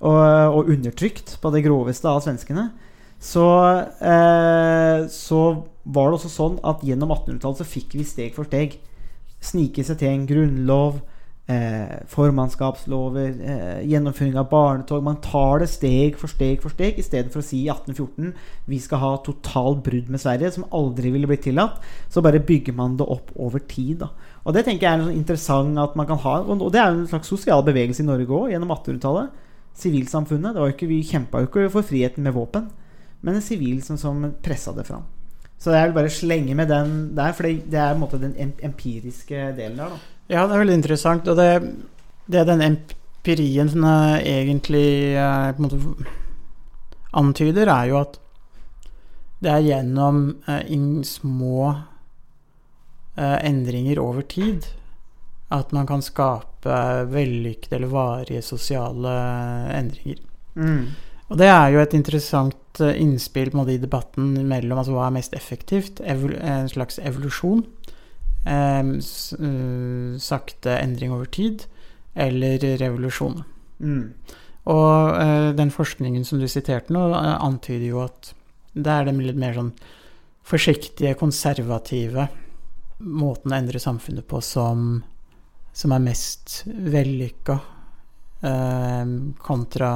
og, 0.00 0.20
og 0.58 0.70
undertrykt 0.74 1.36
på 1.40 1.52
det 1.54 1.64
groveste 1.68 2.08
av 2.10 2.22
svenskene, 2.24 2.70
så, 3.20 3.46
eh, 4.00 5.06
så 5.12 5.40
var 5.84 6.08
det 6.08 6.18
også 6.18 6.32
sånn 6.32 6.60
at 6.64 6.82
gjennom 6.84 7.12
1800-tallet 7.12 7.60
så 7.60 7.68
fikk 7.68 7.98
vi 7.98 8.06
steg 8.08 8.32
for 8.34 8.48
steg 8.48 8.78
snike 9.40 9.84
seg 9.84 10.00
til 10.00 10.12
en 10.12 10.26
grunnlov, 10.28 11.00
eh, 11.50 12.02
formannskapslover, 12.10 13.28
eh, 13.42 13.80
gjennomføring 13.90 14.36
av 14.38 14.48
barnetog. 14.50 15.02
Man 15.02 15.20
tar 15.24 15.62
det 15.62 15.68
steg 15.72 16.16
for 16.18 16.30
steg 16.30 16.62
for 16.62 16.70
steg, 16.70 16.98
i 16.98 17.04
stedet 17.04 17.32
for 17.32 17.42
å 17.42 17.46
si 17.46 17.64
i 17.64 17.70
1814 17.72 18.34
vi 18.70 18.78
skal 18.82 19.02
ha 19.02 19.10
totalt 19.24 19.82
brudd 19.86 20.10
med 20.12 20.22
Sverige, 20.22 20.52
som 20.54 20.68
aldri 20.70 21.10
ville 21.10 21.26
blitt 21.30 21.44
tillatt. 21.48 21.80
Så 22.08 22.22
bare 22.22 22.42
bygger 22.42 22.76
man 22.76 22.96
det 22.96 23.08
opp 23.08 23.32
over 23.36 23.58
tid. 23.58 23.98
Da. 24.04 24.10
Og 24.44 24.54
det 24.54 24.64
tenker 24.66 24.86
jeg 24.86 24.92
er 24.92 25.04
sånn 25.04 25.16
interessant 25.16 25.78
at 25.82 25.96
man 25.98 26.06
kan 26.06 26.20
ha. 26.22 26.36
Og 26.42 26.70
det 26.72 26.80
er 26.80 26.92
jo 26.92 27.00
en 27.00 27.10
slags 27.10 27.32
sosial 27.32 27.64
bevegelse 27.66 28.04
i 28.04 28.08
Norge 28.08 28.30
òg, 28.30 28.52
gjennom 28.52 28.70
1800-tallet. 28.76 29.48
Sivilsamfunnet. 29.80 30.54
Det 30.54 30.62
var 30.62 30.74
ikke, 30.74 30.90
vi 30.90 31.02
kjempa 31.06 31.42
jo 31.42 31.50
ikke 31.50 31.70
for 31.72 31.86
friheten 31.86 32.26
med 32.26 32.36
våpen, 32.36 32.70
men 33.22 33.36
en 33.36 33.44
sivil 33.44 33.82
som, 33.84 33.98
som 34.00 34.22
pressa 34.42 34.72
det 34.76 34.86
fram. 34.88 35.04
Så 35.60 35.74
jeg 35.74 35.90
vil 35.90 35.98
bare 35.98 36.12
slenge 36.12 36.54
med 36.56 36.70
den 36.72 37.10
der, 37.16 37.34
for 37.36 37.44
det, 37.44 37.76
er 37.76 37.92
en 37.92 38.00
måte 38.00 38.20
den 38.20 38.32
empiriske 38.64 39.50
delen 39.58 39.76
der. 39.76 39.92
da 39.92 40.19
Ja, 40.30 40.46
det 40.46 40.54
er 40.54 40.62
veldig 40.62 40.78
interessant. 40.78 41.28
Og 41.28 41.38
det, 41.38 41.50
det 42.30 42.46
den 42.46 42.62
empirien 42.62 43.70
som 43.70 43.84
egentlig 43.84 45.16
eh, 45.18 45.50
på 45.56 45.62
en 45.62 45.66
måte 45.66 46.10
antyder, 47.18 47.66
er 47.66 47.90
jo 47.90 48.00
at 48.04 48.20
det 49.40 49.50
er 49.50 49.66
gjennom 49.66 50.20
eh, 50.46 50.76
små 51.08 51.70
eh, 53.16 53.38
endringer 53.48 53.98
over 53.98 54.22
tid 54.22 54.68
at 55.50 55.72
man 55.74 55.88
kan 55.88 56.02
skape 56.04 56.80
vellykkede 57.10 57.80
eller 57.80 57.90
varige 57.90 58.42
sosiale 58.46 59.14
endringer. 59.74 60.20
Mm. 60.54 60.84
Og 61.30 61.38
det 61.38 61.48
er 61.50 61.72
jo 61.74 61.80
et 61.82 61.94
interessant 61.94 62.78
innspill 62.78 63.50
måte, 63.58 63.74
i 63.74 63.82
debatten 63.82 64.36
mellom 64.46 64.78
altså, 64.78 64.94
hva 64.94 65.08
er 65.08 65.16
mest 65.16 65.34
effektivt. 65.34 65.98
En 66.06 66.70
slags 66.70 67.00
evolusjon. 67.02 67.64
Eh, 68.46 70.18
sakte 70.18 70.78
endring 70.78 71.12
over 71.12 71.30
tid. 71.30 71.66
Eller 72.14 72.58
revolusjon. 72.80 73.42
Mm. 73.80 74.14
Og 74.68 75.16
eh, 75.16 75.50
den 75.56 75.72
forskningen 75.72 76.26
som 76.26 76.40
du 76.40 76.48
siterte 76.50 76.92
nå, 76.92 77.06
eh, 77.16 77.36
antyder 77.40 77.86
jo 77.86 78.04
at 78.04 78.34
det 78.74 78.92
er 78.92 79.08
den 79.08 79.22
litt 79.24 79.38
mer 79.40 79.56
sånn 79.56 79.72
forsiktige, 80.46 81.16
konservative 81.18 82.28
måten 83.00 83.52
å 83.52 83.56
endre 83.56 83.80
samfunnet 83.80 84.26
på 84.28 84.42
som, 84.44 85.00
som 85.72 85.94
er 85.96 86.04
mest 86.04 86.60
vellykka, 86.66 87.56
eh, 88.44 89.14
kontra 89.40 89.92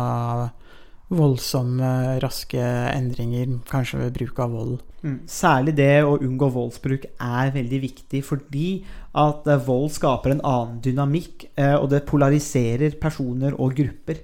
voldsomme, 1.14 2.18
raske 2.24 2.64
endringer, 2.94 3.58
kanskje 3.68 4.06
ved 4.06 4.16
bruk 4.16 4.40
av 4.40 4.56
vold. 4.56 4.80
Mm. 5.04 5.18
Særlig 5.28 5.74
det 5.76 5.98
å 6.00 6.16
unngå 6.16 6.48
voldsbruk 6.54 7.02
er 7.12 7.50
veldig 7.52 7.80
viktig, 7.82 8.22
fordi 8.24 8.68
at 9.20 9.48
eh, 9.50 9.64
vold 9.66 9.90
skaper 9.92 10.32
en 10.32 10.44
annen 10.48 10.78
dynamikk, 10.84 11.50
eh, 11.60 11.74
og 11.76 11.90
det 11.92 12.06
polariserer 12.08 12.96
personer 13.00 13.56
og 13.60 13.76
grupper. 13.76 14.22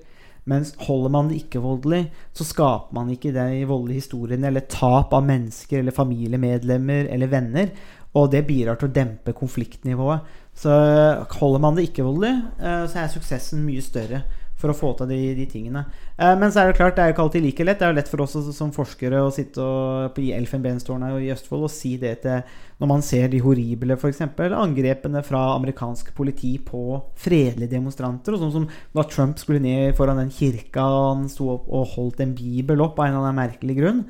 Mens 0.48 0.72
holder 0.86 1.12
man 1.12 1.28
det 1.28 1.42
ikke-voldelig, 1.42 2.06
så 2.32 2.46
skaper 2.48 2.96
man 2.96 3.12
ikke 3.12 3.34
de 3.34 3.60
voldelige 3.68 4.00
historiene 4.00 4.48
eller 4.48 4.64
tap 4.72 5.12
av 5.14 5.26
mennesker 5.28 5.82
eller 5.82 5.94
familiemedlemmer 5.94 7.10
eller 7.12 7.30
venner. 7.30 7.74
Og 8.16 8.32
det 8.32 8.46
bidrar 8.48 8.80
til 8.80 8.88
å 8.88 8.94
dempe 8.94 9.36
konfliktnivået. 9.36 10.24
Så 10.56 10.72
eh, 10.72 11.36
holder 11.42 11.62
man 11.62 11.76
det 11.76 11.90
ikke-voldelig, 11.90 12.32
eh, 12.56 12.84
så 12.88 13.04
er 13.04 13.12
suksessen 13.12 13.68
mye 13.68 13.84
større 13.84 14.24
for 14.60 14.72
å 14.72 14.76
få 14.76 14.92
til 14.98 15.10
de, 15.10 15.18
de 15.38 15.46
tingene. 15.50 15.84
Eh, 16.16 16.34
men 16.38 16.52
så 16.52 16.62
er 16.62 16.70
det 16.70 16.78
klart, 16.78 16.96
det 16.96 17.04
er 17.04 17.10
jo 17.10 17.16
ikke 17.16 17.24
alltid 17.26 17.44
like 17.46 17.66
lett. 17.66 17.80
Det 17.80 17.86
er 17.86 17.94
jo 17.94 17.98
lett 17.98 18.12
for 18.12 18.24
oss 18.24 18.36
som 18.56 18.72
forskere 18.74 19.22
å 19.24 19.32
sitte 19.34 19.64
og, 19.64 20.20
i 20.20 20.32
Elfenbenstårnet 20.36 21.18
i 21.24 21.30
Østfold 21.34 21.66
og 21.68 21.72
si 21.72 21.96
det 22.00 22.18
til 22.24 22.42
når 22.80 22.88
man 22.88 23.04
ser 23.04 23.28
de 23.28 23.42
horrible 23.44 23.96
for 24.00 24.08
eksempel, 24.08 24.54
angrepene 24.56 25.20
fra 25.24 25.42
amerikansk 25.52 26.14
politi 26.16 26.54
på 26.64 26.96
fredelige 27.20 27.74
demonstranter. 27.74 28.36
og 28.36 28.44
Sånn 28.44 28.54
som 28.54 28.68
da 28.96 29.04
Trump 29.08 29.40
skulle 29.40 29.60
ned 29.60 29.92
foran 29.98 30.20
den 30.22 30.32
kirka 30.32 30.86
han 30.86 31.28
sto 31.28 31.50
opp 31.58 31.68
og 31.68 31.92
holdt 31.96 32.24
en 32.24 32.32
bibel 32.36 32.80
opp 32.84 33.00
av 33.00 33.08
en 33.08 33.18
eller 33.18 33.28
annen 33.28 33.42
merkelig 33.42 33.76
grunn. 33.82 34.04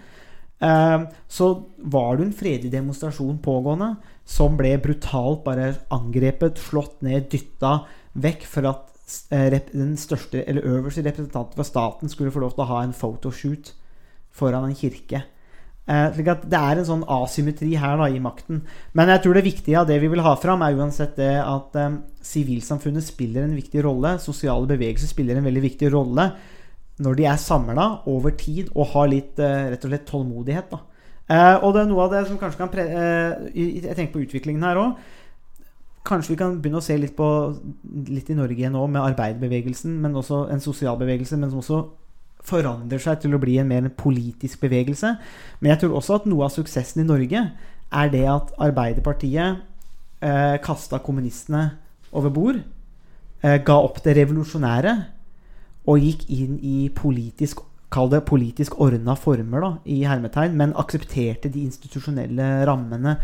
Eh, 0.61 1.01
så 1.27 1.51
var 1.79 2.17
det 2.17 2.29
en 2.29 2.37
fredelig 2.37 2.73
demonstrasjon 2.75 3.41
pågående 3.43 3.95
som 4.29 4.59
ble 4.59 4.77
brutalt 4.83 5.43
bare 5.47 5.73
angrepet, 5.95 6.61
slått 6.61 7.01
ned, 7.07 7.27
dytta 7.33 7.81
vekk 8.21 8.47
for 8.51 8.69
at 8.71 8.87
den 9.31 9.97
største 9.99 10.45
eller 10.47 10.67
øverste 10.67 11.05
representanten 11.07 11.59
for 11.59 11.69
staten 11.69 12.09
skulle 12.09 12.33
få 12.35 12.43
lov 12.43 12.55
til 12.55 12.65
å 12.65 12.71
ha 12.71 12.81
en 12.85 12.97
photoshoot 12.97 13.73
foran 14.31 14.69
en 14.69 14.77
kirke. 14.79 15.25
Eh, 15.91 16.13
slik 16.15 16.29
at 16.31 16.45
Det 16.47 16.59
er 16.59 16.79
en 16.79 16.87
sånn 16.87 17.05
asymmetri 17.09 17.75
her 17.81 17.97
da 17.99 18.07
i 18.07 18.21
makten. 18.23 18.63
Men 18.95 19.09
jeg 19.09 19.23
tror 19.23 19.35
det 19.35 19.45
viktige 19.45 19.81
av 19.81 19.89
det 19.89 19.99
vi 20.01 20.11
vil 20.13 20.23
ha 20.23 20.37
fram, 20.37 20.63
er 20.63 20.77
uansett 20.79 21.17
det 21.17 21.35
at 21.43 21.75
sivilsamfunnet 22.23 23.03
um, 23.03 23.09
spiller 23.09 23.43
en 23.45 23.57
viktig 23.57 23.83
rolle. 23.83 24.19
Sosiale 24.23 24.69
bevegelser 24.71 25.11
spiller 25.11 25.37
en 25.37 25.49
veldig 25.49 25.63
viktig 25.63 25.93
rolle 25.93 26.31
når 27.01 27.17
de 27.17 27.25
er 27.25 27.41
samla 27.41 28.03
over 28.13 28.35
tid 28.37 28.69
og 28.75 28.91
har 28.93 29.09
litt 29.09 29.39
uh, 29.41 29.73
rett 29.73 29.85
og 29.85 29.91
slett 29.91 30.07
tålmodighet. 30.07 30.71
da. 30.71 30.79
Uh, 31.31 31.57
og 31.65 31.75
det 31.75 31.83
er 31.83 31.91
noe 31.91 32.05
av 32.05 32.13
det 32.13 32.27
som 32.29 32.39
kanskje 32.39 32.61
kan 32.61 32.71
pre 32.71 32.85
uh, 32.91 33.49
Jeg 33.55 33.95
tenker 33.97 34.15
på 34.15 34.25
utviklingen 34.27 34.67
her 34.67 34.79
òg. 34.79 35.01
Kanskje 36.07 36.33
vi 36.33 36.39
kan 36.41 36.57
begynne 36.61 36.81
å 36.81 36.85
se 36.85 36.97
litt 36.97 37.13
på 37.17 37.27
litt 38.09 38.31
i 38.33 38.37
Norge 38.39 38.71
nå 38.73 38.87
med 38.89 39.03
arbeiderbevegelsen, 39.03 39.99
men 40.01 40.17
også 40.17 40.47
en 40.53 40.63
sosial 40.65 40.97
bevegelse, 41.01 41.37
men 41.37 41.53
som 41.53 41.61
også 41.61 41.81
forandrer 42.47 43.03
seg 43.03 43.21
til 43.21 43.37
å 43.37 43.41
bli 43.43 43.59
en 43.61 43.69
mer 43.69 43.89
politisk 43.93 44.63
bevegelse. 44.65 45.13
Men 45.61 45.75
jeg 45.75 45.83
tror 45.83 45.99
også 45.99 46.21
at 46.21 46.29
noe 46.31 46.47
av 46.47 46.55
suksessen 46.55 47.03
i 47.03 47.09
Norge 47.09 47.45
er 47.91 48.13
det 48.13 48.25
at 48.33 48.53
Arbeiderpartiet 48.63 49.61
eh, 50.25 50.57
kasta 50.65 51.03
kommunistene 51.05 51.67
over 52.17 52.33
bord, 52.33 52.63
eh, 53.43 53.59
ga 53.61 53.77
opp 53.77 54.01
det 54.05 54.17
revolusjonære 54.17 54.95
og 55.91 56.07
gikk 56.07 56.29
inn 56.33 56.57
i 56.65 56.79
politisk 56.95 57.67
Kall 57.91 58.07
det 58.07 58.21
politisk 58.23 58.77
ordna 58.79 59.17
former, 59.19 59.65
da, 59.65 59.71
i 59.91 60.05
hermetegn, 60.07 60.53
men 60.55 60.75
aksepterte 60.79 61.51
de 61.51 61.65
institusjonelle 61.67 62.45
rammene 62.69 63.17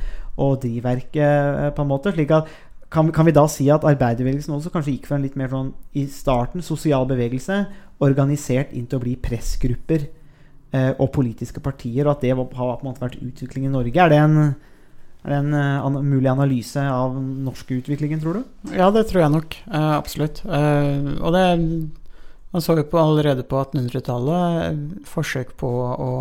og 0.42 0.56
drivverket, 0.64 1.22
eh, 1.22 1.70
på 1.70 1.84
en 1.84 1.88
måte. 1.88 2.12
slik 2.12 2.32
at 2.34 2.48
kan, 2.90 3.10
kan, 3.12 3.26
vi 3.26 3.34
da 3.34 3.46
si 3.50 3.66
at 3.72 3.84
arbeiderbevegelsen 3.86 4.54
også 4.54 4.70
kanskje 4.74 4.94
gikk 4.94 5.08
fra 5.08 5.18
en 5.18 5.26
litt 5.26 5.36
mer 5.38 5.50
sånn 5.50 5.72
i 5.98 6.06
starten 6.10 6.62
sosial 6.64 7.06
bevegelse, 7.08 7.64
organisert 8.04 8.74
inn 8.76 8.86
til 8.86 9.00
å 9.00 9.02
bli 9.02 9.16
pressgrupper 9.18 10.06
eh, 10.06 10.92
og 10.92 11.10
politiske 11.16 11.62
partier, 11.64 12.06
og 12.06 12.16
at 12.16 12.24
det 12.26 12.34
har 12.36 12.46
på 12.46 12.76
en 12.76 12.86
måte 12.86 13.02
vært 13.02 13.18
utvikling 13.18 13.66
i 13.66 13.72
Norge? 13.72 13.96
Er 14.04 14.12
det 14.12 14.20
en, 14.22 14.38
er 15.24 15.32
det 15.32 15.38
en 15.40 15.56
uh, 15.56 15.86
an 15.88 15.98
mulig 16.06 16.30
analyse 16.30 16.82
av 16.82 17.16
den 17.16 17.46
norske 17.46 17.80
utviklingen, 17.80 18.22
tror 18.22 18.38
du? 18.38 18.74
Ja, 18.76 18.92
det 18.94 19.08
tror 19.10 19.24
jeg 19.24 19.34
nok. 19.34 19.58
Eh, 19.66 19.92
absolutt. 19.96 20.44
Eh, 20.46 21.14
og 21.18 21.32
det 21.36 21.46
Man 22.54 22.62
så 22.62 22.76
jo 22.78 22.84
på 22.88 22.96
allerede 22.96 23.42
på 23.44 23.58
1800-tallet 23.58 25.02
forsøk 25.04 25.50
på 25.60 25.68
å 25.92 26.12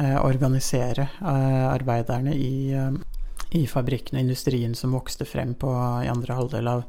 organisere 0.00 1.08
arbeiderne 1.20 2.32
i 2.32 2.70
i 3.56 3.64
fabrikken 3.70 4.18
og 4.18 4.24
industrien 4.24 4.74
som 4.78 4.94
vokste 4.94 5.26
frem 5.28 5.54
på, 5.58 5.70
i 6.04 6.10
andre 6.10 6.36
halvdel 6.38 6.70
av 6.70 6.84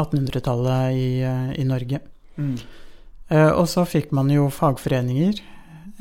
1800-tallet 0.00 0.98
i, 0.98 1.08
eh, 1.24 1.50
i, 1.60 1.66
Norge. 1.68 2.00
Mm. 2.36 2.56
Eh, 3.28 3.50
og 3.50 3.68
så 3.70 3.86
fikk 3.88 4.12
man 4.16 4.32
jo 4.32 4.48
fagforeninger 4.52 5.40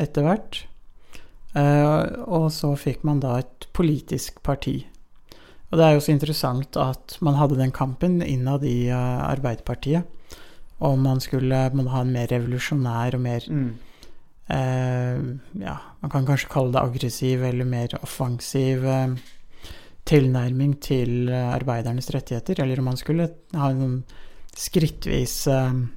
etter 0.01 0.25
hvert. 0.25 0.63
Eh, 1.53 2.23
og 2.25 2.49
så 2.51 2.73
fikk 2.79 3.05
man 3.07 3.21
da 3.23 3.37
et 3.43 3.69
politisk 3.73 4.41
parti. 4.43 4.81
Og 5.71 5.79
det 5.79 5.85
er 5.85 5.95
jo 5.95 6.03
så 6.05 6.13
interessant 6.13 6.77
at 6.77 7.17
man 7.25 7.37
hadde 7.39 7.57
den 7.57 7.73
kampen 7.73 8.19
innad 8.21 8.65
i 8.67 8.91
uh, 8.93 9.25
Arbeiderpartiet 9.25 10.05
om 10.83 11.01
man 11.01 11.21
skulle 11.21 11.69
man 11.73 11.87
ha 11.87 12.01
en 12.03 12.11
mer 12.13 12.27
revolusjonær 12.31 13.15
og 13.15 13.23
mer 13.23 13.45
mm. 13.49 13.69
eh, 14.51 15.21
Ja, 15.63 15.77
man 16.01 16.11
kan 16.11 16.27
kanskje 16.27 16.51
kalle 16.51 16.75
det 16.75 16.81
aggressiv 16.81 17.43
eller 17.47 17.65
mer 17.65 17.95
offensiv 18.01 18.85
eh, 18.85 19.15
tilnærming 20.07 20.75
til 20.83 21.29
eh, 21.31 21.49
arbeidernes 21.53 22.09
rettigheter, 22.13 22.63
eller 22.63 22.81
om 22.81 22.91
man 22.91 22.99
skulle 22.99 23.29
ha 23.55 23.69
en 23.71 24.01
skrittvis 24.53 25.47
um, 25.49 25.87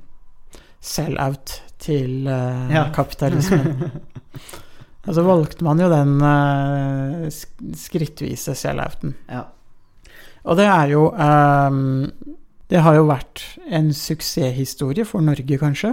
sell-out 0.80 1.58
til 1.82 2.24
uh, 2.24 2.70
ja. 2.72 2.86
kapitalismen. 2.94 3.82
Og 5.04 5.12
så 5.16 5.24
valgte 5.26 5.66
man 5.66 5.82
jo 5.82 5.90
den 5.92 6.14
skrittvise 7.76 8.54
sell-outen. 8.56 9.12
Ja. 9.28 9.44
Og 10.46 10.56
det 10.56 10.68
er 10.70 10.94
jo 10.94 11.10
um, 11.10 12.06
Det 12.70 12.80
har 12.82 12.96
jo 12.96 13.06
vært 13.10 13.42
en 13.68 13.92
suksesshistorie 13.94 15.04
for 15.06 15.22
Norge, 15.22 15.58
kanskje. 15.60 15.92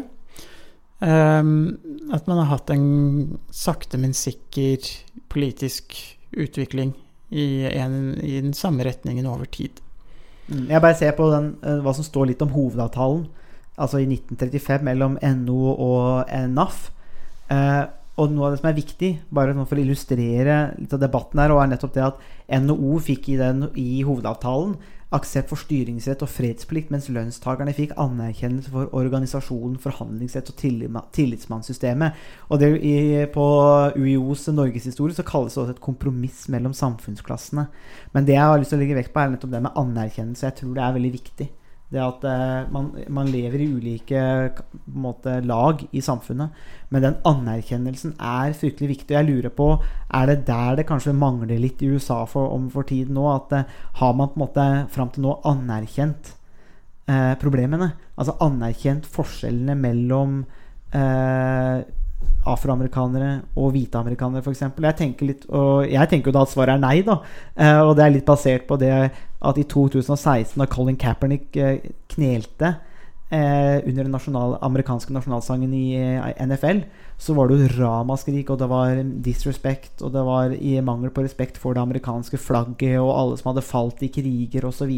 Um, 1.03 1.75
at 2.15 2.29
man 2.29 2.39
har 2.39 2.53
hatt 2.53 2.71
en 2.71 3.39
sakte, 3.51 3.99
men 3.99 4.15
sikker 4.15 4.87
politisk 5.33 5.97
utvikling 6.31 6.93
i, 7.33 7.47
en, 7.79 8.13
i 8.21 8.37
den 8.41 8.53
samme 8.57 8.85
retningen 8.85 9.27
over 9.29 9.49
tid. 9.49 9.81
Mm. 10.47 10.67
Jeg 10.69 10.83
bare 10.83 10.99
ser 10.99 11.15
på 11.17 11.29
den, 11.33 11.55
eh, 11.63 11.81
hva 11.83 11.93
som 11.95 12.05
står 12.05 12.29
litt 12.31 12.43
om 12.45 12.53
hovedavtalen, 12.53 13.25
altså 13.81 14.03
i 14.03 14.07
1935 14.07 14.85
mellom 14.85 15.17
NO 15.41 15.59
og 15.73 16.33
NAF. 16.53 16.87
Eh, 17.53 17.83
og 18.21 18.29
noe 18.29 18.45
av 18.45 18.53
det 18.53 18.61
som 18.61 18.69
er 18.69 18.77
viktig, 18.77 19.11
bare 19.33 19.55
for 19.65 19.79
å 19.79 19.81
illustrere 19.81 20.57
litt 20.77 20.93
av 20.93 21.01
debatten 21.01 21.41
her, 21.41 21.53
og 21.53 21.63
er 21.63 21.71
nettopp 21.71 21.95
det 21.95 22.03
at 22.05 22.19
NHO 22.61 22.99
fikk 23.01 23.31
i, 23.33 23.39
den, 23.39 23.65
i 23.73 24.03
hovedavtalen 24.05 24.75
aksept 25.13 25.51
for 25.51 25.61
styringsrett 25.61 26.23
og 26.25 26.31
fredsplikt, 26.31 26.91
mens 26.93 27.09
lønnstakerne 27.13 27.73
fikk 27.75 27.93
anerkjennelse 28.01 28.73
for 28.73 28.93
organisasjonen, 28.97 29.77
forhandlingsrett 29.81 30.51
og 30.51 30.59
tillitsmannssystemet. 31.15 32.19
Og 32.49 32.61
det, 32.61 32.71
i, 32.81 33.25
På 33.33 33.45
UiOs 33.95 34.47
norgeshistorie 34.53 35.15
så 35.15 35.25
kalles 35.27 35.55
det 35.55 35.63
også 35.63 35.77
et 35.77 35.83
kompromiss 35.83 36.47
mellom 36.53 36.73
samfunnsklassene. 36.77 37.67
Men 38.13 38.25
det 38.27 38.37
jeg 38.37 38.49
har 38.49 38.59
lyst 38.59 38.73
til 38.73 38.81
å 38.81 38.83
legge 38.83 38.97
vekt 38.99 39.13
på, 39.13 39.21
er 39.21 39.35
nettopp 39.35 39.53
det 39.53 39.65
med 39.65 39.77
anerkjennelse. 39.79 40.47
Jeg 40.49 40.59
tror 40.61 40.73
det 40.77 40.85
er 40.85 40.97
veldig 40.97 41.13
viktig. 41.17 41.49
Det 41.93 42.01
at 42.01 42.23
eh, 42.25 42.71
man, 42.73 42.89
man, 43.13 43.29
lever 43.29 43.61
i 43.61 43.69
ulike 43.69 44.21
måte, 44.97 45.37
lag 45.45 45.83
i 45.91 46.01
samfunnet. 46.01 46.55
Men 46.89 47.05
den 47.05 47.17
anerkjennelsen 47.29 48.15
er 48.17 48.55
fryktelig 48.57 48.89
viktig. 48.95 49.13
Og 49.13 49.19
jeg 49.19 49.29
lurer 49.29 49.53
på 49.53 49.67
Er 50.09 50.29
det 50.29 50.45
der 50.47 50.79
det 50.79 50.87
kanskje 50.89 51.13
mangler 51.13 51.61
litt 51.61 51.81
i 51.85 51.91
USA 51.93 52.23
for, 52.29 52.49
om 52.55 52.69
for 52.73 52.87
tiden 52.89 53.13
nå? 53.17 53.27
At 53.35 53.53
eh, 53.53 53.69
har 54.01 54.13
man 54.17 54.33
på 54.33 54.39
en 54.39 54.45
måte 54.45 54.67
fram 54.93 55.13
til 55.13 55.27
nå 55.27 55.37
anerkjent 55.49 56.33
eh, 57.07 57.33
problemene? 57.41 57.93
Altså 58.17 58.39
anerkjent 58.41 59.05
forskjellene 59.09 59.77
mellom 59.77 60.39
eh, 60.97 61.85
afroamerikanere 62.49 63.33
og 63.55 63.71
hvite 63.73 63.99
amerikanere, 63.99 64.43
f.eks. 64.43 64.61
Jeg 64.61 64.97
jeg 65.93 66.09
tenker 66.09 66.31
jo 66.31 66.35
da 66.35 66.43
at 66.43 66.51
svaret 66.51 66.75
er 66.75 66.81
nei, 66.83 66.97
da. 67.05 67.19
Eh, 67.55 67.81
og 67.81 67.95
det 67.97 68.05
er 68.05 68.15
litt 68.17 68.27
basert 68.27 68.67
på 68.67 68.77
det 68.81 68.93
at 68.93 69.59
i 69.59 69.63
2016, 69.63 70.57
da 70.59 70.67
Colin 70.71 70.99
Kaepernick 70.99 71.55
eh, 71.57 71.79
knelte 72.13 72.75
under 73.33 74.03
den 74.03 74.11
nasjonal, 74.13 74.57
amerikanske 74.61 75.13
nasjonalsangen 75.15 75.71
i 75.73 75.95
eh, 75.97 76.43
NFL, 76.45 76.83
så 77.17 77.33
var 77.33 77.49
det 77.49 77.55
jo 77.57 77.69
ramaskrik, 77.79 78.49
og 78.51 78.59
det 78.61 78.67
var 78.69 78.99
disrespect, 79.25 80.03
og 80.03 80.13
det 80.13 80.23
var 80.27 80.53
i 80.53 80.75
mangel 80.85 81.09
på 81.13 81.23
respekt 81.25 81.57
for 81.61 81.73
det 81.73 81.81
amerikanske 81.81 82.37
flagget 82.37 82.99
og 82.99 83.13
alle 83.15 83.39
som 83.39 83.51
hadde 83.51 83.65
falt 83.65 84.03
i 84.05 84.11
kriger 84.13 84.67
osv. 84.69 84.91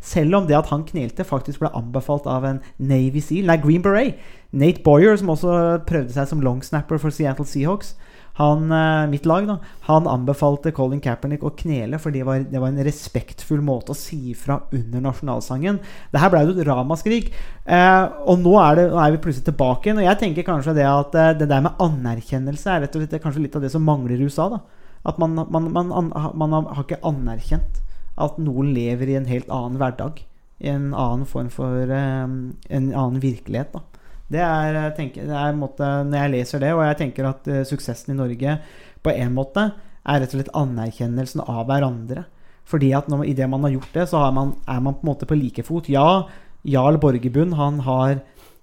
Selv 0.00 0.38
om 0.38 0.48
det 0.48 0.56
at 0.56 0.70
han 0.72 0.86
knelte, 0.88 1.26
faktisk 1.28 1.60
ble 1.60 1.72
anbefalt 1.76 2.28
av 2.30 2.46
en 2.48 2.62
Navy 2.78 3.20
Seal, 3.24 3.48
nei, 3.50 3.60
Green 3.60 3.84
Beret. 3.84 4.22
Nate 4.54 4.84
Boyer, 4.86 5.16
som 5.18 5.32
også 5.34 5.82
prøvde 5.88 6.14
seg 6.14 6.30
som 6.30 6.42
longsnapper 6.44 7.00
for 7.02 7.12
Seattle 7.12 7.46
Seahawks, 7.48 7.96
Han, 8.34 8.72
eh, 8.72 9.06
mitt 9.10 9.26
lag, 9.26 9.46
da, 9.46 9.58
han 9.86 10.08
anbefalte 10.10 10.72
Colin 10.74 11.00
Kaepernick 11.02 11.44
å 11.46 11.52
knele, 11.54 12.00
for 12.02 12.10
det 12.10 12.24
var, 12.26 12.40
det 12.50 12.58
var 12.58 12.72
en 12.72 12.82
respektfull 12.82 13.60
måte 13.62 13.94
å 13.94 13.98
si 13.98 14.32
ifra 14.32 14.56
under 14.74 15.04
nasjonalsangen. 15.04 15.78
Det 16.10 16.22
her 16.22 16.32
ble 16.32 16.40
jo 16.42 16.56
et 16.56 16.66
ramaskrik. 16.66 17.30
Eh, 17.64 18.02
og 18.26 18.42
nå 18.42 18.56
er, 18.58 18.80
det, 18.80 18.88
nå 18.90 18.98
er 18.98 19.14
vi 19.14 19.22
plutselig 19.22 19.46
tilbake 19.52 19.86
igjen. 19.86 20.02
Og 20.02 20.08
jeg 20.08 20.20
tenker 20.24 20.48
kanskje 20.50 20.74
det 20.80 20.88
at 20.90 21.14
eh, 21.14 21.30
det 21.38 21.50
der 21.52 21.62
med 21.62 21.78
anerkjennelse 21.84 22.74
er 22.74 22.84
rett 22.84 22.98
og 22.98 23.06
slett 23.06 23.22
kanskje 23.22 23.46
litt 23.46 23.54
av 23.60 23.62
det 23.62 23.70
som 23.70 23.86
mangler 23.86 24.18
i 24.18 24.26
USA. 24.26 24.50
da 24.50 24.60
At 25.06 25.22
man, 25.22 25.38
man, 25.38 25.70
man, 25.70 25.94
an, 25.94 26.12
man 26.34 26.58
har 26.58 26.82
ikke 26.82 27.02
anerkjent 27.06 27.84
at 28.18 28.38
noen 28.42 28.74
lever 28.74 29.10
i 29.10 29.18
en 29.20 29.30
helt 29.30 29.46
annen 29.46 29.78
hverdag. 29.78 30.24
I 30.58 30.74
en 30.74 30.90
annen 30.90 31.26
form 31.26 31.54
for 31.54 31.86
eh, 31.86 32.26
En 32.26 32.90
annen 32.90 33.22
virkelighet. 33.22 33.78
da 33.78 33.86
det 34.32 34.40
er, 34.40 34.76
jeg 34.78 34.94
tenker, 34.96 35.26
det 35.28 35.36
er 35.36 35.56
måte, 35.58 35.88
Når 36.08 36.18
jeg 36.18 36.32
leser 36.32 36.62
det, 36.62 36.70
og 36.74 36.84
jeg 36.86 36.96
tenker 37.02 37.28
at 37.28 37.50
uh, 37.50 37.60
suksessen 37.68 38.14
i 38.14 38.18
Norge 38.18 38.56
på 39.04 39.12
en 39.12 39.34
måte 39.36 39.66
er 40.04 40.20
rett 40.20 40.32
og 40.32 40.38
slett 40.38 40.54
anerkjennelsen 40.56 41.42
av 41.44 41.66
hverandre. 41.68 42.24
Fordi 42.68 42.92
at 42.96 43.08
når, 43.12 43.26
i 43.28 43.36
det 43.36 43.48
man 43.50 43.64
har 43.66 43.74
gjort 43.76 43.96
det, 43.96 44.06
så 44.08 44.22
man, 44.32 44.54
er 44.68 44.80
man 44.80 44.96
på 44.96 45.04
en 45.04 45.10
måte 45.10 45.28
på 45.28 45.36
like 45.36 45.64
fot. 45.66 45.88
Ja, 45.92 46.24
Jarl 46.64 46.96
Borgerbund 47.00 47.56
han 47.58 47.80
har 47.84 48.14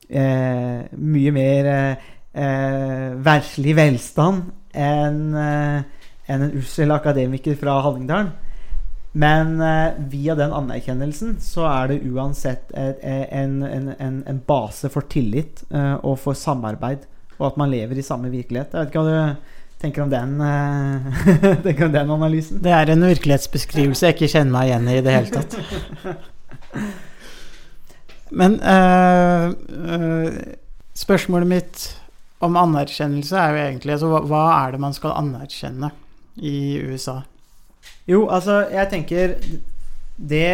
eh, 0.09 0.81
mye 0.97 1.33
mer 1.35 1.69
eh, 1.71 3.09
verslig 3.21 3.75
velstand 3.77 4.49
enn 4.73 5.21
eh, 5.37 5.83
en, 6.31 6.45
en 6.47 6.57
ussel 6.61 6.93
akademiker 6.95 7.57
fra 7.59 7.77
Hallingdal. 7.85 8.31
Men 9.11 9.57
eh, 9.61 9.93
via 10.11 10.35
den 10.39 10.53
anerkjennelsen 10.55 11.35
så 11.43 11.65
er 11.67 11.91
det 11.91 12.03
uansett 12.07 12.71
et, 12.71 13.01
en, 13.03 13.57
en, 13.67 13.89
en, 13.99 14.21
en 14.27 14.43
base 14.47 14.87
for 14.93 15.07
tillit 15.11 15.65
eh, 15.67 15.97
og 15.99 16.15
for 16.23 16.37
samarbeid, 16.37 17.03
og 17.39 17.49
at 17.49 17.59
man 17.59 17.73
lever 17.73 17.99
i 17.99 18.05
samme 18.05 18.31
virkelighet. 18.31 18.71
Jeg 18.71 18.87
vet 18.87 18.93
ikke 18.93 19.03
hva 19.03 19.11
du 19.11 19.51
tenker 19.81 20.05
om 20.05 20.11
den, 20.13 20.41
eh, 20.41 21.57
tenker 21.65 21.85
om 21.89 21.95
den 21.95 22.13
analysen? 22.15 22.61
Det 22.63 22.71
er 22.75 22.93
en 22.93 23.07
virkelighetsbeskrivelse 23.09 24.07
jeg 24.07 24.15
ikke 24.15 24.31
kjenner 24.35 24.55
meg 24.55 24.69
igjen 24.69 24.87
i 24.87 24.97
i 24.99 25.05
det 25.05 25.17
hele 25.17 25.31
tatt. 25.35 25.57
Men 28.41 28.59
eh, 28.63 29.47
eh, 29.91 30.37
spørsmålet 30.95 31.51
mitt 31.51 31.87
om 32.41 32.55
anerkjennelse 32.57 33.35
er 33.37 33.51
jo 33.51 33.65
egentlig 33.65 33.97
altså, 33.97 34.13
hva, 34.13 34.21
hva 34.29 34.45
er 34.61 34.75
det 34.75 34.81
man 34.85 34.95
skal 34.95 35.17
anerkjenne 35.19 35.91
i 36.39 36.79
USA? 36.79 37.21
Jo, 38.11 38.25
altså, 38.27 38.65
jeg 38.71 38.89
tenker 38.91 39.35
Det, 40.17 40.47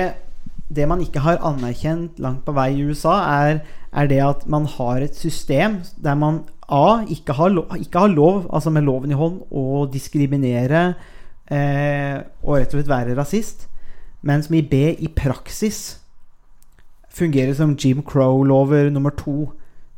det 0.69 0.87
man 0.87 1.01
ikke 1.01 1.23
har 1.25 1.41
anerkjent 1.45 2.19
langt 2.21 2.45
på 2.45 2.53
vei 2.55 2.69
i 2.75 2.85
USA, 2.85 3.17
er, 3.47 3.61
er 3.91 4.07
det 4.07 4.21
at 4.23 4.45
man 4.47 4.67
har 4.77 5.01
et 5.03 5.15
system 5.17 5.81
der 6.03 6.15
man 6.15 6.43
A. 6.67 7.03
Ikke 7.07 7.33
har, 7.33 7.49
lov, 7.49 7.71
ikke 7.79 7.99
har 7.99 8.11
lov, 8.11 8.47
altså 8.53 8.69
med 8.69 8.83
loven 8.83 9.11
i 9.11 9.17
hånd, 9.17 9.39
å 9.51 9.85
diskriminere 9.91 10.81
eh, 11.47 12.19
og 12.43 12.57
rett 12.57 12.73
og 12.73 12.81
slett 12.81 12.91
være 12.91 13.15
rasist, 13.15 13.67
men 14.21 14.43
som 14.43 14.57
i 14.59 14.65
B 14.67 14.91
i 14.99 15.07
praksis 15.07 16.01
fungerer 17.17 17.55
som 17.55 17.77
Jim 17.79 18.03
Crow-lover 18.03 18.91
nummer 18.91 19.15
to. 19.15 19.53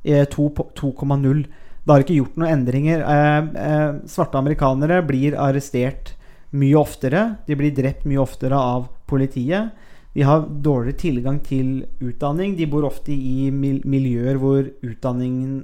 Eh, 0.06 0.26
2,0. 0.30 1.42
Det 1.84 1.92
har 1.92 2.06
ikke 2.06 2.20
gjort 2.20 2.38
noen 2.38 2.54
endringer. 2.54 3.02
Eh, 3.02 3.50
eh, 3.66 3.90
svarte 4.08 4.40
amerikanere 4.40 5.02
blir 5.08 5.36
arrestert 5.36 6.14
mye 6.58 6.78
oftere. 6.80 7.24
De 7.48 7.58
blir 7.58 7.76
drept 7.76 8.08
mye 8.10 8.22
oftere 8.22 8.58
av 8.58 8.88
politiet. 9.10 9.74
De 10.16 10.26
har 10.26 10.48
dårligere 10.50 10.98
tilgang 11.00 11.38
til 11.46 11.84
utdanning. 12.02 12.56
De 12.58 12.68
bor 12.70 12.88
ofte 12.88 13.14
i 13.14 13.50
miljøer 13.54 14.40
hvor 14.42 14.66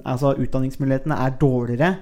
altså 0.06 0.36
utdanningsmulighetene 0.38 1.18
er 1.18 1.40
dårligere 1.42 1.96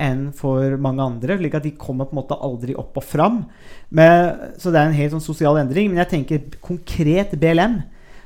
enn 0.00 0.30
for 0.36 0.76
mange 0.80 1.02
andre. 1.02 1.36
slik 1.36 1.54
at 1.54 1.66
de 1.66 1.76
kommer 1.76 2.06
på 2.06 2.14
en 2.14 2.22
måte 2.22 2.38
aldri 2.40 2.74
opp 2.74 2.96
og 2.96 3.04
fram. 3.04 3.44
Men, 3.90 4.54
så 4.58 4.70
det 4.70 4.80
er 4.80 4.88
en 4.88 4.96
helt 4.96 5.12
sånn 5.12 5.24
sosial 5.24 5.58
endring. 5.60 5.90
Men 5.90 6.00
jeg 6.04 6.12
tenker 6.14 6.60
konkret 6.64 7.36
BLM. 7.36 7.82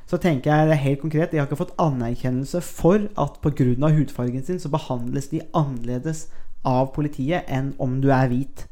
Så 0.06 0.20
tenker 0.20 0.52
jeg 0.52 0.68
det 0.68 0.76
er 0.76 0.84
helt 0.84 1.00
konkret 1.00 1.30
De 1.32 1.38
har 1.40 1.46
ikke 1.48 1.62
fått 1.62 1.78
anerkjennelse 1.80 2.60
for 2.60 3.08
at 3.16 3.38
pga. 3.40 3.88
hudfargen 3.88 4.44
sin 4.44 4.60
så 4.60 4.68
behandles 4.68 5.30
de 5.32 5.40
annerledes 5.52 6.28
av 6.64 6.92
politiet 6.94 7.48
enn 7.48 7.74
om 7.78 8.00
du 8.00 8.10
er 8.12 8.28
hvit. 8.28 8.66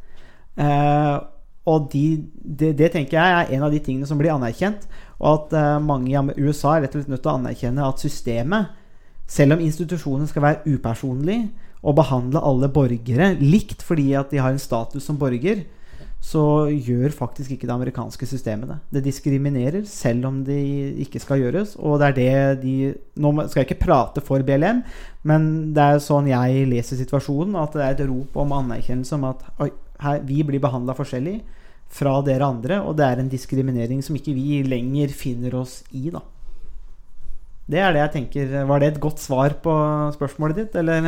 Uh, 0.56 1.24
og 1.68 1.88
de, 1.92 2.06
det, 2.42 2.72
det, 2.78 2.90
tenker 2.94 3.18
jeg 3.18 3.34
er 3.38 3.52
en 3.54 3.66
av 3.66 3.74
de 3.74 3.80
tingene 3.82 4.08
som 4.08 4.18
blir 4.18 4.32
anerkjent. 4.34 4.88
Og 5.22 5.28
at 5.30 5.52
uh, 5.54 5.82
mange 5.82 6.10
i 6.10 6.42
USA 6.42 6.76
er 6.76 6.86
rett 6.86 6.96
og 6.96 7.04
slett 7.04 7.12
nødt 7.12 7.22
til 7.22 7.30
å 7.30 7.36
anerkjenne 7.38 7.84
at 7.86 8.02
systemet, 8.02 8.72
selv 9.30 9.54
om 9.56 9.62
institusjonen 9.62 10.26
skal 10.28 10.44
være 10.44 10.74
upersonlig 10.74 11.44
og 11.82 11.94
behandle 11.98 12.42
alle 12.42 12.68
borgere 12.70 13.32
likt 13.40 13.82
fordi 13.86 14.10
at 14.18 14.34
de 14.34 14.42
har 14.42 14.52
en 14.52 14.60
status 14.60 15.06
som 15.06 15.18
borger, 15.18 15.62
så 16.22 16.70
gjør 16.70 17.10
faktisk 17.16 17.50
ikke 17.50 17.66
det 17.66 17.74
amerikanske 17.74 18.26
systemet 18.30 18.70
det. 18.70 18.76
Det 18.94 19.04
diskriminerer 19.08 19.82
selv 19.90 20.28
om 20.28 20.36
det 20.46 20.60
ikke 21.02 21.18
skal 21.22 21.42
gjøres. 21.42 21.74
Og 21.82 21.98
det 21.98 22.10
er 22.10 22.14
det 22.18 22.62
de 22.62 22.74
Nå 23.18 23.32
skal 23.48 23.62
jeg 23.62 23.72
ikke 23.72 23.86
prate 23.88 24.22
for 24.22 24.42
BLM, 24.46 24.84
men 25.26 25.48
det 25.74 25.82
er 25.82 26.02
sånn 26.02 26.30
jeg 26.30 26.68
leser 26.70 27.00
situasjonen, 27.00 27.58
at 27.58 27.74
det 27.74 27.82
er 27.82 27.96
et 27.96 28.06
rop 28.06 28.38
om 28.38 28.54
anerkjennelse 28.60 29.18
om 29.18 29.26
at 29.32 29.42
oi, 29.66 29.72
her, 30.02 30.22
vi 30.26 30.42
blir 30.46 30.62
behandla 30.62 30.96
forskjellig 30.98 31.40
fra 31.92 32.16
dere 32.24 32.48
andre, 32.48 32.80
og 32.80 32.96
det 32.96 33.06
er 33.06 33.20
en 33.20 33.30
diskriminering 33.32 34.00
som 34.04 34.16
ikke 34.16 34.34
vi 34.36 34.62
lenger 34.64 35.12
finner 35.16 35.58
oss 35.60 35.82
i, 35.92 36.08
da. 36.12 36.22
Det 37.72 37.80
er 37.80 37.94
det 37.94 38.00
jeg 38.02 38.12
tenker. 38.16 38.54
Var 38.68 38.82
det 38.82 38.88
et 38.90 39.02
godt 39.02 39.20
svar 39.22 39.54
på 39.62 39.74
spørsmålet 40.16 40.62
ditt, 40.62 40.78
eller? 40.80 41.04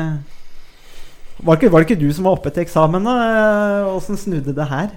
Var 1.40 1.56
det 1.56 1.58
ikke, 1.58 1.72
var 1.72 1.82
det 1.82 1.88
ikke 1.88 2.02
du 2.04 2.12
som 2.14 2.28
var 2.28 2.38
oppe 2.38 2.52
til 2.54 2.62
eksamen, 2.62 3.08
da? 3.08 3.16
Åssen 3.90 4.20
snudde 4.20 4.56
det 4.56 4.70
her? 4.70 4.94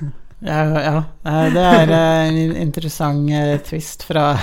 Ja, 0.44 0.60
ja, 0.76 0.98
det 1.54 1.60
er 1.64 1.90
en 1.94 2.56
interessant 2.60 3.30
eh, 3.32 3.54
twist 3.64 4.02
fra 4.04 4.34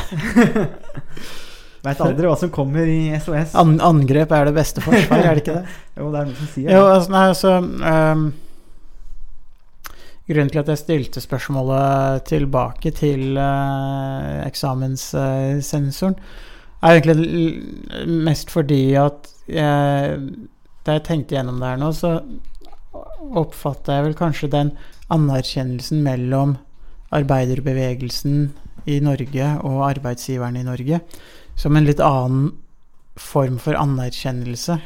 Veit 1.86 2.00
aldri 2.02 2.26
hva 2.26 2.38
som 2.40 2.50
kommer 2.54 2.90
i 2.90 3.12
SOS. 3.22 3.54
An 3.60 3.76
angrep 3.86 4.34
er 4.34 4.50
det 4.50 4.56
beste 4.56 4.82
forsvar, 4.82 5.22
er 5.22 5.38
det 5.38 5.44
ikke 5.44 5.60
det? 5.60 5.76
jo, 6.00 6.08
det 6.10 6.24
er 6.24 6.32
noe 6.32 6.40
som 6.40 6.50
sier 6.56 6.72
det. 6.72 6.74
Jo, 6.74 6.88
altså, 6.88 7.14
nei, 7.14 7.24
altså 7.36 7.54
um 7.62 8.26
Grunnen 10.32 10.52
til 10.52 10.62
at 10.62 10.70
jeg 10.72 10.80
stilte 10.80 11.24
spørsmålet 11.24 12.24
tilbake 12.30 12.94
til 12.96 13.36
uh, 13.36 14.40
eksamenssensoren, 14.46 16.16
er 16.82 16.98
egentlig 16.98 18.08
mest 18.08 18.50
fordi 18.50 18.96
at 18.98 19.28
jeg, 19.52 20.22
da 20.88 20.96
jeg 20.96 21.04
tenkte 21.06 21.36
gjennom 21.36 21.60
det 21.62 21.74
her 21.74 21.82
nå, 21.82 21.92
så 21.94 22.16
oppfatta 23.38 24.00
jeg 24.00 24.08
vel 24.08 24.18
kanskje 24.18 24.50
den 24.56 24.72
anerkjennelsen 25.14 26.02
mellom 26.06 26.56
arbeiderbevegelsen 27.14 28.50
i 28.90 28.98
Norge 29.04 29.52
og 29.68 29.84
arbeidsgiverne 29.92 30.64
i 30.64 30.68
Norge 30.68 31.02
som 31.60 31.78
en 31.78 31.86
litt 31.86 32.02
annen 32.02 32.54
form 33.20 33.60
for 33.62 33.78
anerkjennelse 33.78 34.80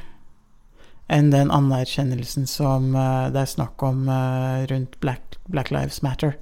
enn 1.07 1.29
den 1.31 1.51
anerkjennelsen 1.53 2.47
som 2.49 2.95
uh, 2.95 3.29
det 3.33 3.43
er 3.43 3.51
snakk 3.51 3.83
om 3.85 4.07
uh, 4.09 4.65
rundt 4.69 4.99
Black, 5.03 5.37
Black, 5.45 5.71
Lives 5.73 6.01
Matter. 6.05 6.35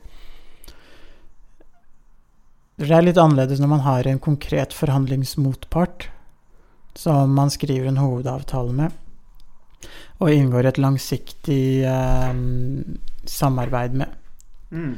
Det 2.79 2.89
er 2.89 3.05
litt 3.05 3.19
annerledes 3.21 3.61
når 3.61 3.71
man 3.75 3.85
har 3.85 4.07
en 4.07 4.21
konkret 4.23 4.73
forhandlingsmotpart 4.73 6.07
som 6.97 7.33
man 7.35 7.51
skriver 7.53 7.89
en 7.89 8.01
hovedavtale 8.01 8.73
med, 8.77 8.91
og 10.21 10.31
inngår 10.31 10.69
et 10.69 10.81
langsiktig 10.81 11.83
uh, 11.83 12.31
samarbeid 13.29 13.99
med. 13.99 14.15
Mm. 14.71 14.95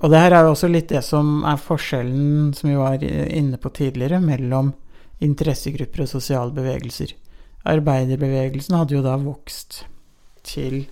Og 0.00 0.12
det 0.12 0.20
her 0.20 0.32
er 0.32 0.46
jo 0.46 0.54
også 0.54 0.68
litt 0.72 0.88
det 0.90 1.02
som 1.04 1.42
er 1.44 1.60
forskjellen, 1.60 2.54
som 2.56 2.70
vi 2.72 2.76
var 2.78 3.02
inne 3.04 3.60
på 3.60 3.72
tidligere, 3.76 4.20
mellom 4.24 4.72
interessegrupper 5.20 6.06
og 6.06 6.08
sosiale 6.08 6.54
bevegelser. 6.56 7.12
Arbeiderbevegelsen 7.68 8.76
hadde 8.78 8.96
jo 8.96 9.02
da 9.04 9.16
vokst 9.20 9.82
til 10.46 10.86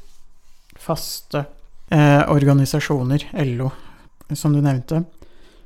faste 0.78 1.46
eh, 1.90 2.22
organisasjoner, 2.28 3.24
LO, 3.56 3.70
som 4.36 4.52
du 4.52 4.60
nevnte, 4.60 5.02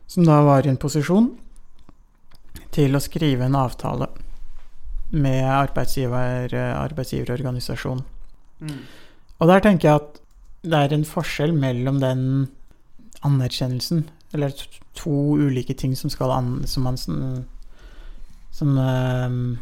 som 0.07 0.26
da 0.26 0.40
var 0.46 0.66
i 0.66 0.70
en 0.70 0.80
posisjon 0.80 1.32
til 2.72 2.94
å 2.96 3.03
skrive 3.03 3.48
en 3.48 3.59
avtale 3.59 4.09
med 5.12 5.44
arbeidsgiver, 5.44 6.55
arbeidsgiverorganisasjonen. 6.57 8.05
Mm. 8.62 8.82
Og 9.42 9.50
der 9.50 9.64
tenker 9.64 9.88
jeg 9.88 10.00
at 10.00 10.20
det 10.62 10.78
er 10.78 10.94
en 10.94 11.09
forskjell 11.09 11.53
mellom 11.57 11.98
den 12.00 12.22
anerkjennelsen, 13.26 14.07
eller 14.32 14.55
to 14.96 15.36
ulike 15.36 15.74
ting 15.78 15.96
som 15.98 16.11
skal 16.11 16.32
an, 16.32 16.53
som 16.66 16.86
man 16.86 16.96
som, 16.96 17.44
um, 18.78 19.59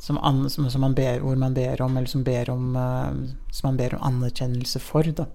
som, 0.00 0.18
an, 0.22 0.48
som, 0.50 0.68
som 0.70 0.80
man 0.84 0.94
ber, 0.94 1.20
hvor 1.20 1.36
man 1.36 1.54
ber 1.54 1.82
om, 1.82 1.96
eller 1.96 2.10
som, 2.10 2.24
ber 2.24 2.50
om, 2.50 2.76
uh, 2.76 3.14
som 3.50 3.70
man 3.70 3.78
ber 3.80 3.96
om 3.98 4.04
anerkjennelse 4.12 4.80
for. 4.82 5.08
Da. 5.16 5.26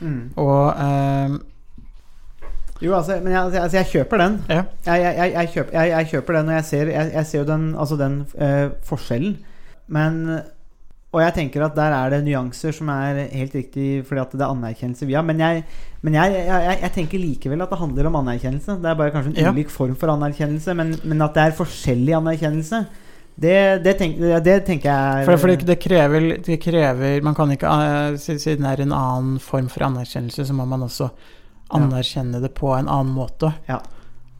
Mm. 0.00 0.34
Og 0.36 0.66
uh, 0.74 1.38
jo, 2.78 2.92
altså, 2.94 3.16
men 3.22 3.32
jeg, 3.32 3.62
altså, 3.62 3.76
jeg 3.76 3.90
kjøper 3.92 4.22
den. 4.22 4.38
Ja. 4.48 4.62
Jeg, 4.86 5.02
jeg, 5.02 5.32
jeg, 5.32 5.50
kjøper, 5.54 5.80
jeg, 5.82 6.06
kjøper, 6.12 6.38
den, 6.38 6.52
og 6.52 6.54
jeg 6.54 6.64
ser, 6.68 6.92
ser 7.26 7.40
jo 7.40 7.48
den, 7.48 7.66
altså 7.74 7.98
den 7.98 8.20
eh, 8.38 8.68
forskjellen. 8.86 9.34
Men 9.90 10.20
og 11.08 11.22
jeg 11.24 11.32
tenker 11.38 11.62
at 11.64 11.76
der 11.76 11.94
er 11.96 12.12
det 12.12 12.18
nyanser 12.26 12.74
som 12.76 12.90
er 12.92 13.22
helt 13.32 13.54
riktig 13.56 14.02
fordi 14.04 14.20
at 14.20 14.34
det 14.36 14.44
er 14.44 14.52
anerkjennelse 14.52 15.06
vi 15.08 15.16
har. 15.16 15.24
Men 15.24 15.40
men 16.04 16.14
jeg 16.14 16.90
tenker 16.94 17.18
likevel 17.18 17.64
at 17.64 17.72
det 17.72 17.80
handler 17.80 18.06
om 18.06 18.18
anerkjennelse. 18.20 18.76
Det 18.78 18.90
er 18.90 18.98
bare 18.98 19.10
kanskje 19.10 19.32
en 19.32 19.40
Ja. 19.40 19.50
ulik 19.50 19.70
form 19.72 19.96
for 19.96 20.12
anerkjennelse, 20.12 20.74
men, 20.74 20.94
men 21.02 21.22
at 21.22 21.34
det 21.34 21.42
er 21.42 21.56
forskjellig 21.58 22.14
anerkjennelse, 22.20 22.84
det, 23.38 23.58
det, 23.84 23.94
tenk, 24.00 24.16
det 24.18 24.56
tenker 24.66 24.88
jeg 24.90 25.26
For, 25.28 25.38
for 25.38 25.66
det, 25.68 25.76
krever, 25.78 26.24
det 26.42 26.56
krever 26.58 27.20
Man 27.22 27.36
kan 27.38 27.52
ikke 27.54 27.70
eh, 27.70 28.16
Siden 28.18 28.66
det 28.66 28.72
er 28.72 28.82
en 28.82 28.94
annen 28.96 29.36
form 29.42 29.68
for 29.70 29.86
anerkjennelse, 29.86 30.48
så 30.48 30.56
må 30.56 30.66
man 30.66 30.82
også 30.88 31.12
anerkjenne 31.74 32.40
det 32.40 32.48
på 32.56 32.70
en 32.72 32.88
annen 32.88 33.12
måte. 33.12 33.50
Ja. 33.68 33.82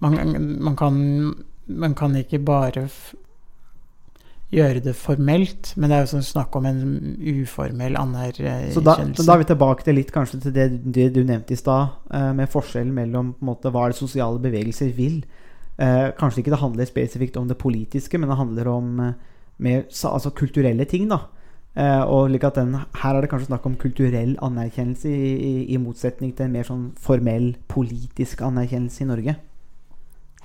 Man, 0.01 0.15
man, 0.65 0.77
kan, 0.81 0.95
man 1.69 1.95
kan 1.95 2.15
ikke 2.17 2.41
bare 2.41 2.87
gjøre 4.49 4.81
det 4.81 4.95
formelt, 4.97 5.75
men 5.77 5.91
det 5.91 5.97
er 5.99 6.07
jo 6.07 6.13
sånn 6.15 6.25
snakk 6.25 6.57
om 6.57 6.67
en 6.71 6.79
uformell 7.21 7.99
anerkjennelse. 8.01 8.79
Så 8.79 8.85
da, 8.87 8.97
så 8.97 9.27
da 9.27 9.35
er 9.35 9.43
vi 9.43 9.49
tilbake 9.51 9.85
til 9.85 9.99
litt 10.01 10.13
kanskje 10.15 10.41
til 10.47 10.57
det, 10.57 10.69
du 11.13 11.21
nevnte 11.21 11.53
i 11.53 11.61
stad, 11.61 11.99
eh, 12.17 12.31
med 12.39 12.49
forskjellen 12.53 12.95
mellom 12.97 13.35
på 13.37 13.45
en 13.45 13.51
måte, 13.51 13.73
hva 13.75 13.91
det 13.93 13.99
sosiale 14.01 14.41
bevegelser 14.41 14.95
vil. 14.97 15.21
Eh, 15.79 16.11
kanskje 16.19 16.43
ikke 16.43 16.51
det 16.51 16.59
handler 16.63 16.85
spesifikt 16.91 17.37
om 17.37 17.49
det 17.49 17.59
politiske, 17.59 18.19
men 18.19 18.29
det 18.29 18.37
handler 18.39 18.69
om 18.69 19.01
eh, 19.01 19.13
mer 19.59 19.85
altså 19.89 20.31
kulturelle 20.35 20.85
ting. 20.91 21.09
da 21.09 21.19
Eh, 21.79 22.01
og 22.11 22.31
like 22.33 22.49
den, 22.57 22.73
Her 23.03 23.15
er 23.15 23.21
det 23.23 23.31
kanskje 23.31 23.47
snakk 23.53 23.67
om 23.67 23.77
kulturell 23.79 24.33
anerkjennelse, 24.43 25.09
i, 25.09 25.29
i, 25.37 25.75
i 25.75 25.77
motsetning 25.79 26.33
til 26.35 26.47
en 26.49 26.53
mer 26.57 26.65
sånn 26.67 26.89
formell 26.99 27.53
politisk 27.71 28.41
anerkjennelse 28.43 29.05
i 29.05 29.07
Norge. 29.07 29.35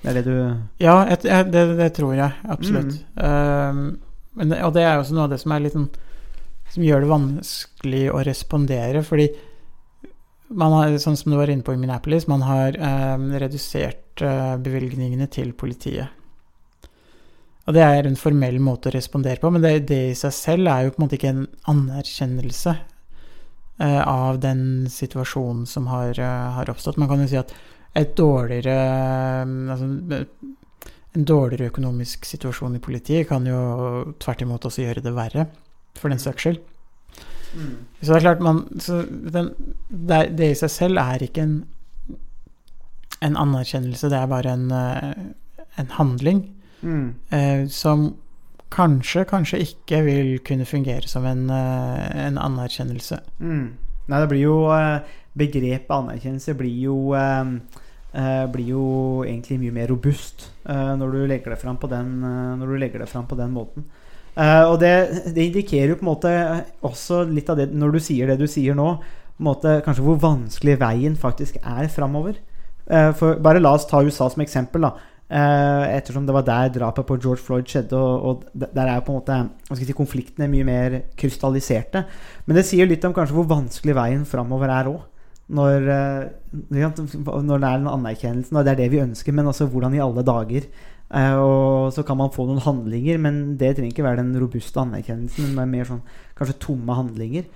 Det 0.02 0.10
er 0.12 0.14
det 0.20 0.24
du 0.28 0.36
Ja, 0.84 1.00
et, 1.10 1.24
jeg- 1.24 1.50
det, 1.50 1.64
det 1.80 1.92
tror 1.96 2.14
jeg 2.14 2.30
absolutt. 2.46 3.00
Mm. 3.16 3.24
Um, 3.24 3.98
men, 4.34 4.52
og 4.62 4.74
det 4.74 4.82
er 4.84 4.94
jo 4.94 5.00
også 5.02 5.14
noe 5.16 5.24
av 5.24 5.30
det 5.34 5.40
som 5.40 5.52
er 5.56 5.60
litt 5.64 5.72
sånn 5.74 5.88
Som 6.74 6.82
gjør 6.86 7.00
det 7.04 7.10
vanskelig 7.10 8.04
å 8.12 8.22
respondere, 8.26 9.02
fordi 9.02 9.28
man 10.54 10.74
har, 10.74 10.98
sånn 11.02 11.16
som 11.18 11.32
du 11.32 11.38
var 11.38 11.50
inne 11.50 11.66
på 11.66 11.74
i 11.74 11.80
Minneapolis, 11.80 12.28
man 12.30 12.44
har 12.46 12.76
eh, 12.78 13.24
redusert 13.42 14.22
eh, 14.22 14.54
bevilgningene 14.62 15.26
til 15.32 15.52
politiet. 15.58 16.12
Og 17.64 17.72
det 17.76 17.84
er 17.84 18.06
en 18.06 18.18
formell 18.18 18.58
måte 18.60 18.90
å 18.90 18.94
respondere 18.94 19.40
på, 19.40 19.50
men 19.52 19.64
det, 19.64 19.86
det 19.88 20.00
i 20.10 20.18
seg 20.18 20.34
selv 20.36 20.68
er 20.70 20.84
jo 20.84 20.94
på 20.94 21.00
en 21.00 21.06
måte 21.06 21.16
ikke 21.16 21.32
en 21.32 21.46
anerkjennelse 21.72 22.74
eh, 22.74 24.02
av 24.02 24.40
den 24.42 24.90
situasjonen 24.92 25.64
som 25.68 25.88
har, 25.88 26.12
eh, 26.20 26.50
har 26.58 26.70
oppstått. 26.70 27.00
Man 27.00 27.08
kan 27.08 27.24
jo 27.24 27.30
si 27.30 27.40
at 27.40 27.54
et 27.94 28.12
dårligere 28.18 28.76
eh, 28.76 29.54
altså, 29.72 30.26
En 31.14 31.22
dårligere 31.22 31.70
økonomisk 31.70 32.24
situasjon 32.26 32.74
i 32.74 32.80
politiet 32.82 33.28
kan 33.28 33.44
jo 33.46 33.58
tvert 34.18 34.40
imot 34.42 34.64
også 34.66 34.82
gjøre 34.82 35.02
det 35.04 35.12
verre, 35.14 35.44
for 35.94 36.10
den 36.10 36.18
saks 36.18 36.42
skyld. 36.42 36.58
Så 38.02 38.12
det 38.12 38.16
er 38.16 38.24
klart 38.26 38.40
man 38.44 38.62
så 38.82 39.02
den, 39.08 39.52
det, 39.90 40.16
er- 40.16 40.30
det 40.36 40.50
i 40.50 40.58
seg 40.58 40.70
selv 40.70 40.98
er 40.98 41.22
ikke 41.26 41.42
en, 41.46 41.54
en 43.22 43.36
anerkjennelse, 43.40 44.10
det 44.12 44.18
er 44.18 44.26
bare 44.30 44.52
en, 44.58 44.66
eh, 44.72 45.14
en 45.80 45.92
handling 45.98 46.42
Mm. 46.84 47.14
eh, 47.32 47.66
som 47.72 48.14
kanskje, 48.70 49.22
kanskje 49.24 49.58
ikke 49.64 50.02
vil 50.04 50.38
kunne 50.44 50.66
fungere 50.68 51.08
som 51.08 51.24
en, 51.24 51.46
eh, 51.48 52.26
en 52.26 52.36
anerkjennelse. 52.38 53.20
Mm. 53.40 53.70
Nei, 54.08 54.20
det 54.20 54.28
blir 54.28 54.42
jo 54.42 54.56
eh, 54.74 55.00
Begrepet 55.36 55.90
anerkjennelse 55.90 56.54
blir 56.58 56.76
jo 56.84 57.14
eh, 57.14 58.46
blir 58.52 58.68
jo 58.68 58.84
egentlig 59.24 59.56
mye 59.58 59.72
mer 59.74 59.88
robust 59.90 60.50
eh, 60.68 60.92
når 60.96 61.10
du 61.16 61.26
legger 61.26 61.50
det 61.54 61.58
fram 61.62 61.76
på 61.80 61.88
den, 61.90 62.20
når 62.20 62.66
du 62.66 62.76
legger 62.78 62.98
det 63.02 63.08
fram 63.08 63.26
på 63.26 63.34
den 63.40 63.50
måten. 63.50 63.84
Eh, 64.34 64.64
og 64.66 64.80
det, 64.82 64.94
det 65.34 65.46
indikerer 65.50 65.92
jo 65.92 65.98
på 66.00 66.06
en 66.06 66.10
måte 66.10 66.30
også 66.82 67.20
litt 67.30 67.50
av 67.52 67.60
det 67.60 67.68
Når 67.70 67.94
du 67.94 68.00
sier 68.02 68.32
det 68.32 68.40
du 68.40 68.48
sier 68.50 68.74
nå, 68.74 68.96
på 69.34 69.42
en 69.42 69.46
måte 69.46 69.78
kanskje 69.86 70.04
hvor 70.06 70.18
vanskelig 70.22 70.78
veien 70.82 71.16
faktisk 71.18 71.58
er 71.62 71.88
framover. 71.90 72.38
Uh, 72.84 73.14
for 73.16 73.40
bare 73.40 73.62
la 73.62 73.72
oss 73.74 73.86
ta 73.88 74.02
USA 74.04 74.28
som 74.30 74.44
eksempel. 74.44 74.88
da 74.88 75.10
Uh, 75.24 75.88
ettersom 75.88 76.26
det 76.28 76.34
var 76.36 76.44
der 76.44 76.68
drapet 76.68 77.06
på 77.08 77.16
George 77.16 77.40
Floyd 77.42 77.64
skjedde, 77.66 77.96
og, 77.96 78.44
og 78.52 78.66
der 78.76 78.84
er 78.84 78.98
jo 78.98 79.04
på 79.06 79.14
en 79.14 79.16
måte 79.16 79.78
si, 79.80 79.94
konfliktene 79.96 80.46
mye 80.52 80.66
mer 80.68 80.96
krystalliserte. 81.18 82.04
Men 82.44 82.58
det 82.58 82.66
sier 82.68 82.86
litt 82.86 83.02
om 83.08 83.14
kanskje 83.16 83.34
hvor 83.38 83.48
vanskelig 83.48 83.96
veien 83.96 84.26
framover 84.28 84.70
er 84.70 84.90
òg. 84.92 85.00
Når, 85.56 85.88
når 86.68 86.84
det 86.84 87.56
er 87.56 87.80
den 87.80 87.90
anerkjennelsen, 87.90 88.60
og 88.60 88.68
det 88.68 88.74
er 88.74 88.82
det 88.84 88.90
vi 88.92 89.02
ønsker, 89.02 89.34
men 89.34 89.48
altså 89.48 89.66
hvordan 89.72 89.96
i 89.96 90.04
alle 90.04 90.22
dager 90.28 90.68
og 91.38 91.92
så 91.94 92.02
kan 92.06 92.18
man 92.18 92.32
få 92.34 92.46
noen 92.48 92.62
handlinger, 92.64 93.20
men 93.22 93.42
det 93.60 93.76
trenger 93.76 93.92
ikke 93.92 94.06
være 94.06 94.22
den 94.22 94.34
robuste 94.40 94.80
anerkjennelsen, 94.82 95.52
men 95.54 95.70
mer 95.70 95.86
sånn 95.86 96.02
kanskje 96.38 96.58
tomme 96.64 96.96
handlinger. 96.98 97.46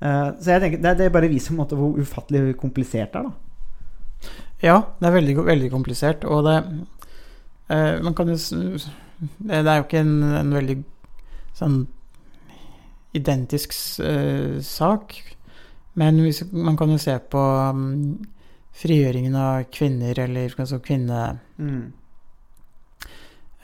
Eh, 0.00 0.28
så 0.40 0.52
jeg 0.52 0.62
tenker, 0.62 0.82
det, 0.84 0.94
det 1.00 1.12
bare 1.14 1.30
viser 1.32 1.52
på 1.52 1.56
en 1.56 1.62
måte 1.62 1.78
hvor 1.78 1.96
ufattelig 1.96 2.56
komplisert 2.60 3.14
det 3.14 3.22
er, 3.22 3.30
da. 3.30 4.32
Ja, 4.64 4.76
det 5.00 5.08
er 5.08 5.16
veldig, 5.16 5.36
veldig 5.46 5.72
komplisert, 5.72 6.24
og 6.24 6.46
det 6.46 6.54
eh, 7.68 7.98
Man 8.00 8.14
kan 8.16 8.30
jo 8.32 8.36
Det 8.36 9.58
det 9.64 9.68
er 9.68 9.76
jo 9.76 9.84
ikke 9.84 10.00
en, 10.00 10.14
en 10.40 10.54
veldig 10.56 10.76
sånn 11.56 11.76
identisk 13.16 13.72
eh, 14.04 14.60
sak, 14.60 15.14
men 15.96 16.20
hvis, 16.20 16.42
man 16.52 16.76
kan 16.76 16.90
jo 16.92 16.98
se 17.00 17.14
på 17.32 17.40
um, 17.72 18.18
frigjøringen 18.76 19.36
av 19.40 19.62
kvinner, 19.72 20.18
eller 20.26 20.52
altså 20.52 20.82
kvinne... 20.84 21.20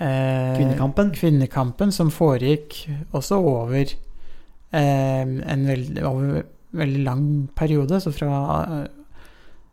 Eh, 0.03 0.57
Kvinnekampen. 0.57 1.13
Kvinnekampen 1.15 1.93
som 1.95 2.11
foregikk 2.11 2.81
også 3.15 3.39
over 3.39 3.83
eh, 3.83 5.23
en 5.23 5.67
veld, 5.69 6.01
over 6.03 6.43
veldig 6.73 7.03
lang 7.05 7.25
periode, 7.55 8.01
så 8.01 8.13
fra 8.15 8.39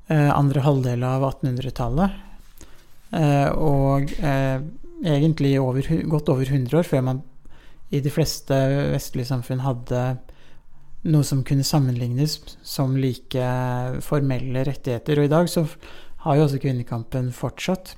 eh, 0.10 0.30
andre 0.30 0.66
halvdel 0.66 1.06
av 1.08 1.26
1800-tallet. 1.32 2.18
Eh, 3.18 3.50
og 3.58 4.12
eh, 4.20 4.60
egentlig 5.08 5.56
over, 5.62 5.86
godt 6.12 6.30
over 6.30 6.46
100 6.46 6.78
år 6.78 6.88
før 6.88 7.06
man 7.08 7.24
i 7.90 8.04
de 8.06 8.12
fleste 8.14 8.54
vestlige 8.94 9.32
samfunn 9.32 9.64
hadde 9.66 10.04
noe 11.10 11.26
som 11.26 11.42
kunne 11.48 11.66
sammenlignes 11.66 12.36
som 12.62 12.98
like 13.00 13.48
formelle 14.06 14.66
rettigheter. 14.68 15.18
Og 15.18 15.30
i 15.30 15.32
dag 15.32 15.50
så 15.50 15.66
har 16.26 16.38
jo 16.38 16.46
også 16.46 16.60
kvinnekampen 16.62 17.32
fortsatt. 17.34 17.96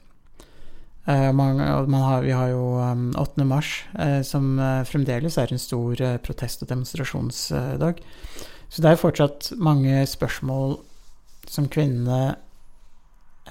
Eh, 1.08 1.32
man, 1.34 1.58
man 1.90 2.02
har, 2.02 2.22
vi 2.22 2.32
har 2.32 2.52
jo 2.52 2.76
um, 2.78 3.08
8. 3.18 3.46
mars, 3.50 3.72
eh, 4.00 4.22
som 4.22 4.60
eh, 4.60 4.84
fremdeles 4.86 5.38
er 5.42 5.52
en 5.52 5.60
stor 5.62 5.96
protest- 6.22 6.62
og 6.62 6.70
demonstrasjonsdag. 6.70 8.04
Så 8.72 8.82
det 8.84 8.92
er 8.92 9.02
fortsatt 9.02 9.52
mange 9.58 10.04
spørsmål 10.08 10.78
som 11.50 11.66
kvinnene 11.74 12.36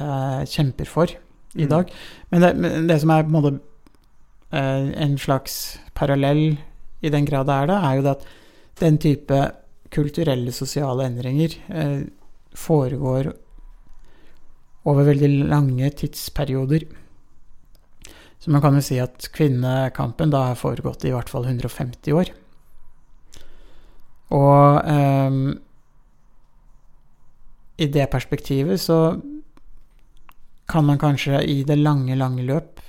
eh, 0.01 0.45
kjemper 0.47 0.87
for 0.89 1.11
i 1.11 1.65
Mm. 1.67 1.69
dag. 1.69 1.91
Men 2.31 2.41
det, 2.41 2.57
men 2.57 2.87
det 2.87 3.01
som 3.03 3.11
er 3.11 3.25
på 3.27 3.27
en 3.27 3.35
måte 3.35 3.61
eh, 4.53 5.03
en 5.03 5.19
slags 5.19 5.79
parallell, 5.95 6.59
i 7.03 7.11
den 7.11 7.25
grad 7.27 7.47
det 7.49 7.55
er 7.57 7.67
det, 7.67 7.77
er 7.83 7.95
jo 7.97 8.03
det 8.07 8.11
at 8.11 8.25
den 8.81 8.99
type 9.03 9.41
kulturelle, 9.91 10.53
sosiale 10.53 11.09
endringer 11.09 11.57
eh, 11.69 12.07
foregår 12.55 13.33
over 14.87 15.05
veldig 15.11 15.49
lange 15.51 15.91
tidsperioder. 15.91 16.87
Så 18.41 18.51
man 18.51 18.63
kan 18.65 18.75
jo 18.75 18.81
si 18.81 18.97
at 19.03 19.27
kvinnekampen 19.37 20.31
da 20.33 20.47
har 20.51 20.57
foregått 20.57 21.05
i 21.05 21.11
hvert 21.13 21.29
fall 21.29 21.45
150 21.45 22.13
år. 22.17 22.31
Og 24.33 24.87
ehm, 24.89 25.59
i 27.81 27.87
det 27.89 28.07
perspektivet 28.13 28.81
så 28.81 28.99
kan 30.71 30.85
man 30.87 30.99
kanskje 31.03 31.41
i 31.51 31.63
det 31.67 31.77
lange, 31.81 32.15
lange 32.17 32.45
løp 32.47 32.81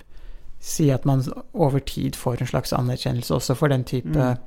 si 0.62 0.91
at 0.93 1.06
man 1.10 1.24
over 1.58 1.80
tid 1.82 2.16
får 2.20 2.41
en 2.43 2.47
slags 2.52 2.74
anerkjennelse 2.78 3.34
også 3.34 3.56
for 3.58 3.68
den 3.74 3.84
type 3.84 4.14
Mm. 4.14 4.38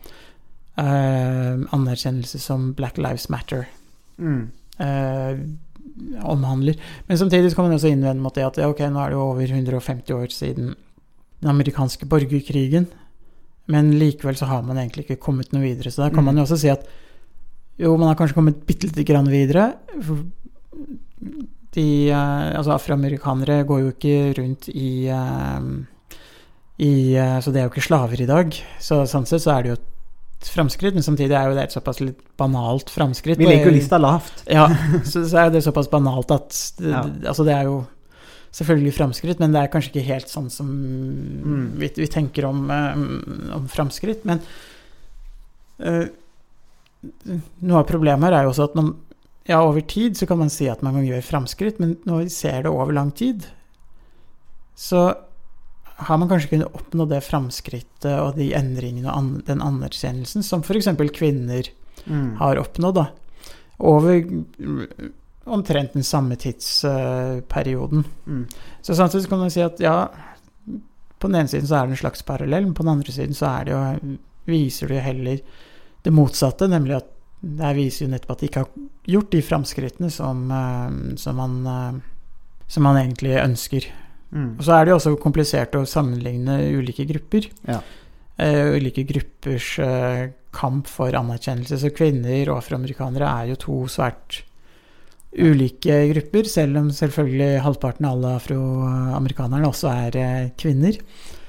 eh, 0.79 1.65
anerkjennelse 1.75 2.39
som 2.39 2.73
Black 2.75 2.97
Lives 2.99 3.29
Matter 3.29 3.67
Mm. 4.19 4.51
eh, 4.81 5.37
omhandler. 6.23 6.75
Men 7.09 7.19
samtidig 7.19 7.51
så 7.51 7.57
kan 7.57 7.65
man 7.69 7.75
også 7.75 7.89
innvende 7.93 8.23
mot 8.23 8.35
det 8.35 8.45
at 8.47 8.57
ja, 8.59 8.69
ok, 8.69 8.79
nå 8.91 8.99
er 9.05 9.11
det 9.11 9.17
jo 9.19 9.31
over 9.31 9.43
150 9.47 10.13
år 10.15 10.27
siden 10.31 10.75
den 11.45 11.53
amerikanske 11.53 12.09
borgerkrigen, 12.09 12.87
men 13.69 13.93
likevel 14.01 14.37
så 14.41 14.49
har 14.49 14.65
man 14.65 14.77
egentlig 14.81 15.05
ikke 15.07 15.21
kommet 15.25 15.53
noe 15.55 15.63
videre. 15.65 15.93
Så 15.93 16.03
da 16.03 16.09
kan 16.11 16.25
Mm. 16.25 16.31
man 16.33 16.37
jo 16.41 16.47
også 16.49 16.59
si 16.61 16.69
at 16.73 16.87
jo, 17.79 17.97
man 17.97 18.09
har 18.09 18.17
kanskje 18.17 18.35
kommet 18.37 18.65
bitte 18.67 18.87
lite 18.89 19.05
grann 19.05 19.29
videre. 19.29 19.71
De, 21.75 21.87
eh, 22.11 22.51
altså 22.59 22.75
afroamerikanere 22.77 23.65
går 23.67 23.81
jo 23.83 23.89
ikke 23.95 24.19
rundt 24.39 24.69
i, 24.71 25.09
eh, 25.11 25.65
i 26.79 26.93
eh, 27.17 27.41
Så 27.41 27.51
det 27.53 27.61
er 27.63 27.67
jo 27.69 27.73
ikke 27.73 27.89
slaver 27.89 28.21
i 28.23 28.27
dag. 28.31 28.55
Så 28.81 29.03
sånn 29.11 29.27
sett 29.27 29.43
så 29.43 29.57
er 29.57 29.63
det 29.67 29.73
jo 29.73 29.79
et 29.81 30.51
framskritt, 30.55 30.95
men 30.95 31.03
samtidig 31.03 31.33
er 31.35 31.49
jo 31.49 31.55
det 31.57 31.65
et 31.65 31.75
såpass 31.75 32.01
litt 32.05 32.21
banalt 32.39 32.91
framskritt. 32.93 33.39
Vi 33.41 33.47
legger 33.49 33.71
jo 33.73 33.79
lista 33.79 33.99
lavt. 33.99 34.45
ja, 34.51 34.69
så, 35.11 35.25
så 35.27 35.47
er 35.47 35.51
det 35.55 35.65
såpass 35.65 35.89
banalt 35.91 36.31
at 36.31 36.51
det, 36.79 36.91
Ja. 36.93 37.03
Altså, 37.31 37.45
det 37.49 37.55
er 37.57 37.65
jo 37.71 37.87
selvfølgelig 38.55 38.95
framskritt, 38.95 39.41
men 39.43 39.53
det 39.55 39.63
er 39.65 39.73
kanskje 39.73 39.91
ikke 39.95 40.07
helt 40.13 40.31
sånn 40.31 40.51
som 40.53 40.69
vi, 40.71 41.89
Mm. 41.89 41.95
vi 41.99 42.07
tenker 42.07 42.45
om, 42.47 42.71
eh, 42.71 42.93
om 43.57 43.67
framskritt. 43.69 44.25
Men, 44.25 44.41
eh, 45.81 46.07
Noe 47.61 47.81
av 47.83 47.87
problemet 47.87 48.23
her 48.31 48.33
er 48.33 48.45
jo 48.47 48.53
også 48.55 48.65
at 48.71 48.75
man 48.79 48.95
Ja, 49.47 49.59
over 49.61 49.83
tid 49.83 50.15
så 50.17 50.27
kan 50.27 50.39
man 50.39 50.49
si 50.49 50.69
at 50.71 50.81
man 50.83 50.95
kan 50.95 51.05
gjøre 51.05 51.21
framskritt, 51.23 51.79
men 51.79 51.97
når 52.07 52.23
vi 52.23 52.29
ser 52.31 52.63
det 52.63 52.71
over 52.73 52.95
lang 52.95 53.11
tid, 53.13 53.45
så 54.75 55.15
har 55.97 56.17
man 56.17 56.31
kanskje 56.31 56.49
kunnet 56.49 56.73
oppnå 56.73 57.07
det 57.11 57.21
framskrittet 57.23 58.09
og 58.23 58.37
de 58.37 58.55
endringene 58.57 59.05
og 59.05 59.17
an 59.19 59.43
den 59.45 59.61
anerkjennelsen 59.61 60.43
som 60.43 60.63
f.eks. 60.63 60.87
kvinner 61.13 61.69
Mm. 62.09 62.37
har 62.39 62.57
oppnådd, 62.57 62.95
da. 62.95 63.07
Over 63.81 64.23
omtrent 65.45 65.93
den 65.93 66.05
samme 66.05 66.37
tidsperioden. 66.41 68.05
Mm. 68.27 68.47
Så 68.83 68.97
samtidig 68.97 69.29
kan 69.29 69.43
man 69.43 69.53
si 69.53 69.63
at 69.65 69.81
ja, 69.83 70.09
på 71.19 71.29
den 71.29 71.41
ene 71.41 71.51
siden 71.51 71.69
så 71.69 71.79
er 71.79 71.89
det 71.89 71.97
en 71.97 72.03
slags 72.05 72.25
parallell, 72.27 72.69
men 72.69 72.77
på 72.77 72.85
den 72.85 72.95
andre 72.97 73.13
siden 73.13 73.37
så 73.37 73.51
er 73.51 73.67
det 73.69 73.75
jo, 73.75 74.15
viser 74.49 74.91
det 74.91 74.99
jo 74.99 75.09
heller 75.09 75.43
det 76.05 76.13
motsatte, 76.13 76.69
nemlig 76.69 76.99
at 76.99 77.11
det 77.45 77.65
her 77.65 77.77
viser 77.77 78.07
jo 78.07 78.13
nettopp 78.13 78.35
at 78.35 78.41
de 78.41 78.49
ikke 78.49 78.63
har 78.63 78.87
gjort 79.15 79.35
de 79.35 79.43
framskrittene 79.45 80.11
som, 80.13 80.47
eh, 80.53 80.97
som, 81.21 81.37
man, 81.41 81.59
eh, 81.69 82.63
som 82.69 82.87
man 82.89 83.01
egentlig 83.01 83.37
ønsker. 83.41 83.89
Mm. 84.35 84.55
Og 84.59 84.65
så 84.65 84.77
er 84.77 84.85
det 84.85 84.93
jo 84.93 84.97
også 84.99 85.15
komplisert 85.23 85.77
å 85.79 85.85
sammenligne 85.89 86.59
ulike 86.75 87.07
grupper. 87.09 87.51
Ja. 87.69 87.83
Uh, 88.35 88.75
ulike 88.75 89.05
gruppers 89.07 89.77
uh, 89.79 90.25
kamp 90.51 90.89
for 90.91 91.15
anerkjennelse. 91.15 91.79
Så 91.79 91.93
kvinner 91.95 92.49
og 92.49 92.57
afroamerikanere 92.59 93.29
er 93.29 93.53
jo 93.53 93.59
to 93.63 93.77
svært 93.93 94.41
ulike 95.35 95.97
grupper, 96.13 96.49
selv 96.51 96.79
om 96.81 96.91
selvfølgelig 96.95 97.63
halvparten 97.65 98.07
av 98.09 98.17
alle 98.17 98.35
afroamerikanerne 98.39 99.71
også 99.71 99.91
er 99.93 100.19
eh, 100.21 100.53
kvinner. 100.61 100.99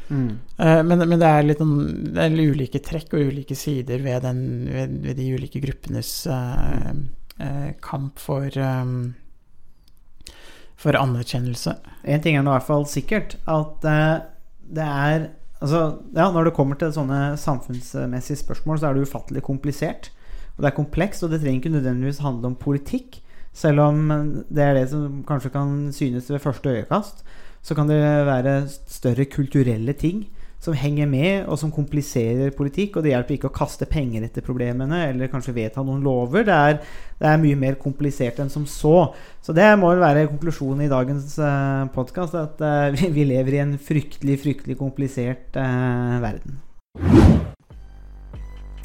Mm. 0.09 0.37
Eh, 0.61 0.81
men, 0.85 1.03
men 1.09 1.21
det 1.21 1.29
er 1.29 1.45
litt 1.45 1.61
noen, 1.61 2.09
det 2.15 2.25
er 2.25 2.39
ulike 2.53 2.81
trekk 2.85 3.15
og 3.17 3.31
ulike 3.31 3.57
sider 3.57 4.01
ved, 4.05 4.25
den, 4.25 4.41
ved, 4.69 4.97
ved 5.05 5.19
de 5.19 5.29
ulike 5.37 5.61
gruppenes 5.63 6.11
uh, 6.29 6.91
uh, 7.41 7.71
kamp 7.85 8.21
for 8.21 8.49
um, 8.61 9.15
for 10.75 10.97
anerkjennelse. 10.99 11.77
En 12.03 12.21
ting 12.21 12.37
er 12.37 12.43
nå 12.43 12.51
i 12.51 12.57
hvert 12.57 12.67
fall 12.67 12.85
sikkert, 12.89 13.37
at 13.49 13.89
uh, 13.89 14.21
det 14.75 14.91
er 14.91 15.31
Altså, 15.63 16.01
ja, 16.13 16.25
når 16.35 16.49
det 16.49 16.51
kommer 16.53 16.75
til 16.77 16.91
sånne 16.93 17.37
samfunnsmessige 17.39 18.41
spørsmål, 18.41 18.77
så 18.77 18.89
er 18.89 18.97
det 18.97 19.05
ufattelig 19.07 19.41
komplisert. 19.47 20.09
Og 20.57 20.61
det 20.61 20.67
er 20.67 20.75
komplekst, 20.75 21.23
og 21.23 21.31
det 21.31 21.39
trenger 21.41 21.61
ikke 21.61 21.71
nødvendigvis 21.77 22.19
handle 22.21 22.51
om 22.51 22.57
politikk. 22.59 23.21
Selv 23.55 23.85
om 23.85 24.05
det 24.51 24.63
er 24.63 24.75
det 24.75 24.87
som 24.91 25.21
kanskje 25.27 25.53
kan 25.53 25.75
synes 25.95 26.29
ved 26.29 26.43
første 26.43 26.73
øyekast, 26.75 27.23
så 27.65 27.75
kan 27.77 27.87
det 27.89 28.01
være 28.27 28.65
større 28.69 29.25
kulturelle 29.25 29.95
ting 29.97 30.25
som 30.65 30.75
henger 30.77 31.07
med, 31.09 31.45
og 31.45 31.59
som 31.61 31.71
kompliserer 31.73 32.53
politikk. 32.57 32.97
Og 32.97 33.05
det 33.05 33.13
hjelper 33.13 33.37
ikke 33.37 33.49
å 33.51 33.55
kaste 33.55 33.87
penger 33.89 34.25
etter 34.25 34.45
problemene 34.45 35.03
eller 35.09 35.31
kanskje 35.31 35.55
vedta 35.55 35.83
noen 35.85 36.03
lover. 36.05 36.45
Det 36.47 36.55
er, 36.55 36.79
det 37.21 37.31
er 37.31 37.41
mye 37.41 37.59
mer 37.59 37.79
komplisert 37.81 38.41
enn 38.41 38.51
som 38.53 38.67
så. 38.69 39.11
Så 39.45 39.55
det 39.55 39.67
må 39.79 39.93
vel 39.93 40.03
være 40.03 40.27
konklusjonen 40.31 40.85
i 40.87 40.91
dagens 40.91 41.37
uh, 41.41 41.85
podkast, 41.95 42.37
at 42.37 42.61
eh, 42.65 43.09
vi, 43.15 43.27
lever 43.29 43.57
i 43.59 43.63
en 43.65 43.75
fryktelig, 43.81 44.39
fryktelig 44.45 44.79
komplisert 44.81 45.59
eh, 45.61 46.15
verden. 46.25 46.61